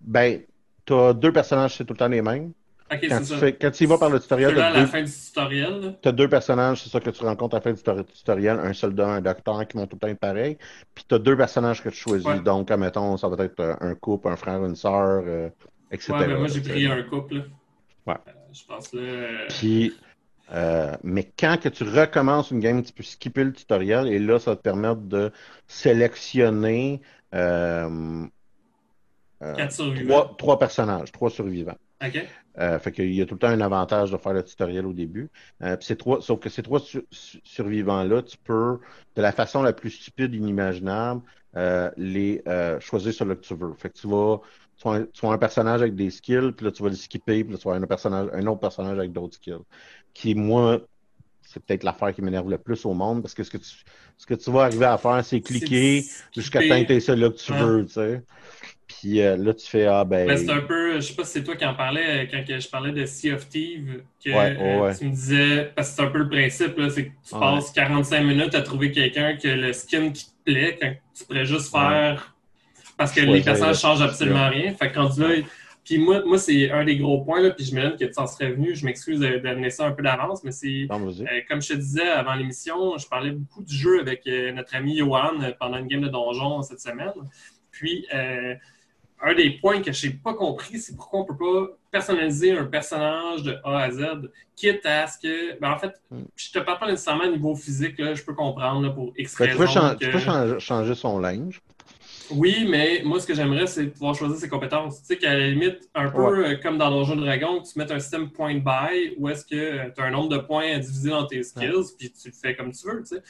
ben, 0.00 0.40
tu 0.84 0.92
as 0.94 1.12
deux 1.12 1.32
personnages, 1.32 1.76
c'est 1.76 1.84
tout 1.84 1.92
le 1.94 1.98
temps 1.98 2.08
les 2.08 2.22
mêmes. 2.22 2.50
Quand 2.90 2.98
tu, 3.20 3.24
ça. 3.24 3.36
fais, 3.38 3.54
quand 3.54 3.70
tu 3.70 3.84
y 3.84 3.86
vas 3.86 3.98
par 3.98 4.10
le 4.10 4.18
tutoriel, 4.20 4.52
tu 4.54 4.60
as 4.60 4.72
deux, 4.72 5.04
tutoriel. 5.10 5.96
deux 6.12 6.28
personnages, 6.28 6.82
c'est 6.82 6.90
ça 6.90 7.00
que 7.00 7.10
tu 7.10 7.22
rencontres 7.24 7.54
à 7.54 7.58
la 7.58 7.62
fin 7.62 7.70
du 7.72 7.78
tutor- 7.78 8.04
tutoriel, 8.04 8.58
un 8.60 8.72
soldat, 8.72 9.08
un 9.08 9.20
docteur 9.20 9.66
qui 9.66 9.76
vont 9.76 9.86
tout 9.86 9.96
le 9.96 10.00
temps 10.00 10.08
être 10.08 10.18
pareils. 10.18 10.58
Puis 10.94 11.04
tu 11.08 11.14
as 11.14 11.18
deux 11.18 11.36
personnages 11.36 11.82
que 11.82 11.88
tu 11.88 11.96
choisis. 11.96 12.26
Ouais. 12.26 12.40
Donc, 12.40 12.70
admettons, 12.70 13.16
ça 13.16 13.28
va 13.28 13.42
être 13.44 13.60
euh, 13.60 13.74
un 13.80 13.94
couple, 13.94 14.28
un 14.28 14.36
frère, 14.36 14.64
une 14.64 14.76
sœur, 14.76 15.22
euh, 15.26 15.48
etc. 15.90 16.12
Ouais, 16.12 16.26
ben 16.26 16.38
moi 16.38 16.48
j'ai 16.48 16.60
pris 16.60 16.86
un 16.86 17.02
couple. 17.04 17.44
Ouais. 18.06 18.14
Euh, 18.28 18.32
je 18.52 18.64
pense 18.66 18.92
là. 18.92 19.02
Puis, 19.48 19.94
euh, 20.52 20.94
mais 21.02 21.32
quand 21.38 21.58
que 21.60 21.68
tu 21.68 21.84
recommences 21.84 22.50
une 22.50 22.60
game, 22.60 22.82
tu 22.82 22.92
peux 22.92 23.02
skipper 23.02 23.44
le 23.44 23.52
tutoriel 23.52 24.08
et 24.08 24.18
là, 24.18 24.38
ça 24.38 24.52
va 24.52 24.56
te 24.56 24.62
permettre 24.62 25.00
de 25.02 25.32
sélectionner 25.66 27.00
euh, 27.34 28.26
euh, 29.42 29.66
trois, 30.04 30.34
trois 30.36 30.58
personnages, 30.58 31.12
trois 31.12 31.30
survivants. 31.30 31.76
Ok. 32.04 32.18
Euh, 32.58 32.78
fait 32.78 32.92
qu'il 32.92 33.12
y 33.12 33.20
a 33.20 33.26
tout 33.26 33.34
le 33.34 33.40
temps 33.40 33.48
un 33.48 33.60
avantage 33.60 34.12
de 34.12 34.16
faire 34.16 34.32
le 34.32 34.44
tutoriel 34.44 34.86
au 34.86 34.92
début. 34.92 35.30
Euh, 35.62 35.76
ces 35.80 35.96
trois, 35.96 36.22
sauf 36.22 36.38
que 36.38 36.48
ces 36.48 36.62
trois 36.62 36.80
su- 36.80 37.04
su- 37.10 37.40
survivants-là, 37.44 38.22
tu 38.22 38.38
peux, 38.38 38.78
de 39.16 39.22
la 39.22 39.32
façon 39.32 39.62
la 39.62 39.72
plus 39.72 39.90
stupide 39.90 40.34
inimaginable, 40.34 41.22
euh, 41.56 41.90
les 41.96 42.42
euh, 42.46 42.78
choisir 42.80 43.12
sur 43.12 43.24
le 43.24 43.34
que 43.34 43.40
tu 43.40 43.54
veux. 43.56 43.74
Fait 43.74 43.90
que 43.90 43.98
tu 43.98 44.06
vas, 44.08 44.40
tu 44.76 44.88
vas, 44.88 44.94
un, 44.96 45.32
un 45.32 45.38
personnage 45.38 45.80
avec 45.82 45.94
des 45.94 46.10
skills, 46.10 46.52
puis 46.56 46.66
là 46.66 46.72
tu 46.72 46.82
vas 46.82 46.88
le 46.88 46.94
skipper, 46.96 47.44
puis 47.44 47.52
là 47.52 47.58
tu 47.58 47.68
vas 47.68 47.74
un, 47.74 47.80
personnage, 47.82 48.28
un 48.32 48.46
autre 48.46 48.60
personnage 48.60 48.98
avec 48.98 49.12
d'autres 49.12 49.36
skills. 49.36 49.62
Qui, 50.12 50.34
moi, 50.34 50.80
c'est 51.42 51.62
peut-être 51.64 51.84
l'affaire 51.84 52.14
qui 52.14 52.22
m'énerve 52.22 52.50
le 52.50 52.58
plus 52.58 52.84
au 52.84 52.94
monde, 52.94 53.22
parce 53.22 53.34
que 53.34 53.42
ce 53.42 53.50
que 53.50 53.58
tu, 53.58 53.70
ce 54.16 54.26
que 54.26 54.34
tu 54.34 54.50
vas 54.50 54.64
arriver 54.64 54.86
à 54.86 54.98
faire, 54.98 55.24
c'est 55.24 55.40
cliquer 55.40 56.04
jusqu'à 56.34 56.60
temps 56.60 56.82
que 56.84 56.92
tu 56.92 57.00
celui-là 57.00 57.30
que 57.30 57.36
tu 57.36 57.52
Ouais. 57.52 57.58
veux, 57.58 57.86
tu 57.86 57.92
sais. 57.92 58.22
Puis 58.86 59.20
euh, 59.20 59.36
là, 59.36 59.54
tu 59.54 59.66
fais, 59.66 59.86
ah 59.86 60.04
ben. 60.04 60.26
Ben, 60.26 60.36
c'est 60.36 60.50
un 60.50 60.60
peu, 60.60 60.96
je 60.96 61.00
sais 61.00 61.14
pas 61.14 61.24
si 61.24 61.32
c'est 61.32 61.44
toi 61.44 61.56
qui 61.56 61.64
en 61.64 61.74
parlais 61.74 62.24
euh, 62.24 62.26
quand 62.30 62.44
je 62.46 62.68
parlais 62.68 62.92
de 62.92 63.04
Sea 63.06 63.32
of 63.32 63.48
Thieves, 63.48 64.02
que 64.22 64.30
Ouais, 64.30 64.56
euh, 64.58 64.82
ouais. 64.82 64.96
tu 64.96 65.04
me 65.06 65.10
disais, 65.10 65.72
parce 65.74 65.90
que 65.90 65.96
c'est 65.96 66.02
un 66.02 66.10
peu 66.10 66.18
le 66.18 66.28
principe, 66.28 66.78
là, 66.78 66.90
c'est 66.90 67.06
que 67.06 67.10
tu 67.26 67.38
passes 67.38 67.70
45 67.72 68.20
minutes 68.22 68.54
à 68.54 68.62
trouver 68.62 68.92
quelqu'un 68.92 69.36
que 69.36 69.48
le 69.48 69.72
skin 69.72 70.10
qui 70.10 70.26
te 70.26 70.30
plaît, 70.44 70.78
quand 70.80 70.92
tu 71.14 71.24
pourrais 71.24 71.46
juste 71.46 71.70
faire. 71.70 72.33
Parce 72.96 73.12
que 73.12 73.20
les 73.20 73.26
personnages 73.44 73.80
changent 73.80 74.02
absolument 74.02 74.48
rien. 74.48 74.72
Fait 74.74 74.90
que 74.90 74.98
rendu 74.98 75.20
là, 75.20 75.28
puis 75.84 75.98
moi, 75.98 76.22
moi 76.24 76.38
c'est 76.38 76.70
un 76.70 76.84
des 76.84 76.96
gros 76.96 77.22
points, 77.22 77.40
là, 77.42 77.50
puis 77.50 77.64
je 77.64 77.74
me 77.74 77.90
que 77.96 78.04
tu 78.04 78.12
en 78.18 78.26
serais 78.26 78.52
venu, 78.52 78.74
je 78.74 78.84
m'excuse 78.86 79.20
d'amener 79.20 79.68
ça 79.70 79.86
un 79.86 79.92
peu 79.92 80.02
d'avance, 80.02 80.42
mais 80.44 80.52
c'est. 80.52 80.86
Euh, 81.24 81.40
comme 81.48 81.60
je 81.60 81.68
te 81.68 81.74
disais 81.74 82.08
avant 82.08 82.34
l'émission, 82.34 82.96
je 82.96 83.06
parlais 83.06 83.32
beaucoup 83.32 83.62
du 83.62 83.74
jeu 83.74 84.00
avec 84.00 84.26
euh, 84.26 84.52
notre 84.52 84.74
ami 84.76 84.96
Johan 84.96 85.40
euh, 85.42 85.50
pendant 85.58 85.76
une 85.78 85.86
game 85.88 86.00
de 86.00 86.08
donjon 86.08 86.62
cette 86.62 86.80
semaine. 86.80 87.12
Puis, 87.70 88.06
euh, 88.14 88.54
un 89.22 89.34
des 89.34 89.50
points 89.50 89.80
que 89.82 89.90
je 89.92 90.06
n'ai 90.06 90.12
pas 90.14 90.34
compris, 90.34 90.78
c'est 90.78 90.96
pourquoi 90.96 91.20
on 91.20 91.22
ne 91.24 91.28
peut 91.28 91.36
pas 91.36 91.76
personnaliser 91.90 92.52
un 92.56 92.64
personnage 92.64 93.42
de 93.42 93.56
A 93.64 93.78
à 93.80 93.90
Z, 93.90 94.30
quitte 94.56 94.84
à 94.86 95.06
ce 95.06 95.18
que. 95.18 95.58
Ben, 95.60 95.70
en 95.72 95.78
fait, 95.78 95.92
je 96.36 96.50
te 96.50 96.58
parle 96.60 96.78
pas 96.78 96.86
nécessairement 96.90 97.24
au 97.24 97.30
niveau 97.30 97.54
physique, 97.56 97.98
là, 97.98 98.14
je 98.14 98.22
peux 98.22 98.34
comprendre 98.34 98.82
là, 98.82 98.90
pour 98.90 99.12
X 99.16 99.34
tu 99.52 99.56
peux, 99.58 99.66
que- 99.96 100.04
tu 100.06 100.10
peux 100.54 100.58
changer 100.60 100.94
son 100.94 101.18
linge. 101.18 101.60
Oui, 102.30 102.66
mais 102.68 103.02
moi, 103.04 103.20
ce 103.20 103.26
que 103.26 103.34
j'aimerais, 103.34 103.66
c'est 103.66 103.86
pouvoir 103.86 104.14
choisir 104.14 104.36
ses 104.36 104.48
compétences. 104.48 105.00
Tu 105.00 105.06
sais, 105.06 105.18
qu'à 105.18 105.34
la 105.34 105.48
limite, 105.48 105.88
un 105.94 106.10
peu 106.10 106.46
euh, 106.46 106.56
comme 106.56 106.78
dans 106.78 106.90
Donjon 106.90 107.16
Dragon, 107.16 107.62
tu 107.62 107.78
mettes 107.78 107.90
un 107.90 107.98
système 107.98 108.30
point 108.30 108.54
by 108.54 109.14
où 109.18 109.28
est-ce 109.28 109.44
que 109.44 109.92
tu 109.92 110.00
as 110.00 110.04
un 110.04 110.10
nombre 110.10 110.30
de 110.30 110.38
points 110.38 110.74
à 110.74 110.78
diviser 110.78 111.10
dans 111.10 111.26
tes 111.26 111.42
skills, 111.42 111.94
puis 111.98 112.10
tu 112.10 112.28
le 112.28 112.34
fais 112.34 112.56
comme 112.56 112.72
tu 112.72 112.86
veux, 112.86 113.02
tu 113.02 113.16
sais. 113.16 113.22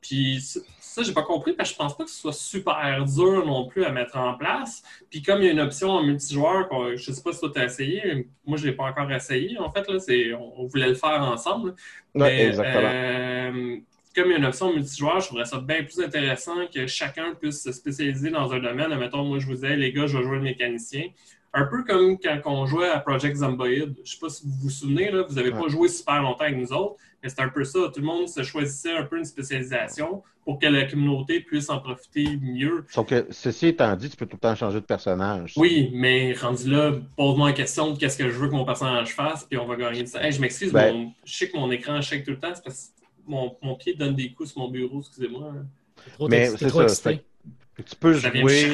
Puis 0.00 0.40
ça, 0.80 1.02
j'ai 1.02 1.12
pas 1.12 1.22
compris 1.22 1.52
parce 1.52 1.68
que 1.68 1.74
je 1.74 1.78
pense 1.78 1.96
pas 1.96 2.04
que 2.04 2.10
ce 2.10 2.18
soit 2.18 2.32
super 2.32 3.04
dur 3.04 3.44
non 3.44 3.66
plus 3.68 3.84
à 3.84 3.92
mettre 3.92 4.16
en 4.16 4.34
place. 4.34 4.82
Puis 5.10 5.22
comme 5.22 5.42
il 5.42 5.44
y 5.44 5.48
a 5.48 5.52
une 5.52 5.60
option 5.60 5.90
en 5.90 6.02
multijoueur, 6.02 6.68
je 6.96 7.12
sais 7.12 7.22
pas 7.22 7.32
si 7.32 7.40
toi 7.40 7.50
t'as 7.54 7.66
essayé, 7.66 8.26
moi 8.46 8.56
je 8.56 8.66
l'ai 8.66 8.72
pas 8.72 8.84
encore 8.84 9.12
essayé 9.12 9.58
en 9.58 9.70
fait, 9.70 9.86
là, 9.88 9.98
c'est, 10.00 10.32
on, 10.32 10.62
on 10.62 10.66
voulait 10.66 10.88
le 10.88 10.94
faire 10.94 11.22
ensemble. 11.22 11.74
Ouais, 12.14 12.36
Mais, 12.36 12.46
exactement. 12.46 12.90
euh, 12.92 13.76
comme 14.14 14.26
il 14.26 14.30
y 14.32 14.34
a 14.34 14.38
une 14.38 14.44
option 14.46 14.72
multijoueur, 14.72 15.20
je 15.20 15.26
trouverais 15.26 15.44
ça 15.44 15.58
bien 15.60 15.82
plus 15.84 16.00
intéressant 16.00 16.66
que 16.74 16.86
chacun 16.86 17.34
puisse 17.34 17.62
se 17.62 17.72
spécialiser 17.72 18.30
dans 18.30 18.52
un 18.52 18.58
domaine. 18.58 18.94
Mettons, 18.98 19.24
moi, 19.24 19.38
je 19.38 19.46
vous 19.46 19.54
disais, 19.54 19.76
les 19.76 19.92
gars, 19.92 20.06
je 20.06 20.16
vais 20.18 20.24
jouer 20.24 20.36
le 20.36 20.42
mécanicien. 20.42 21.04
Un 21.52 21.64
peu 21.64 21.82
comme 21.84 22.16
quand 22.18 22.40
on 22.46 22.66
jouait 22.66 22.88
à 22.88 23.00
Project 23.00 23.36
Zomboid. 23.36 23.94
Je 24.04 24.12
sais 24.12 24.18
pas 24.20 24.28
si 24.28 24.44
vous 24.46 24.52
vous 24.62 24.70
souvenez, 24.70 25.10
là, 25.10 25.22
vous 25.28 25.34
n'avez 25.34 25.50
pas 25.50 25.66
joué 25.68 25.88
super 25.88 26.22
longtemps 26.22 26.44
avec 26.44 26.56
nous 26.56 26.72
autres, 26.72 26.94
mais 27.22 27.28
c'est 27.28 27.40
un 27.40 27.48
peu 27.48 27.64
ça. 27.64 27.80
Tout 27.92 28.00
le 28.00 28.06
monde 28.06 28.28
se 28.28 28.42
choisissait 28.44 28.92
un 28.92 29.02
peu 29.04 29.18
une 29.18 29.24
spécialisation 29.24 30.22
pour 30.44 30.58
que 30.60 30.66
la 30.66 30.84
communauté 30.86 31.40
puisse 31.40 31.68
en 31.68 31.78
profiter 31.80 32.24
mieux. 32.40 32.84
Sauf 32.88 33.06
que, 33.08 33.26
ceci 33.30 33.66
étant 33.68 33.94
dit, 33.96 34.08
tu 34.10 34.16
peux 34.16 34.26
tout 34.26 34.36
le 34.36 34.40
temps 34.40 34.54
changer 34.54 34.80
de 34.80 34.86
personnage. 34.86 35.54
Oui, 35.56 35.90
mais 35.92 36.32
rendu 36.34 36.70
là, 36.70 36.92
pose-moi 37.16 37.48
la 37.48 37.52
question 37.54 37.90
de 37.92 37.98
qu'est-ce 37.98 38.16
que 38.16 38.28
je 38.30 38.34
veux 38.38 38.46
que 38.48 38.54
mon 38.54 38.64
personnage 38.64 39.08
fasse, 39.14 39.44
puis 39.44 39.58
on 39.58 39.66
va 39.66 39.74
gagner 39.76 40.02
de 40.04 40.08
ça. 40.08 40.24
Hey, 40.24 40.30
je 40.32 40.40
m'excuse, 40.40 40.72
Ben- 40.72 40.94
mon- 40.94 41.12
je 41.24 41.34
sais 41.34 41.48
que 41.50 41.56
mon 41.56 41.70
écran 41.72 42.00
shake 42.00 42.24
tout 42.24 42.30
le 42.30 42.38
temps, 42.38 42.52
c'est 42.54 42.62
parce 42.64 42.92
que 42.96 42.99
mon, 43.30 43.56
mon 43.62 43.76
pied 43.76 43.94
donne 43.94 44.14
des 44.14 44.32
coups 44.32 44.50
sur 44.50 44.60
mon 44.60 44.68
bureau, 44.68 45.00
excusez-moi. 45.00 45.54
Trop, 46.14 46.28
Mais 46.28 46.48
c'est 46.50 46.68
trop 46.68 46.86
ça, 46.88 47.10
fait- 47.12 47.24
Tu 47.76 47.96
peux 47.96 48.14
Ça 48.18 48.30
vient 48.30 48.44
me 48.44 48.48
jouer. 48.48 48.72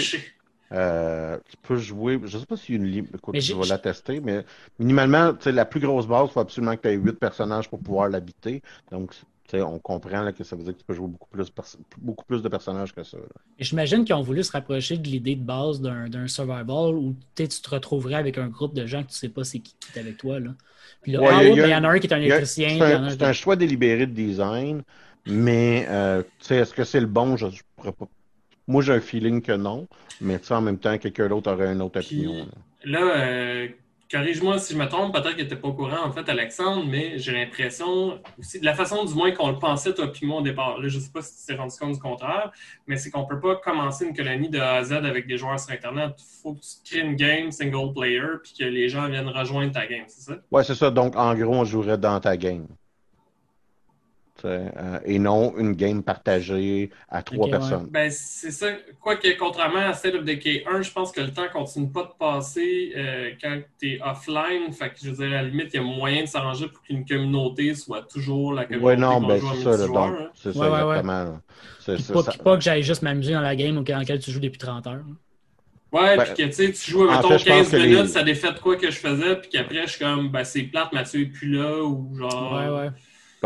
euh, 0.73 1.39
tu 1.49 1.57
peux 1.63 1.77
jouer. 1.77 2.21
Je 2.25 2.39
sais 2.39 2.47
pas 2.47 2.57
s'il 2.57 2.75
y 2.75 2.79
a 2.79 2.81
une 2.83 2.91
limite. 2.91 3.15
Écoute, 3.15 3.37
je 3.41 3.55
vais 3.55 3.67
la 3.67 3.79
tester, 3.79 4.21
mais 4.21 4.45
minimalement, 4.79 5.33
tu 5.35 5.45
sais, 5.45 5.53
la 5.53 5.65
plus 5.65 5.81
grosse 5.81 6.07
base, 6.09 6.29
il 6.29 6.33
faut 6.33 6.41
absolument 6.41 6.75
que 6.77 6.83
tu 6.83 6.89
aies 6.89 6.95
8 6.95 7.13
personnages 7.21 7.69
pour 7.69 7.79
pouvoir 7.81 8.09
l'habiter. 8.09 8.63
Donc, 8.91 9.15
on 9.55 9.79
comprend 9.79 10.23
là, 10.23 10.33
que 10.33 10.45
ça 10.45 10.57
veut 10.57 10.63
dire 10.65 10.73
que 10.75 10.79
tu 10.79 10.85
peux 10.85 10.95
jouer 10.95 11.09
beaucoup 11.09 11.29
plus, 11.29 11.51
pers- 11.51 11.77
beaucoup 11.99 12.25
plus 12.25 12.43
de 12.43 12.49
personnages 12.49 12.95
que 12.95 13.03
ça. 13.03 13.19
J'imagine 13.59 14.05
qu'ils 14.05 14.15
ont 14.15 14.23
voulu 14.23 14.43
se 14.43 14.53
rapprocher 14.53 14.97
de 14.99 15.07
l'idée 15.09 15.37
de 15.37 15.43
base 15.45 15.81
d'un 15.81 16.09
d'un 16.09 16.27
survival 16.29 16.95
où 16.97 17.15
tu 17.35 17.47
te 17.49 17.71
retrouverais 17.71 18.15
avec 18.17 18.39
un 18.39 18.49
groupe 18.49 18.75
de 18.75 18.87
gens 18.87 19.03
que 19.03 19.11
tu 19.11 19.17
sais 19.17 19.29
pas 19.29 19.45
c'est 19.45 19.59
qui 19.61 19.75
qui 19.79 19.99
est 19.99 20.01
avec 20.01 20.17
toi. 20.17 20.41
Là. 20.41 20.51
Puis 21.03 21.13
là, 21.13 21.21
Ouais, 21.21 21.29
ah 21.31 21.45
il 21.45 21.55
y 21.57 21.61
ouais, 21.61 21.75
en 21.75 21.85
a 21.85 21.89
un 21.89 21.99
qui 21.99 22.07
est 22.07 22.13
un 22.15 22.19
électricien. 22.21 22.69
C'est 22.71 22.81
un, 22.95 23.05
un 23.05 23.11
c'est 23.11 23.19
qui- 23.19 23.25
un 23.25 23.33
choix 23.33 23.57
délibéré 23.57 24.07
de 24.07 24.13
design, 24.13 24.83
mais 25.27 25.87
euh, 25.89 26.23
est-ce 26.51 26.75
que 26.75 26.85
c'est 26.85 27.01
le 27.01 27.07
bon? 27.07 27.37
Je, 27.37 27.49
je 27.51 27.63
pourrais 27.77 27.93
pas. 27.93 28.07
Moi, 28.69 28.83
j'ai 28.83 28.93
un 28.95 29.01
feeling 29.01 29.43
que 29.43 29.53
non, 29.53 29.87
mais 30.21 30.41
en 30.51 30.61
même 30.61 30.79
temps, 30.79 30.99
quelqu'un 30.99 31.29
d'autre 31.29 31.53
aurait 31.53 31.73
une 31.73 31.83
autre 31.83 32.01
Puis- 32.01 32.27
opinion. 32.27 32.47
là. 32.85 33.01
Là, 33.01 33.17
euh, 33.25 33.69
corrige-moi 34.11 34.59
si 34.59 34.75
je 34.75 34.79
me 34.79 34.87
trompe, 34.87 35.13
peut-être 35.13 35.33
que 35.33 35.37
tu 35.37 35.43
n'étais 35.43 35.57
pas 35.57 35.69
au 35.69 35.73
courant, 35.73 36.05
en 36.05 36.13
fait, 36.13 36.29
Alexandre, 36.29 36.85
mais 36.89 37.19
j'ai 37.19 37.33
l'impression, 37.33 38.21
aussi, 38.39 38.61
de 38.61 38.65
la 38.65 38.75
façon 38.75 39.05
du 39.05 39.15
moins 39.15 39.33
qu'on 39.33 39.51
le 39.51 39.59
pensait, 39.59 39.95
toi 39.95 40.11
puis 40.13 40.27
moi, 40.27 40.41
au 40.41 40.43
départ, 40.43 40.79
là, 40.79 40.89
je 40.89 40.97
ne 40.97 41.03
sais 41.03 41.11
pas 41.13 41.23
si 41.23 41.41
tu 41.41 41.47
t'es 41.47 41.55
rendu 41.55 41.77
compte 41.79 41.93
du 41.93 42.01
contraire, 42.01 42.53
mais 42.87 42.97
c'est 42.97 43.11
qu'on 43.11 43.23
ne 43.23 43.29
peut 43.29 43.41
pas 43.41 43.57
commencer 43.57 44.07
une 44.07 44.17
colonie 44.17 44.49
de 44.49 44.59
A 44.59 44.75
à 44.75 44.85
Z 44.85 44.93
avec 44.93 45.27
des 45.27 45.37
joueurs 45.37 45.59
sur 45.59 45.73
Internet. 45.73 46.13
Il 46.19 46.43
faut 46.43 46.55
que 46.55 46.61
tu 46.61 46.91
crées 46.91 47.07
une 47.07 47.17
game 47.17 47.51
single 47.51 47.93
player 47.95 48.23
puis 48.43 48.55
que 48.59 48.65
les 48.65 48.89
gens 48.89 49.09
viennent 49.09 49.29
rejoindre 49.29 49.73
ta 49.73 49.87
game, 49.87 50.05
c'est 50.07 50.33
ça? 50.33 50.39
Ouais, 50.51 50.65
c'est 50.65 50.75
ça. 50.75 50.91
Donc, 50.91 51.17
en 51.17 51.35
gros, 51.35 51.55
on 51.55 51.65
jouerait 51.65 51.99
dans 51.99 52.21
ta 52.21 52.37
game. 52.37 52.67
Euh, 54.45 54.99
et 55.05 55.19
non 55.19 55.55
une 55.57 55.73
game 55.73 56.03
partagée 56.03 56.91
à 57.09 57.23
trois 57.23 57.49
personnes. 57.49 57.89
Ben, 57.91 58.11
c'est 58.11 58.51
ça. 58.51 58.67
Quoique, 59.01 59.29
contrairement 59.39 59.79
à 59.89 59.93
State 59.95 60.15
of 60.15 60.25
Decay 60.25 60.65
1, 60.71 60.83
je 60.83 60.91
pense 60.93 61.13
que 61.13 61.21
le 61.21 61.33
temps 61.33 61.47
continue 61.53 61.89
pas 61.91 62.03
de 62.03 62.13
passer 62.19 62.93
euh, 62.97 63.31
quand 63.41 63.61
tu 63.81 63.93
es 63.95 64.01
offline. 64.03 64.73
Fait 64.73 64.91
que, 64.91 64.97
je 65.03 65.11
veux 65.11 65.17
dire, 65.17 65.39
à 65.39 65.43
la 65.43 65.49
limite, 65.49 65.69
il 65.73 65.77
y 65.77 65.81
a 65.81 65.83
moyen 65.83 66.23
de 66.23 66.29
s'arranger 66.29 66.69
pour 66.69 66.83
qu'une 66.83 67.05
communauté 67.07 67.75
soit 67.75 68.03
toujours 68.03 68.53
la 68.53 68.65
communauté 68.67 68.95
Oui, 68.95 69.01
non, 69.01 69.21
qu'on 69.21 69.27
ben 69.29 69.41
c'est 69.41 69.63
ça, 69.63 69.87
donc, 69.87 69.97
hein. 69.97 70.29
c'est 70.35 70.53
ça 70.53 70.59
Ouais, 70.59 70.67
ouais, 70.69 70.73
ouais. 70.83 70.99
exactement. 70.99 71.25
là. 71.25 71.41
C'est- 71.81 72.13
pas, 72.13 72.23
ça. 72.23 72.31
puis 72.33 72.41
pas 72.41 72.57
que 72.57 72.63
j'aille 72.63 72.83
juste 72.83 73.03
m'amuser 73.03 73.33
dans 73.33 73.41
la 73.41 73.55
game 73.57 73.83
dans 73.83 73.99
laquelle 73.99 74.19
tu 74.19 74.31
joues 74.33 74.41
depuis 74.41 74.59
30 74.59 74.87
heures. 74.89 75.05
Ouais, 75.93 76.17
Ben, 76.17 76.25
puis 76.25 76.35
que 76.35 76.43
tu 76.49 76.53
sais, 76.53 76.73
tu 76.73 76.91
joues, 76.91 77.09
mettons, 77.09 77.29
fait, 77.29 77.39
je 77.39 77.45
pense 77.45 77.57
15 77.59 77.71
que 77.71 77.77
minutes, 77.77 78.01
les- 78.03 78.09
ça 78.09 78.23
défait 78.25 78.53
de 78.53 78.59
quoi 78.59 78.77
que 78.77 78.91
je 78.91 78.97
faisais, 78.99 79.37
puis 79.37 79.49
qu'après, 79.51 79.83
je 79.87 79.93
suis 79.93 80.01
comme, 80.05 80.31
ben, 80.31 80.43
c'est 80.45 80.65
plate, 80.65 80.93
Mathieu 80.93 81.21
est 81.23 81.27
plus 81.27 81.49
là, 81.53 81.83
ou 81.85 82.15
genre. 82.19 82.53
Ouais, 82.53 82.81
ouais. 82.81 82.91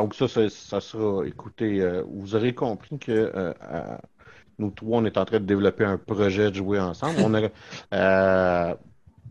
Donc 0.00 0.14
ça, 0.14 0.28
ça, 0.28 0.48
ça 0.48 0.80
sera, 0.80 1.26
écoutez, 1.26 1.82
euh, 1.82 2.02
vous 2.08 2.34
aurez 2.34 2.54
compris 2.54 2.98
que 2.98 3.12
euh, 3.12 3.52
nous 4.58 4.70
trois, 4.70 5.00
on 5.00 5.04
est 5.04 5.18
en 5.18 5.26
train 5.26 5.40
de 5.40 5.44
développer 5.44 5.84
un 5.84 5.98
projet 5.98 6.50
de 6.50 6.56
jouer 6.56 6.80
ensemble. 6.80 7.20
On 7.20 7.34
a, 7.34 7.50
euh, 7.92 8.74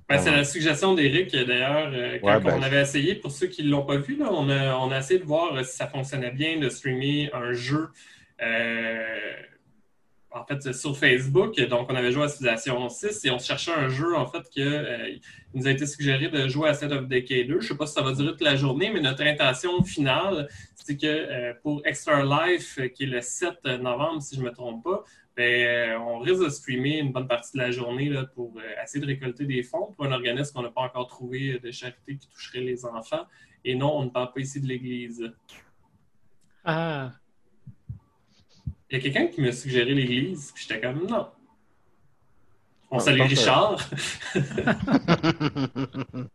Ben, 0.07 0.19
c'est 0.19 0.29
la 0.29 0.43
suggestion 0.43 0.93
d'Éric, 0.93 1.31
d'ailleurs, 1.31 1.91
quand 2.21 2.27
Ouais, 2.27 2.39
ben, 2.39 2.53
on 2.59 2.61
avait 2.61 2.81
essayé, 2.81 3.15
pour 3.15 3.31
ceux 3.31 3.47
qui 3.47 3.63
ne 3.63 3.71
l'ont 3.71 3.83
pas 3.83 3.97
vu, 3.97 4.15
là, 4.15 4.29
on, 4.31 4.47
a, 4.47 4.75
on 4.75 4.91
a 4.91 4.99
essayé 4.99 5.19
de 5.19 5.25
voir 5.25 5.65
si 5.65 5.75
ça 5.75 5.87
fonctionnait 5.87 6.31
bien 6.31 6.59
de 6.59 6.69
streamer 6.69 7.31
un 7.33 7.53
jeu. 7.53 7.89
En 10.31 10.45
fait, 10.45 10.73
sur 10.73 10.97
Facebook. 10.97 11.59
Donc, 11.61 11.87
on 11.91 11.95
avait 11.95 12.11
joué 12.11 12.23
à 12.23 12.27
Civilization 12.27 12.87
6 12.87 13.25
et 13.25 13.31
on 13.31 13.39
cherchait 13.39 13.73
un 13.73 13.89
jeu, 13.89 14.15
en 14.15 14.27
fait, 14.27 14.43
que 14.55 14.61
euh, 14.61 15.15
nous 15.53 15.67
a 15.67 15.71
été 15.71 15.85
suggéré 15.85 16.29
de 16.29 16.47
jouer 16.47 16.69
à 16.69 16.73
Set 16.73 16.91
of 16.91 17.07
Decay 17.07 17.45
2. 17.45 17.53
Je 17.53 17.55
ne 17.55 17.61
sais 17.61 17.77
pas 17.77 17.87
si 17.87 17.93
ça 17.93 18.01
va 18.01 18.13
durer 18.13 18.31
toute 18.31 18.41
la 18.41 18.55
journée, 18.55 18.91
mais 18.93 19.01
notre 19.01 19.23
intention 19.23 19.83
finale, 19.83 20.47
c'est 20.75 20.97
que 20.97 21.07
euh, 21.07 21.53
pour 21.63 21.81
Extra 21.85 22.23
Life, 22.23 22.77
euh, 22.79 22.87
qui 22.89 23.03
est 23.03 23.07
le 23.07 23.21
7 23.21 23.63
novembre, 23.81 24.21
si 24.21 24.35
je 24.35 24.41
ne 24.41 24.45
me 24.45 24.51
trompe 24.51 24.83
pas, 24.83 25.03
ben, 25.35 25.97
on 26.01 26.19
risque 26.19 26.43
de 26.43 26.49
streamer 26.49 26.99
une 26.99 27.11
bonne 27.11 27.27
partie 27.27 27.53
de 27.53 27.59
la 27.59 27.71
journée 27.71 28.09
là, 28.09 28.25
pour 28.25 28.59
essayer 28.83 28.99
de 28.99 29.07
récolter 29.07 29.45
des 29.45 29.63
fonds 29.63 29.93
pour 29.95 30.05
un 30.05 30.11
organisme 30.11 30.53
qu'on 30.53 30.63
n'a 30.63 30.69
pas 30.69 30.81
encore 30.81 31.07
trouvé 31.07 31.59
de 31.59 31.71
charité 31.71 32.17
qui 32.17 32.27
toucherait 32.27 32.59
les 32.59 32.85
enfants. 32.85 33.25
Et 33.63 33.73
non, 33.73 33.99
on 33.99 34.05
ne 34.05 34.09
parle 34.09 34.33
pas 34.33 34.41
ici 34.41 34.59
de 34.59 34.67
l'Église. 34.67 35.31
Ah, 36.65 37.13
Il 38.91 38.97
y 38.97 38.99
a 38.99 39.03
quelqu'un 39.03 39.27
qui 39.27 39.41
m'a 39.41 39.51
suggéré 39.51 39.93
l'Église, 39.93 40.51
puis 40.53 40.65
j'étais 40.67 40.81
comme 40.81 41.05
non. 41.07 41.27
On 42.91 42.97
Ah, 42.97 42.99
salue 42.99 43.21
Richard. 43.21 43.77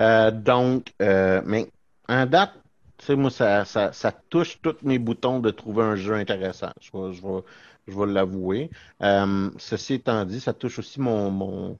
Euh, 0.00 0.30
donc, 0.30 0.92
euh, 1.02 1.42
mais 1.44 1.70
en 2.08 2.26
date, 2.26 2.52
tu 2.98 3.06
sais, 3.06 3.16
moi, 3.16 3.30
ça, 3.30 3.64
ça, 3.64 3.92
ça 3.92 4.12
touche 4.12 4.60
tous 4.60 4.76
mes 4.82 4.98
boutons 4.98 5.40
de 5.40 5.50
trouver 5.50 5.82
un 5.84 5.96
jeu 5.96 6.14
intéressant. 6.14 6.70
Je 6.80 6.90
vais, 6.92 7.12
je 7.14 7.22
vais, 7.22 7.42
je 7.88 7.98
vais 7.98 8.06
l'avouer. 8.06 8.70
Euh, 9.02 9.50
ceci 9.58 9.94
étant 9.94 10.24
dit, 10.24 10.40
ça 10.40 10.52
touche 10.54 10.78
aussi 10.78 11.00
mon, 11.00 11.30
mon, 11.30 11.78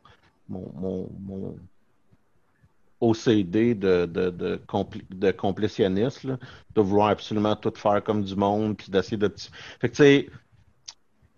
mon, 0.48 0.72
mon, 0.74 1.10
mon 1.20 1.58
OCD 3.00 3.74
de, 3.74 4.06
de, 4.06 4.30
de, 4.30 4.56
compli- 4.68 5.06
de 5.10 5.30
complétionniste, 5.30 6.24
là, 6.24 6.38
de 6.74 6.80
vouloir 6.80 7.08
absolument 7.08 7.56
tout 7.56 7.72
faire 7.76 8.02
comme 8.02 8.22
du 8.24 8.36
monde, 8.36 8.76
puis 8.76 8.90
d'essayer 8.90 9.16
de... 9.16 9.32
Fait 9.80 9.88
que, 9.90 9.94
tu 9.96 10.02
sais, 10.02 10.26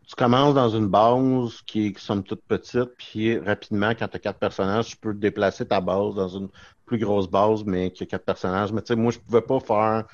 tu 0.06 0.14
commences 0.16 0.54
dans 0.54 0.70
une 0.70 0.88
base 0.88 1.60
qui 1.66 1.86
est 1.88 1.98
somme 1.98 2.22
toute 2.24 2.42
petite, 2.44 2.90
puis 2.96 3.38
rapidement, 3.38 3.90
quand 3.90 4.08
tu 4.08 4.16
as 4.16 4.20
quatre 4.20 4.38
personnages, 4.38 4.88
tu 4.88 4.96
peux 4.96 5.12
déplacer 5.12 5.66
ta 5.66 5.80
base 5.82 6.14
dans 6.14 6.28
une 6.28 6.48
plus 6.86 6.98
grosse 6.98 7.28
base, 7.28 7.62
mais 7.64 7.90
qui 7.92 8.04
a 8.04 8.06
quatre 8.06 8.24
personnages. 8.24 8.72
Mais 8.72 8.80
tu 8.80 8.88
sais, 8.88 8.96
moi, 8.96 9.12
je 9.12 9.18
pouvais 9.18 9.42
pas 9.42 9.60
faire 9.60 10.04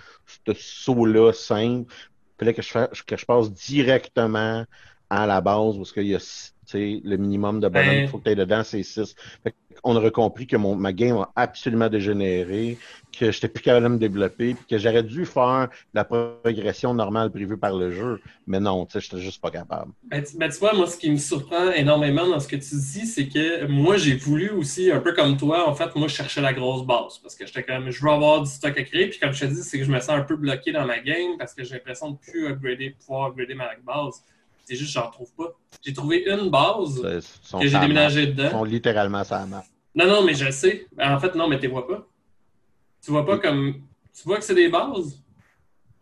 ce 0.47 0.53
saut-là 0.55 1.32
simple. 1.32 1.92
Il 1.92 2.38
fallait 2.40 2.55
que 2.55 2.62
je, 2.62 3.03
que 3.05 3.16
je 3.16 3.24
passe 3.24 3.53
directement 3.53 4.64
à 5.11 5.26
la 5.26 5.40
base, 5.40 5.76
parce 5.76 5.92
qu'il 5.92 6.07
y 6.09 6.14
a 6.16 6.18
le 6.72 7.16
minimum 7.16 7.60
de 7.60 7.68
bonhomme 7.68 7.86
Ben- 7.86 8.00
qu'il 8.00 8.08
faut 8.08 8.18
que 8.18 8.28
tu 8.30 8.36
dedans, 8.36 8.62
c'est 8.64 8.82
6. 8.82 9.14
On 9.82 9.96
aurait 9.96 10.10
compris 10.12 10.46
que 10.46 10.56
mon, 10.56 10.76
ma 10.76 10.92
game 10.92 11.16
a 11.16 11.32
absolument 11.36 11.88
dégénéré, 11.88 12.78
que 13.18 13.30
j'étais 13.30 13.48
plus 13.48 13.62
capable 13.62 13.84
de 13.84 13.90
me 13.90 13.98
développer, 13.98 14.54
puis 14.54 14.64
que 14.68 14.78
j'aurais 14.78 15.02
dû 15.02 15.26
faire 15.26 15.68
la 15.92 16.04
progression 16.04 16.94
normale 16.94 17.30
prévue 17.30 17.58
par 17.58 17.76
le 17.76 17.90
jeu. 17.90 18.20
Mais 18.46 18.60
non, 18.60 18.86
tu 18.86 18.92
sais, 18.92 19.00
j'étais 19.00 19.20
juste 19.20 19.40
pas 19.40 19.50
capable. 19.50 19.92
Ben, 20.04 20.22
tu, 20.22 20.36
ben, 20.36 20.50
tu 20.50 20.58
vois, 20.58 20.74
moi, 20.74 20.86
ce 20.86 20.96
qui 20.96 21.10
me 21.10 21.16
surprend 21.16 21.70
énormément 21.72 22.26
dans 22.28 22.40
ce 22.40 22.46
que 22.46 22.56
tu 22.56 22.74
dis, 22.74 23.06
c'est 23.06 23.28
que 23.28 23.66
moi, 23.66 23.96
j'ai 23.96 24.14
voulu 24.14 24.50
aussi, 24.50 24.90
un 24.90 25.00
peu 25.00 25.12
comme 25.12 25.36
toi, 25.36 25.68
en 25.68 25.74
fait, 25.74 25.94
moi, 25.96 26.08
je 26.08 26.14
cherchais 26.14 26.40
la 26.40 26.52
grosse 26.52 26.86
base 26.86 27.18
parce 27.18 27.34
que 27.34 27.46
j'étais 27.46 27.62
comme, 27.62 27.90
je 27.90 28.02
veux 28.02 28.10
avoir 28.10 28.42
du 28.42 28.50
stock 28.50 28.76
à 28.76 28.82
créer. 28.82 29.08
Puis, 29.08 29.18
comme 29.18 29.32
je 29.32 29.40
te 29.40 29.44
dis, 29.46 29.62
c'est 29.62 29.78
que 29.78 29.84
je 29.84 29.90
me 29.90 29.98
sens 30.00 30.10
un 30.10 30.22
peu 30.22 30.36
bloqué 30.36 30.72
dans 30.72 30.84
ma 30.86 30.98
game 30.98 31.36
parce 31.38 31.54
que 31.54 31.64
j'ai 31.64 31.74
l'impression 31.74 32.10
de 32.10 32.18
plus 32.18 32.46
upgrader, 32.48 32.90
pouvoir 32.90 33.28
upgrader 33.28 33.54
ma 33.54 33.70
base. 33.84 34.22
C'est 34.64 34.76
juste, 34.76 34.92
j'en 34.92 35.10
trouve 35.10 35.32
pas. 35.34 35.52
J'ai 35.84 35.92
trouvé 35.92 36.24
une 36.26 36.48
base 36.50 37.02
que 37.02 37.20
j'ai 37.20 37.20
sur 37.42 37.58
la 37.60 37.80
déménagé 37.80 38.22
map. 38.22 38.28
Ils 38.30 38.34
dedans. 38.36 38.50
sont 38.50 38.64
littéralement 38.64 39.22
la 39.30 39.46
map. 39.46 39.64
Non, 39.94 40.06
non, 40.06 40.24
mais 40.24 40.34
je 40.34 40.50
sais. 40.50 40.86
En 41.00 41.18
fait, 41.18 41.34
non, 41.34 41.48
mais 41.48 41.58
tu 41.60 41.68
vois 41.68 41.86
pas. 41.86 42.06
Tu 43.04 43.10
vois 43.10 43.26
pas 43.26 43.38
comme. 43.38 43.82
Tu 44.16 44.22
vois 44.24 44.38
que 44.38 44.44
c'est 44.44 44.54
des 44.54 44.68
bases? 44.68 45.20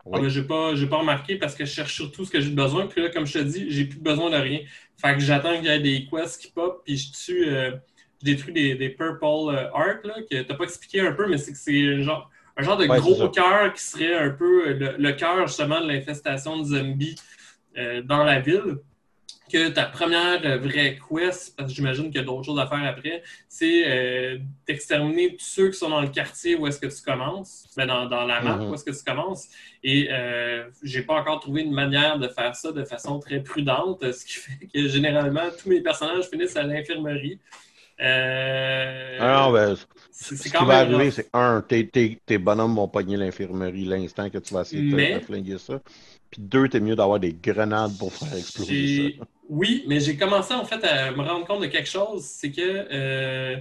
Oui. 0.04 0.12
Ah, 0.16 0.20
mais 0.20 0.30
j'ai 0.30 0.42
pas, 0.42 0.70
remarqué 0.98 1.36
parce 1.36 1.54
que 1.54 1.64
je 1.64 1.72
cherche 1.72 1.94
surtout 1.94 2.24
ce 2.24 2.30
que 2.30 2.40
j'ai 2.40 2.50
besoin. 2.50 2.86
Puis 2.86 3.00
là, 3.02 3.08
comme 3.10 3.24
je 3.26 3.34
te 3.38 3.44
dis, 3.44 3.66
j'ai 3.70 3.84
plus 3.84 4.00
besoin 4.00 4.30
de 4.30 4.36
rien. 4.36 4.60
Fait 4.96 5.14
que 5.14 5.20
j'attends 5.20 5.54
qu'il 5.56 5.64
y 5.66 5.68
ait 5.68 5.78
des 5.80 6.06
quests 6.06 6.40
qui 6.42 6.50
pop, 6.52 6.82
puis 6.84 6.96
je 6.96 7.12
tue. 7.12 7.48
euh, 7.48 7.72
je 8.20 8.26
détruis 8.30 8.52
des, 8.52 8.74
des 8.76 8.88
purple 8.90 9.24
euh, 9.24 9.68
art, 9.74 9.98
là, 10.04 10.14
que 10.30 10.42
t'as 10.42 10.54
pas 10.54 10.62
expliqué 10.64 11.00
un 11.00 11.12
peu, 11.12 11.26
mais 11.28 11.38
c'est 11.38 11.50
que 11.52 11.58
c'est 11.58 11.94
un 11.94 12.02
genre, 12.02 12.30
un 12.56 12.62
genre 12.62 12.76
de 12.76 12.86
Ouais, 12.86 12.98
gros 13.00 13.16
ça. 13.16 13.28
cœur 13.34 13.72
qui 13.72 13.82
serait 13.82 14.14
un 14.14 14.30
peu 14.30 14.68
euh, 14.68 14.74
le, 14.74 14.96
le 14.96 15.12
cœur 15.12 15.44
justement 15.48 15.80
de 15.80 15.88
l'infestation 15.88 16.56
de 16.58 16.64
zombies 16.64 17.16
euh, 17.78 18.02
dans 18.02 18.24
la 18.24 18.40
ville. 18.40 18.78
Que 19.52 19.68
ta 19.68 19.84
première 19.84 20.40
vraie 20.60 20.98
quest, 21.10 21.54
parce 21.56 21.68
que 21.70 21.76
j'imagine 21.76 22.04
qu'il 22.06 22.14
y 22.16 22.18
a 22.20 22.22
d'autres 22.22 22.44
choses 22.44 22.58
à 22.58 22.66
faire 22.66 22.82
après, 22.84 23.22
c'est 23.48 23.82
euh, 23.86 24.38
d'exterminer 24.66 25.36
tous 25.36 25.44
ceux 25.44 25.68
qui 25.68 25.76
sont 25.78 25.90
dans 25.90 26.00
le 26.00 26.08
quartier 26.08 26.54
où 26.56 26.66
est-ce 26.66 26.78
que 26.78 26.86
tu 26.86 27.02
commences, 27.02 27.66
ben 27.76 27.84
dans, 27.86 28.06
dans 28.06 28.24
la 28.24 28.40
map 28.40 28.56
Mhm. 28.56 28.70
où 28.70 28.74
est-ce 28.74 28.84
que 28.84 28.92
tu 28.96 29.04
commences. 29.04 29.48
Et 29.84 30.08
euh, 30.10 30.64
j'ai 30.82 31.02
pas 31.02 31.14
encore 31.20 31.40
trouvé 31.40 31.62
une 31.62 31.72
manière 31.74 32.18
de 32.18 32.28
faire 32.28 32.54
ça 32.56 32.72
de 32.72 32.82
façon 32.84 33.18
très 33.18 33.40
prudente, 33.42 34.10
ce 34.10 34.24
qui 34.24 34.34
fait 34.34 34.66
que 34.72 34.88
généralement 34.88 35.50
tous 35.60 35.68
mes 35.68 35.82
personnages 35.82 36.30
finissent 36.30 36.56
à 36.56 36.62
l'infirmerie. 36.62 37.38
Euh, 38.00 39.16
Ah 39.20 39.42
non, 39.46 39.52
ben, 39.52 39.76
ce 40.10 40.34
qui 40.34 40.50
quand 40.50 40.64
va 40.64 40.84
même 40.84 40.94
arriver, 40.94 41.10
c'est 41.10 41.28
un, 41.32 41.60
tes, 41.60 41.86
tes, 41.88 42.18
tes 42.24 42.38
bonhommes 42.38 42.74
vont 42.74 42.88
pogner 42.88 43.16
l'infirmerie 43.16 43.84
l'instant 43.84 44.28
que 44.30 44.38
tu 44.38 44.54
vas 44.54 44.62
essayer 44.62 44.90
de, 44.90 44.96
Mais- 44.96 45.14
de 45.14 45.24
flinguer 45.24 45.58
ça. 45.58 45.80
Puis 46.32 46.40
deux, 46.40 46.66
t'es 46.68 46.80
mieux 46.80 46.96
d'avoir 46.96 47.20
des 47.20 47.32
grenades 47.34 47.96
pour 47.98 48.12
faire 48.12 48.36
exploser 48.36 49.14
ça. 49.18 49.24
Oui, 49.48 49.84
mais 49.86 50.00
j'ai 50.00 50.16
commencé 50.16 50.54
en 50.54 50.64
fait 50.64 50.82
à 50.84 51.10
me 51.12 51.22
rendre 51.22 51.46
compte 51.46 51.60
de 51.60 51.66
quelque 51.66 51.88
chose, 51.88 52.24
c'est 52.24 52.50
que 52.50 52.60
euh, 52.90 53.56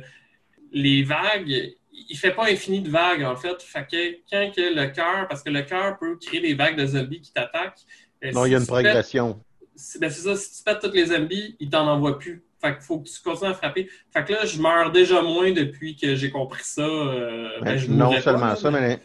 les 0.72 1.03
vagues, 1.03 1.74
il 2.09 2.17
fait 2.17 2.32
pas 2.32 2.45
infini 2.49 2.82
de 2.82 2.89
vagues 2.89 3.24
en 3.24 3.36
fait. 3.36 3.61
Fait 3.61 3.86
que 3.91 4.11
quand 4.32 4.51
que 4.55 4.74
le 4.74 4.88
cœur, 4.88 5.28
parce 5.28 5.43
que 5.43 5.49
le 5.49 5.61
cœur 5.63 5.97
peut 5.99 6.17
créer 6.17 6.39
des 6.39 6.53
vagues 6.53 6.78
de 6.78 6.86
zombies 6.86 7.22
qui 7.22 7.34
t'attaquent. 7.34 7.82
euh, 8.24 8.32
Non, 8.32 8.45
il 8.45 8.53
y 8.53 8.55
a 8.55 8.59
une 8.59 8.65
progression. 8.65 9.39
c'est 9.76 9.99
ben, 9.99 10.09
c'est 10.09 10.22
ça, 10.22 10.36
si 10.38 10.57
tu 10.57 10.63
pètes 10.63 10.80
tous 10.82 10.91
les 10.93 11.07
zombies, 11.07 11.57
ils 11.59 11.69
t'en 11.69 11.86
envoient 11.88 12.17
plus. 12.17 12.41
Fait 12.61 12.74
qu'il 12.74 12.84
faut 12.84 12.99
que 12.99 13.09
tu 13.09 13.19
continues 13.22 13.51
à 13.51 13.53
frapper. 13.55 13.89
Fait 14.13 14.24
que 14.24 14.32
là, 14.34 14.45
je 14.45 14.61
meurs 14.61 14.91
déjà 14.91 15.22
moins 15.22 15.51
depuis 15.51 15.95
que 15.97 16.15
j'ai 16.15 16.30
compris 16.30 16.63
ça. 16.63 16.84
euh, 16.84 17.49
ben, 17.59 17.65
Ben, 17.65 17.78
je 17.78 17.88
non 17.91 18.17
seulement 18.22 18.49
pas, 18.51 18.55
ça, 18.55 18.72
mais 18.72 18.99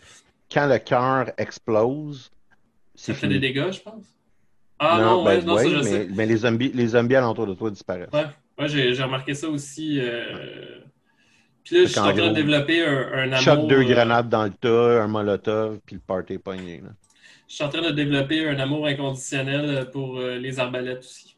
quand 0.53 0.67
le 0.69 0.79
cœur 0.79 1.33
explose, 1.39 2.31
ça 2.97 3.15
fait 3.15 3.29
des 3.29 3.39
dégâts, 3.39 3.71
je 3.73 3.81
pense. 3.81 4.05
Ah 4.79 4.99
non, 5.01 5.25
ouais, 5.25 5.39
ben, 5.39 5.47
non, 5.47 5.57
ça 5.57 5.69
je 5.69 5.77
mais, 5.77 5.83
sais. 5.85 6.09
mais 6.15 6.27
les 6.27 6.37
zombies, 6.39 6.71
les 6.75 6.89
zombies 6.89 7.17
alentour 7.17 7.47
de 7.47 7.55
toi 7.55 7.71
disparaissent. 7.71 8.11
Ouais, 8.13 8.27
ouais 8.59 8.69
j'ai 8.69 9.03
remarqué 9.03 9.35
ça 9.35 9.49
aussi. 9.49 9.99
euh, 10.01 10.81
Puis 11.65 11.77
là, 11.77 11.83
je 11.85 11.89
suis 11.89 11.99
en 11.99 12.13
train 12.13 12.29
de 12.29 12.35
développer 12.35 12.85
un, 12.85 13.13
un 13.13 13.33
amour. 13.33 13.39
Choc 13.39 13.67
deux 13.69 13.81
euh, 13.83 13.85
grenades 13.85 14.29
dans 14.29 14.45
le 14.45 14.51
tas, 14.51 15.03
un 15.03 15.09
molotov, 15.09 15.81
puis 15.87 15.97
le 15.97 16.03
party 16.07 16.35
est 16.35 16.39
pogné. 16.39 16.81
là. 16.83 16.91
Je 17.49 17.55
suis 17.55 17.65
en 17.65 17.69
train 17.69 17.83
de 17.83 17.91
développer 17.93 18.49
un 18.49 18.59
amour 18.59 18.87
inconditionnel 18.87 19.89
pour 19.93 20.19
euh, 20.19 20.37
les 20.39 20.59
arbalètes 20.59 20.99
aussi. 20.99 21.36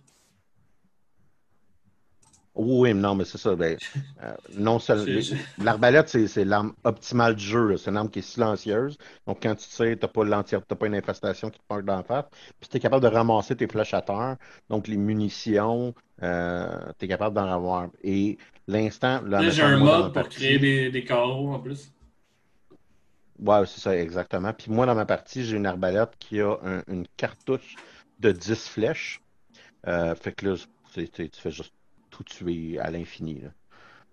Oui, 2.59 2.93
mais 2.93 3.01
non, 3.01 3.15
mais 3.15 3.25
c'est 3.25 3.39
ça. 3.39 3.55
Ben, 3.55 3.79
euh, 4.23 4.35
non 4.57 4.79
seulement. 4.81 5.21
L'arbalète, 5.59 6.09
c'est, 6.09 6.27
c'est 6.27 6.45
l'arme 6.45 6.75
optimale 6.85 7.37
du 7.37 7.45
jeu. 7.45 7.77
C'est 7.77 7.91
une 7.91 7.97
arme 7.97 8.11
qui 8.11 8.19
est 8.19 8.23
silencieuse. 8.23 8.99
Donc, 9.27 9.39
quand 9.43 9.55
tu 9.55 9.69
tires, 9.69 9.97
t'as 9.99 10.09
pas 10.09 10.25
l'entière, 10.25 10.61
t'as 10.67 10.75
pas 10.75 10.87
une 10.89 10.97
infestation 10.97 11.51
qui 11.51 11.59
te 11.61 11.65
manque 11.73 11.85
d'en 11.85 12.03
face. 12.03 12.25
Puis, 12.61 12.69
tu 12.69 12.77
es 12.77 12.81
capable 12.81 13.03
de 13.05 13.09
ramasser 13.09 13.55
tes 13.57 13.69
flèches 13.69 13.95
à 13.95 14.03
terre. 14.03 14.37
Donc, 14.69 14.89
les 14.89 14.97
munitions, 14.97 15.95
euh, 16.23 16.69
tu 16.99 17.05
es 17.05 17.09
capable 17.09 17.37
d'en 17.37 17.47
avoir. 17.49 17.89
Et 18.03 18.39
l'instant. 18.67 19.23
Là, 19.23 19.41
Là, 19.43 19.51
j'ai 19.51 19.63
un 19.63 19.77
moi, 19.79 19.91
dans 19.91 19.99
ma 19.99 20.05
mod 20.05 20.13
pour 20.15 20.29
créer 20.29 20.59
des, 20.59 20.91
des 20.91 21.05
carreaux 21.05 21.53
en 21.53 21.61
plus. 21.61 21.93
Ouais, 23.39 23.65
c'est 23.67 23.81
ça, 23.81 23.97
exactement. 23.97 24.53
Puis 24.53 24.71
moi, 24.71 24.85
dans 24.85 24.97
ma 24.97 25.07
partie, 25.07 25.45
j'ai 25.45 25.57
une 25.57 25.67
arbalète 25.67 26.11
qui 26.19 26.41
a 26.41 26.57
un- 26.65 26.83
une 26.89 27.07
cartouche 27.17 27.77
de 28.19 28.33
10 28.33 28.69
flèches. 28.69 29.21
Euh, 29.87 30.15
fait 30.17 30.33
que 30.33 30.47
là, 30.49 30.57
tu 30.93 31.31
fais 31.35 31.51
juste 31.51 31.73
tout 32.19 32.25
tuer 32.25 32.79
à 32.81 32.91
l'infini. 32.91 33.43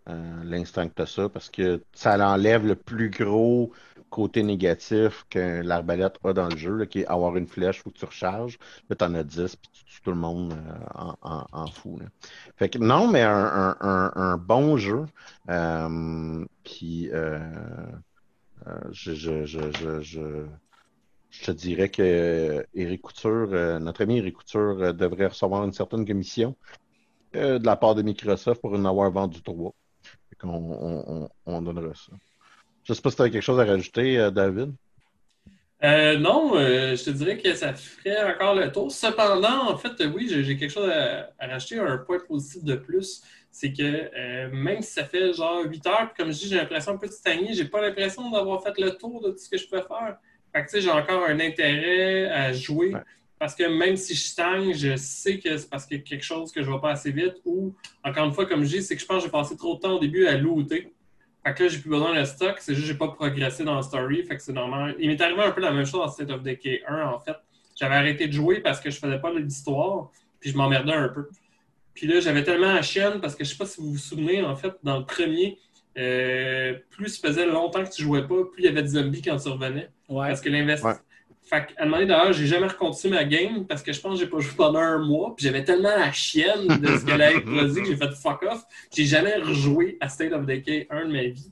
euh, 0.07 0.43
l'instant 0.43 0.87
que 0.87 1.03
tu 1.03 1.11
ça, 1.11 1.29
parce 1.29 1.49
que 1.49 1.83
ça 1.93 2.15
enlève 2.29 2.63
le 2.65 2.75
plus 2.75 3.09
gros 3.09 3.71
côté 4.11 4.43
négatif 4.43 5.25
que 5.31 5.61
l'arbalète 5.63 6.19
a 6.23 6.31
dans 6.33 6.47
le 6.47 6.55
jeu, 6.55 6.85
qui 6.85 6.99
est 6.99 7.07
avoir 7.07 7.35
une 7.37 7.47
flèche 7.47 7.81
où 7.87 7.91
tu 7.91 8.05
recharges. 8.05 8.59
Là, 8.89 8.95
tu 8.95 9.03
en 9.03 9.15
as 9.15 9.23
10, 9.23 9.55
puis 9.55 9.69
tu 9.73 9.83
tues 9.85 10.01
tout 10.03 10.11
le 10.11 10.17
monde 10.17 10.53
euh, 10.53 11.11
en, 11.23 11.67
fou. 11.67 11.99
Fait 12.55 12.69
que 12.69 12.77
non, 12.77 13.07
mais 13.07 13.23
un, 13.23 14.37
bon 14.37 14.77
jeu. 14.77 15.05
Euh, 15.49 16.45
puis 16.63 17.09
je, 18.91 19.25
te 21.43 21.51
dirais 21.51 21.89
que 21.89 22.65
Eric 22.75 23.01
Couture, 23.01 23.79
notre 23.79 24.03
ami 24.03 24.19
Eric 24.19 24.35
Couture, 24.35 24.93
devrait 24.93 25.27
recevoir 25.27 25.63
une 25.65 25.73
certaine 25.73 26.05
commission 26.05 26.55
euh, 27.35 27.59
de 27.59 27.65
la 27.65 27.75
part 27.75 27.95
de 27.95 28.01
Microsoft 28.01 28.61
pour 28.61 28.73
en 28.73 28.85
avoir 28.85 29.11
vendu 29.11 29.41
trois. 29.41 29.73
On, 30.43 30.47
on, 30.47 31.29
on 31.45 31.61
donnera 31.61 31.93
ça. 31.93 32.11
Je 32.83 32.93
sais 32.93 33.01
pas 33.01 33.09
si 33.09 33.15
tu 33.15 33.21
avais 33.23 33.31
quelque 33.31 33.41
chose 33.41 33.59
à 33.59 33.65
rajouter, 33.65 34.19
euh, 34.19 34.31
David. 34.31 34.73
Euh, 35.83 36.17
non, 36.17 36.55
euh, 36.55 36.95
je 36.95 37.03
te 37.03 37.09
dirais 37.09 37.37
que 37.37 37.53
ça 37.53 37.73
ferait 37.73 38.33
encore 38.33 38.55
le 38.55 38.71
tour. 38.71 38.91
Cependant, 38.91 39.69
en 39.69 39.77
fait, 39.77 39.91
oui, 40.13 40.27
j'ai 40.29 40.57
quelque 40.57 40.71
chose 40.71 40.89
à, 40.89 41.31
à 41.37 41.47
rajouter, 41.47 41.79
un 41.79 41.97
point 41.97 42.19
positif 42.19 42.63
de 42.63 42.75
plus. 42.75 43.21
C'est 43.51 43.71
que 43.71 43.83
euh, 43.83 44.49
même 44.51 44.81
si 44.81 44.93
ça 44.93 45.05
fait 45.05 45.33
genre 45.33 45.63
8 45.65 45.87
heures, 45.87 46.13
comme 46.17 46.31
je 46.31 46.39
dis, 46.39 46.47
j'ai 46.49 46.57
l'impression 46.57 46.93
un 46.93 46.97
peu 46.97 47.07
de 47.07 47.13
stagner, 47.13 47.53
j'ai 47.53 47.65
pas 47.65 47.81
l'impression 47.81 48.29
d'avoir 48.29 48.63
fait 48.63 48.77
le 48.79 48.91
tour 48.91 49.21
de 49.21 49.31
tout 49.31 49.37
ce 49.37 49.49
que 49.49 49.57
je 49.57 49.67
peux 49.67 49.81
faire. 49.81 50.17
Fait 50.53 50.65
que 50.65 50.69
tu 50.69 50.75
sais, 50.75 50.81
j'ai 50.81 50.91
encore 50.91 51.23
un 51.25 51.39
intérêt 51.39 52.29
à 52.29 52.51
jouer. 52.53 52.93
Ouais. 52.93 53.01
Parce 53.37 53.53
que 53.53 53.63
même 53.63 53.97
si 53.97 54.15
je 54.15 54.23
stagne, 54.23 54.73
je 54.73 54.95
sais 54.95 55.39
que 55.39 55.57
c'est 55.57 55.69
parce 55.69 55.85
qu'il 55.85 55.97
y 55.97 55.99
a 55.99 56.03
quelque 56.03 56.23
chose 56.23 56.51
que 56.51 56.63
je 56.63 56.71
vais 56.71 56.79
pas 56.79 56.91
assez 56.91 57.11
vite 57.11 57.35
ou, 57.43 57.75
encore 58.03 58.25
une 58.25 58.33
fois, 58.33 58.45
comme 58.45 58.63
je 58.63 58.77
dis, 58.77 58.83
c'est 58.83 58.95
que 58.95 59.01
je 59.01 59.05
pense 59.05 59.19
que 59.19 59.25
j'ai 59.25 59.31
passé 59.31 59.57
trop 59.57 59.75
de 59.75 59.81
temps 59.81 59.97
au 59.97 59.99
début 59.99 60.25
à 60.27 60.37
looter. 60.37 60.93
Fait 61.45 61.53
que 61.53 61.63
là, 61.63 61.69
j'ai 61.69 61.79
plus 61.79 61.89
besoin 61.89 62.19
de 62.19 62.25
stock, 62.25 62.55
c'est 62.59 62.73
juste 62.73 62.87
que 62.87 62.93
j'ai 62.93 62.97
pas 62.97 63.09
progressé 63.09 63.63
dans 63.63 63.75
la 63.75 63.83
story, 63.83 64.23
fait 64.23 64.37
que 64.37 64.41
c'est 64.41 64.53
normal. 64.53 64.95
Il 64.99 65.09
m'est 65.09 65.21
arrivé 65.21 65.43
un 65.43 65.51
peu 65.51 65.61
la 65.61 65.71
même 65.71 65.85
chose 65.85 65.99
dans 65.99 66.07
State 66.07 66.31
of 66.31 66.41
Decay 66.41 66.81
1, 66.87 67.07
en 67.07 67.19
fait. 67.19 67.35
J'avais 67.75 67.95
arrêté 67.95 68.27
de 68.27 68.33
jouer 68.33 68.61
parce 68.61 68.79
que 68.79 68.89
je 68.89 68.97
faisais 68.97 69.19
pas 69.19 69.31
l'histoire, 69.33 70.09
puis 70.39 70.49
je 70.49 70.57
m'emmerdais 70.57 70.93
un 70.93 71.09
peu. 71.09 71.27
Puis 71.93 72.07
là, 72.07 72.19
j'avais 72.19 72.43
tellement 72.43 72.73
la 72.73 72.81
chienne, 72.81 73.19
parce 73.21 73.35
que 73.35 73.43
je 73.43 73.49
sais 73.51 73.57
pas 73.57 73.65
si 73.65 73.79
vous 73.81 73.91
vous 73.91 73.97
souvenez, 73.97 74.41
en 74.43 74.55
fait, 74.55 74.73
dans 74.81 74.97
le 74.97 75.05
premier, 75.05 75.59
euh, 75.97 76.73
plus 76.89 77.09
ça 77.09 77.27
faisait 77.27 77.45
longtemps 77.45 77.83
que 77.83 77.89
tu 77.89 78.01
jouais 78.01 78.27
pas, 78.27 78.43
plus 78.51 78.63
il 78.63 78.65
y 78.65 78.67
avait 78.67 78.81
des 78.81 78.89
zombies 78.89 79.21
quand 79.21 79.37
tu 79.37 79.49
revenais. 79.49 79.89
Ouais. 80.09 80.27
Parce 80.27 80.41
que 80.41 80.49
l'investissement. 80.49 80.99
Fait 81.47 81.67
qu'à 81.67 81.83
un 81.83 81.85
moment 81.85 81.97
donné, 81.97 82.07
d'ailleurs, 82.07 82.33
j'ai 82.33 82.47
jamais 82.47 82.65
recontinué 82.67 83.13
ma 83.15 83.23
game 83.23 83.65
parce 83.67 83.83
que 83.83 83.93
je 83.93 84.01
pense 84.01 84.13
que 84.19 84.25
j'ai 84.25 84.29
pas 84.29 84.39
joué 84.39 84.53
pendant 84.57 84.79
un 84.79 84.97
mois. 85.05 85.35
Puis 85.35 85.45
j'avais 85.45 85.63
tellement 85.63 85.95
la 85.95 86.11
chienne 86.11 86.67
de 86.67 86.87
ce 86.97 87.05
qu'elle 87.05 87.21
avait 87.21 87.41
produit 87.41 87.81
que 87.83 87.87
j'ai 87.87 87.95
fait 87.95 88.11
fuck 88.15 88.41
off. 88.43 88.63
J'ai 88.95 89.05
jamais 89.05 89.35
rejoué 89.35 89.97
à 90.01 90.09
State 90.09 90.33
of 90.33 90.45
Decay 90.45 90.87
1 90.89 91.05
de 91.05 91.11
ma 91.11 91.23
vie. 91.23 91.51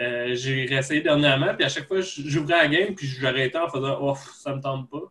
Euh, 0.00 0.34
j'ai 0.34 0.66
réessayé 0.66 1.00
dernièrement, 1.00 1.54
puis 1.54 1.64
à 1.64 1.68
chaque 1.68 1.86
fois, 1.88 1.98
j'ouvrais 2.00 2.56
la 2.62 2.68
game, 2.68 2.94
puis 2.94 3.06
j'arrêtais 3.06 3.58
en 3.58 3.68
faisant 3.68 3.98
Oh, 4.00 4.14
ça 4.36 4.54
me 4.54 4.60
tente 4.60 4.88
pas. 4.90 5.02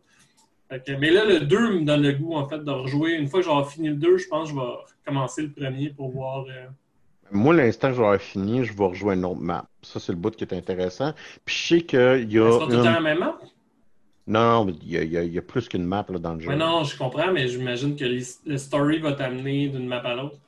Fait 0.70 0.82
que- 0.84 0.92
mais 0.92 1.10
là, 1.10 1.24
le 1.24 1.40
2 1.40 1.80
me 1.80 1.84
donne 1.84 2.02
le 2.02 2.12
goût 2.12 2.34
en 2.34 2.48
fait 2.48 2.58
de 2.64 2.70
rejouer. 2.70 3.12
Une 3.14 3.28
fois 3.28 3.40
que 3.40 3.46
j'aurai 3.46 3.68
fini 3.68 3.88
le 3.88 3.96
2, 3.96 4.18
je 4.18 4.28
pense 4.28 4.48
que 4.50 4.54
je 4.54 4.60
vais 4.60 4.66
recommencer 5.04 5.42
le 5.42 5.50
premier 5.50 5.90
pour 5.90 6.10
voir. 6.10 6.44
euh, 6.48 6.66
Moi, 7.30 7.54
l'instant 7.54 7.88
que 7.90 7.94
j'aurai 7.96 8.18
fini, 8.18 8.64
je 8.64 8.72
vais 8.76 8.84
rejoindre 8.84 9.18
une 9.20 9.24
autre 9.32 9.40
map. 9.40 9.66
Ça, 9.82 9.98
c'est 10.00 10.12
le 10.12 10.18
bout 10.18 10.34
qui 10.34 10.44
est 10.44 10.52
intéressant. 10.52 11.12
Puis 11.44 11.54
je 11.56 11.66
sais 11.74 11.80
qu'il 11.82 12.32
y 12.32 12.36
Ça 12.38 12.46
a 12.46 12.52
sera 12.52 12.64
tout 12.66 12.70
le 12.70 12.76
temps 12.78 12.84
une... 12.88 12.92
la 12.94 13.00
même 13.00 13.18
map? 13.18 13.38
Non, 14.26 14.64
non, 14.66 14.76
il 14.82 14.88
y 14.90 14.98
a, 14.98 15.02
y 15.24 15.28
y 15.36 15.40
plus 15.40 15.68
qu'une 15.68 15.84
map 15.84 16.06
là, 16.08 16.18
dans 16.18 16.34
le 16.34 16.40
jeu. 16.40 16.50
Ouais, 16.50 16.56
non, 16.56 16.84
je 16.84 16.96
comprends, 16.96 17.32
mais 17.32 17.48
j'imagine 17.48 17.96
que 17.96 18.04
le 18.04 18.56
story 18.58 18.98
va 19.00 19.12
t'amener 19.12 19.68
d'une 19.68 19.86
map 19.88 19.98
à 20.04 20.14
l'autre. 20.14 20.38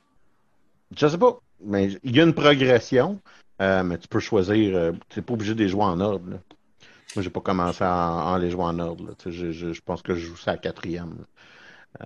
Je 0.95 1.07
sais 1.07 1.17
pas, 1.17 1.39
mais 1.59 1.91
il 2.03 2.15
y 2.15 2.19
a 2.19 2.23
une 2.23 2.33
progression, 2.33 3.21
euh, 3.61 3.83
mais 3.83 3.97
tu 3.97 4.07
peux 4.07 4.19
choisir. 4.19 4.75
euh, 4.75 4.91
tu 5.09 5.19
n'es 5.19 5.25
pas 5.25 5.33
obligé 5.33 5.53
de 5.55 5.59
les 5.63 5.69
jouer 5.69 5.83
en 5.83 5.99
ordre. 5.99 6.29
là. 6.29 6.37
Moi, 7.15 7.23
j'ai 7.23 7.29
pas 7.31 7.41
commencé 7.41 7.83
à, 7.83 7.93
en 8.27 8.37
les 8.37 8.51
jouer 8.51 8.63
en 8.65 8.79
ordre. 8.79 9.15
Je, 9.25 9.51
je- 9.51 9.73
je 9.73 9.81
pense 9.81 10.01
que 10.03 10.15
je 10.15 10.25
joue 10.27 10.37
ça 10.37 10.53
à 10.53 10.57
quatrième. 10.57 11.25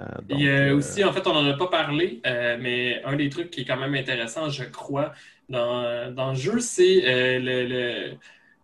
Euh, 0.02 0.06
donc, 0.24 0.48
Et 0.62 0.70
euh, 0.70 0.76
aussi, 0.76 1.04
en 1.04 1.12
fait, 1.12 1.26
on 1.28 1.34
n'en 1.34 1.46
a 1.50 1.58
pas 1.58 1.68
parlé, 1.68 2.22
mais 2.24 3.02
un 3.04 3.16
des 3.16 3.30
trucs 3.30 3.50
qui 3.50 3.62
est 3.62 3.66
quand 3.66 3.78
même 3.78 3.96
intéressant, 3.96 4.50
je 4.50 4.64
crois, 4.66 5.14
dans, 5.50 6.14
dans 6.14 6.30
le 6.32 6.36
jeu, 6.36 6.60
c'est 6.60 7.40
le, 7.40 7.66
le- 7.68 8.18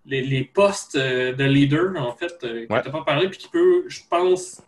les, 0.05 0.21
les 0.21 0.43
postes 0.43 0.95
euh, 0.95 1.33
de 1.33 1.43
leader, 1.43 1.93
en 1.97 2.13
fait, 2.15 2.33
euh, 2.43 2.65
que 2.67 2.73
Ouais. 2.73 2.81
tu 2.83 2.91
pas 2.91 3.03
parlé, 3.03 3.27
puis 3.29 3.39
qui 3.39 3.47
peut, 3.49 3.83
je 3.87 3.99
pense, 4.09 4.61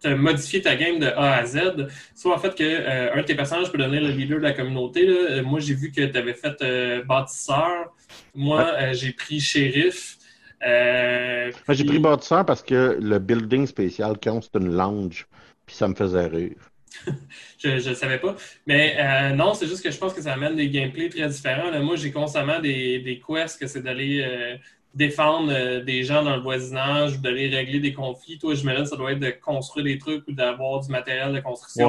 te 0.00 0.08
modifier 0.08 0.60
ta 0.62 0.74
game 0.76 0.98
de 0.98 1.06
A 1.06 1.34
à 1.36 1.44
Z. 1.46 1.86
Soit 2.14 2.34
en 2.34 2.38
fait 2.38 2.54
que 2.56 2.64
euh, 2.64 3.12
un 3.14 3.18
de 3.18 3.22
tes 3.22 3.34
personnages 3.36 3.70
peut 3.70 3.78
devenir 3.78 4.02
le 4.02 4.08
leader 4.10 4.38
de 4.38 4.42
la 4.42 4.52
communauté. 4.52 5.06
là. 5.06 5.42
Moi, 5.42 5.60
j'ai 5.60 5.74
vu 5.74 5.92
que 5.92 6.04
tu 6.04 6.18
avais 6.18 6.34
fait 6.34 6.60
euh, 6.62 7.04
bâtisseur. 7.04 7.94
Moi, 8.34 8.60
euh, 8.80 8.92
j'ai 8.94 9.12
pris 9.12 9.38
shérif. 9.40 10.18
J'ai 10.60 11.84
pris 11.84 11.98
bâtisseur 11.98 12.44
parce 12.44 12.62
que 12.62 12.98
le 13.00 13.18
building 13.18 13.66
spécial 13.66 14.18
compte, 14.18 14.48
c'est 14.52 14.60
une 14.60 14.74
lounge. 14.74 15.26
Puis 15.66 15.76
ça 15.76 15.86
me 15.88 15.94
faisait 15.94 16.26
rire. 16.26 16.71
Je 17.58 17.88
ne 17.88 17.94
savais 17.94 18.18
pas. 18.18 18.34
Mais 18.66 18.96
euh, 18.98 19.34
non, 19.34 19.54
c'est 19.54 19.66
juste 19.66 19.82
que 19.84 19.90
je 19.90 19.98
pense 19.98 20.12
que 20.14 20.22
ça 20.22 20.32
amène 20.32 20.56
des 20.56 20.68
gameplays 20.68 21.08
très 21.08 21.28
différents. 21.28 21.70
Là, 21.70 21.80
moi, 21.80 21.96
j'ai 21.96 22.10
constamment 22.10 22.58
des, 22.60 22.98
des 23.00 23.20
quests 23.20 23.60
que 23.60 23.66
c'est 23.66 23.82
d'aller 23.82 24.20
euh, 24.20 24.56
défendre 24.94 25.52
euh, 25.52 25.82
des 25.82 26.02
gens 26.02 26.22
dans 26.24 26.34
le 26.36 26.42
voisinage 26.42 27.16
ou 27.16 27.18
d'aller 27.20 27.48
régler 27.48 27.78
des 27.78 27.92
conflits. 27.92 28.38
Toi, 28.38 28.54
j'imagine 28.54 28.82
que 28.82 28.90
ça 28.90 28.96
doit 28.96 29.12
être 29.12 29.20
de 29.20 29.30
construire 29.30 29.84
des 29.84 29.98
trucs 29.98 30.26
ou 30.26 30.32
d'avoir 30.32 30.80
du 30.80 30.90
matériel 30.90 31.32
de 31.32 31.40
construction. 31.40 31.88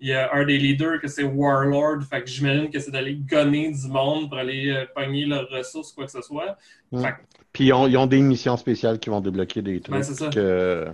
Il 0.00 0.08
y 0.08 0.12
a 0.12 0.34
un 0.34 0.44
des 0.44 0.58
leaders 0.58 1.00
que 1.00 1.08
c'est 1.08 1.22
Warlord. 1.22 2.02
Fait 2.10 2.22
que 2.22 2.28
j'imagine 2.28 2.68
que 2.68 2.80
c'est 2.80 2.90
d'aller 2.90 3.14
gonner 3.14 3.70
du 3.70 3.88
monde 3.88 4.28
pour 4.28 4.38
aller 4.38 4.84
pogner 4.94 5.24
leurs 5.24 5.48
ressources, 5.50 5.92
quoi 5.92 6.06
que 6.06 6.10
ce 6.12 6.20
soit. 6.22 6.56
Mm. 6.90 7.02
Fait 7.02 7.14
Puis 7.52 7.66
ils 7.66 7.72
ont, 7.72 7.86
ils 7.86 7.96
ont 7.96 8.06
des 8.06 8.20
missions 8.20 8.56
spéciales 8.56 8.98
qui 8.98 9.08
vont 9.08 9.20
débloquer 9.20 9.62
des 9.62 9.80
trucs. 9.80 9.94
Ouais, 9.94 10.02
c'est 10.02 10.14
ça. 10.14 10.28
que- 10.28 10.88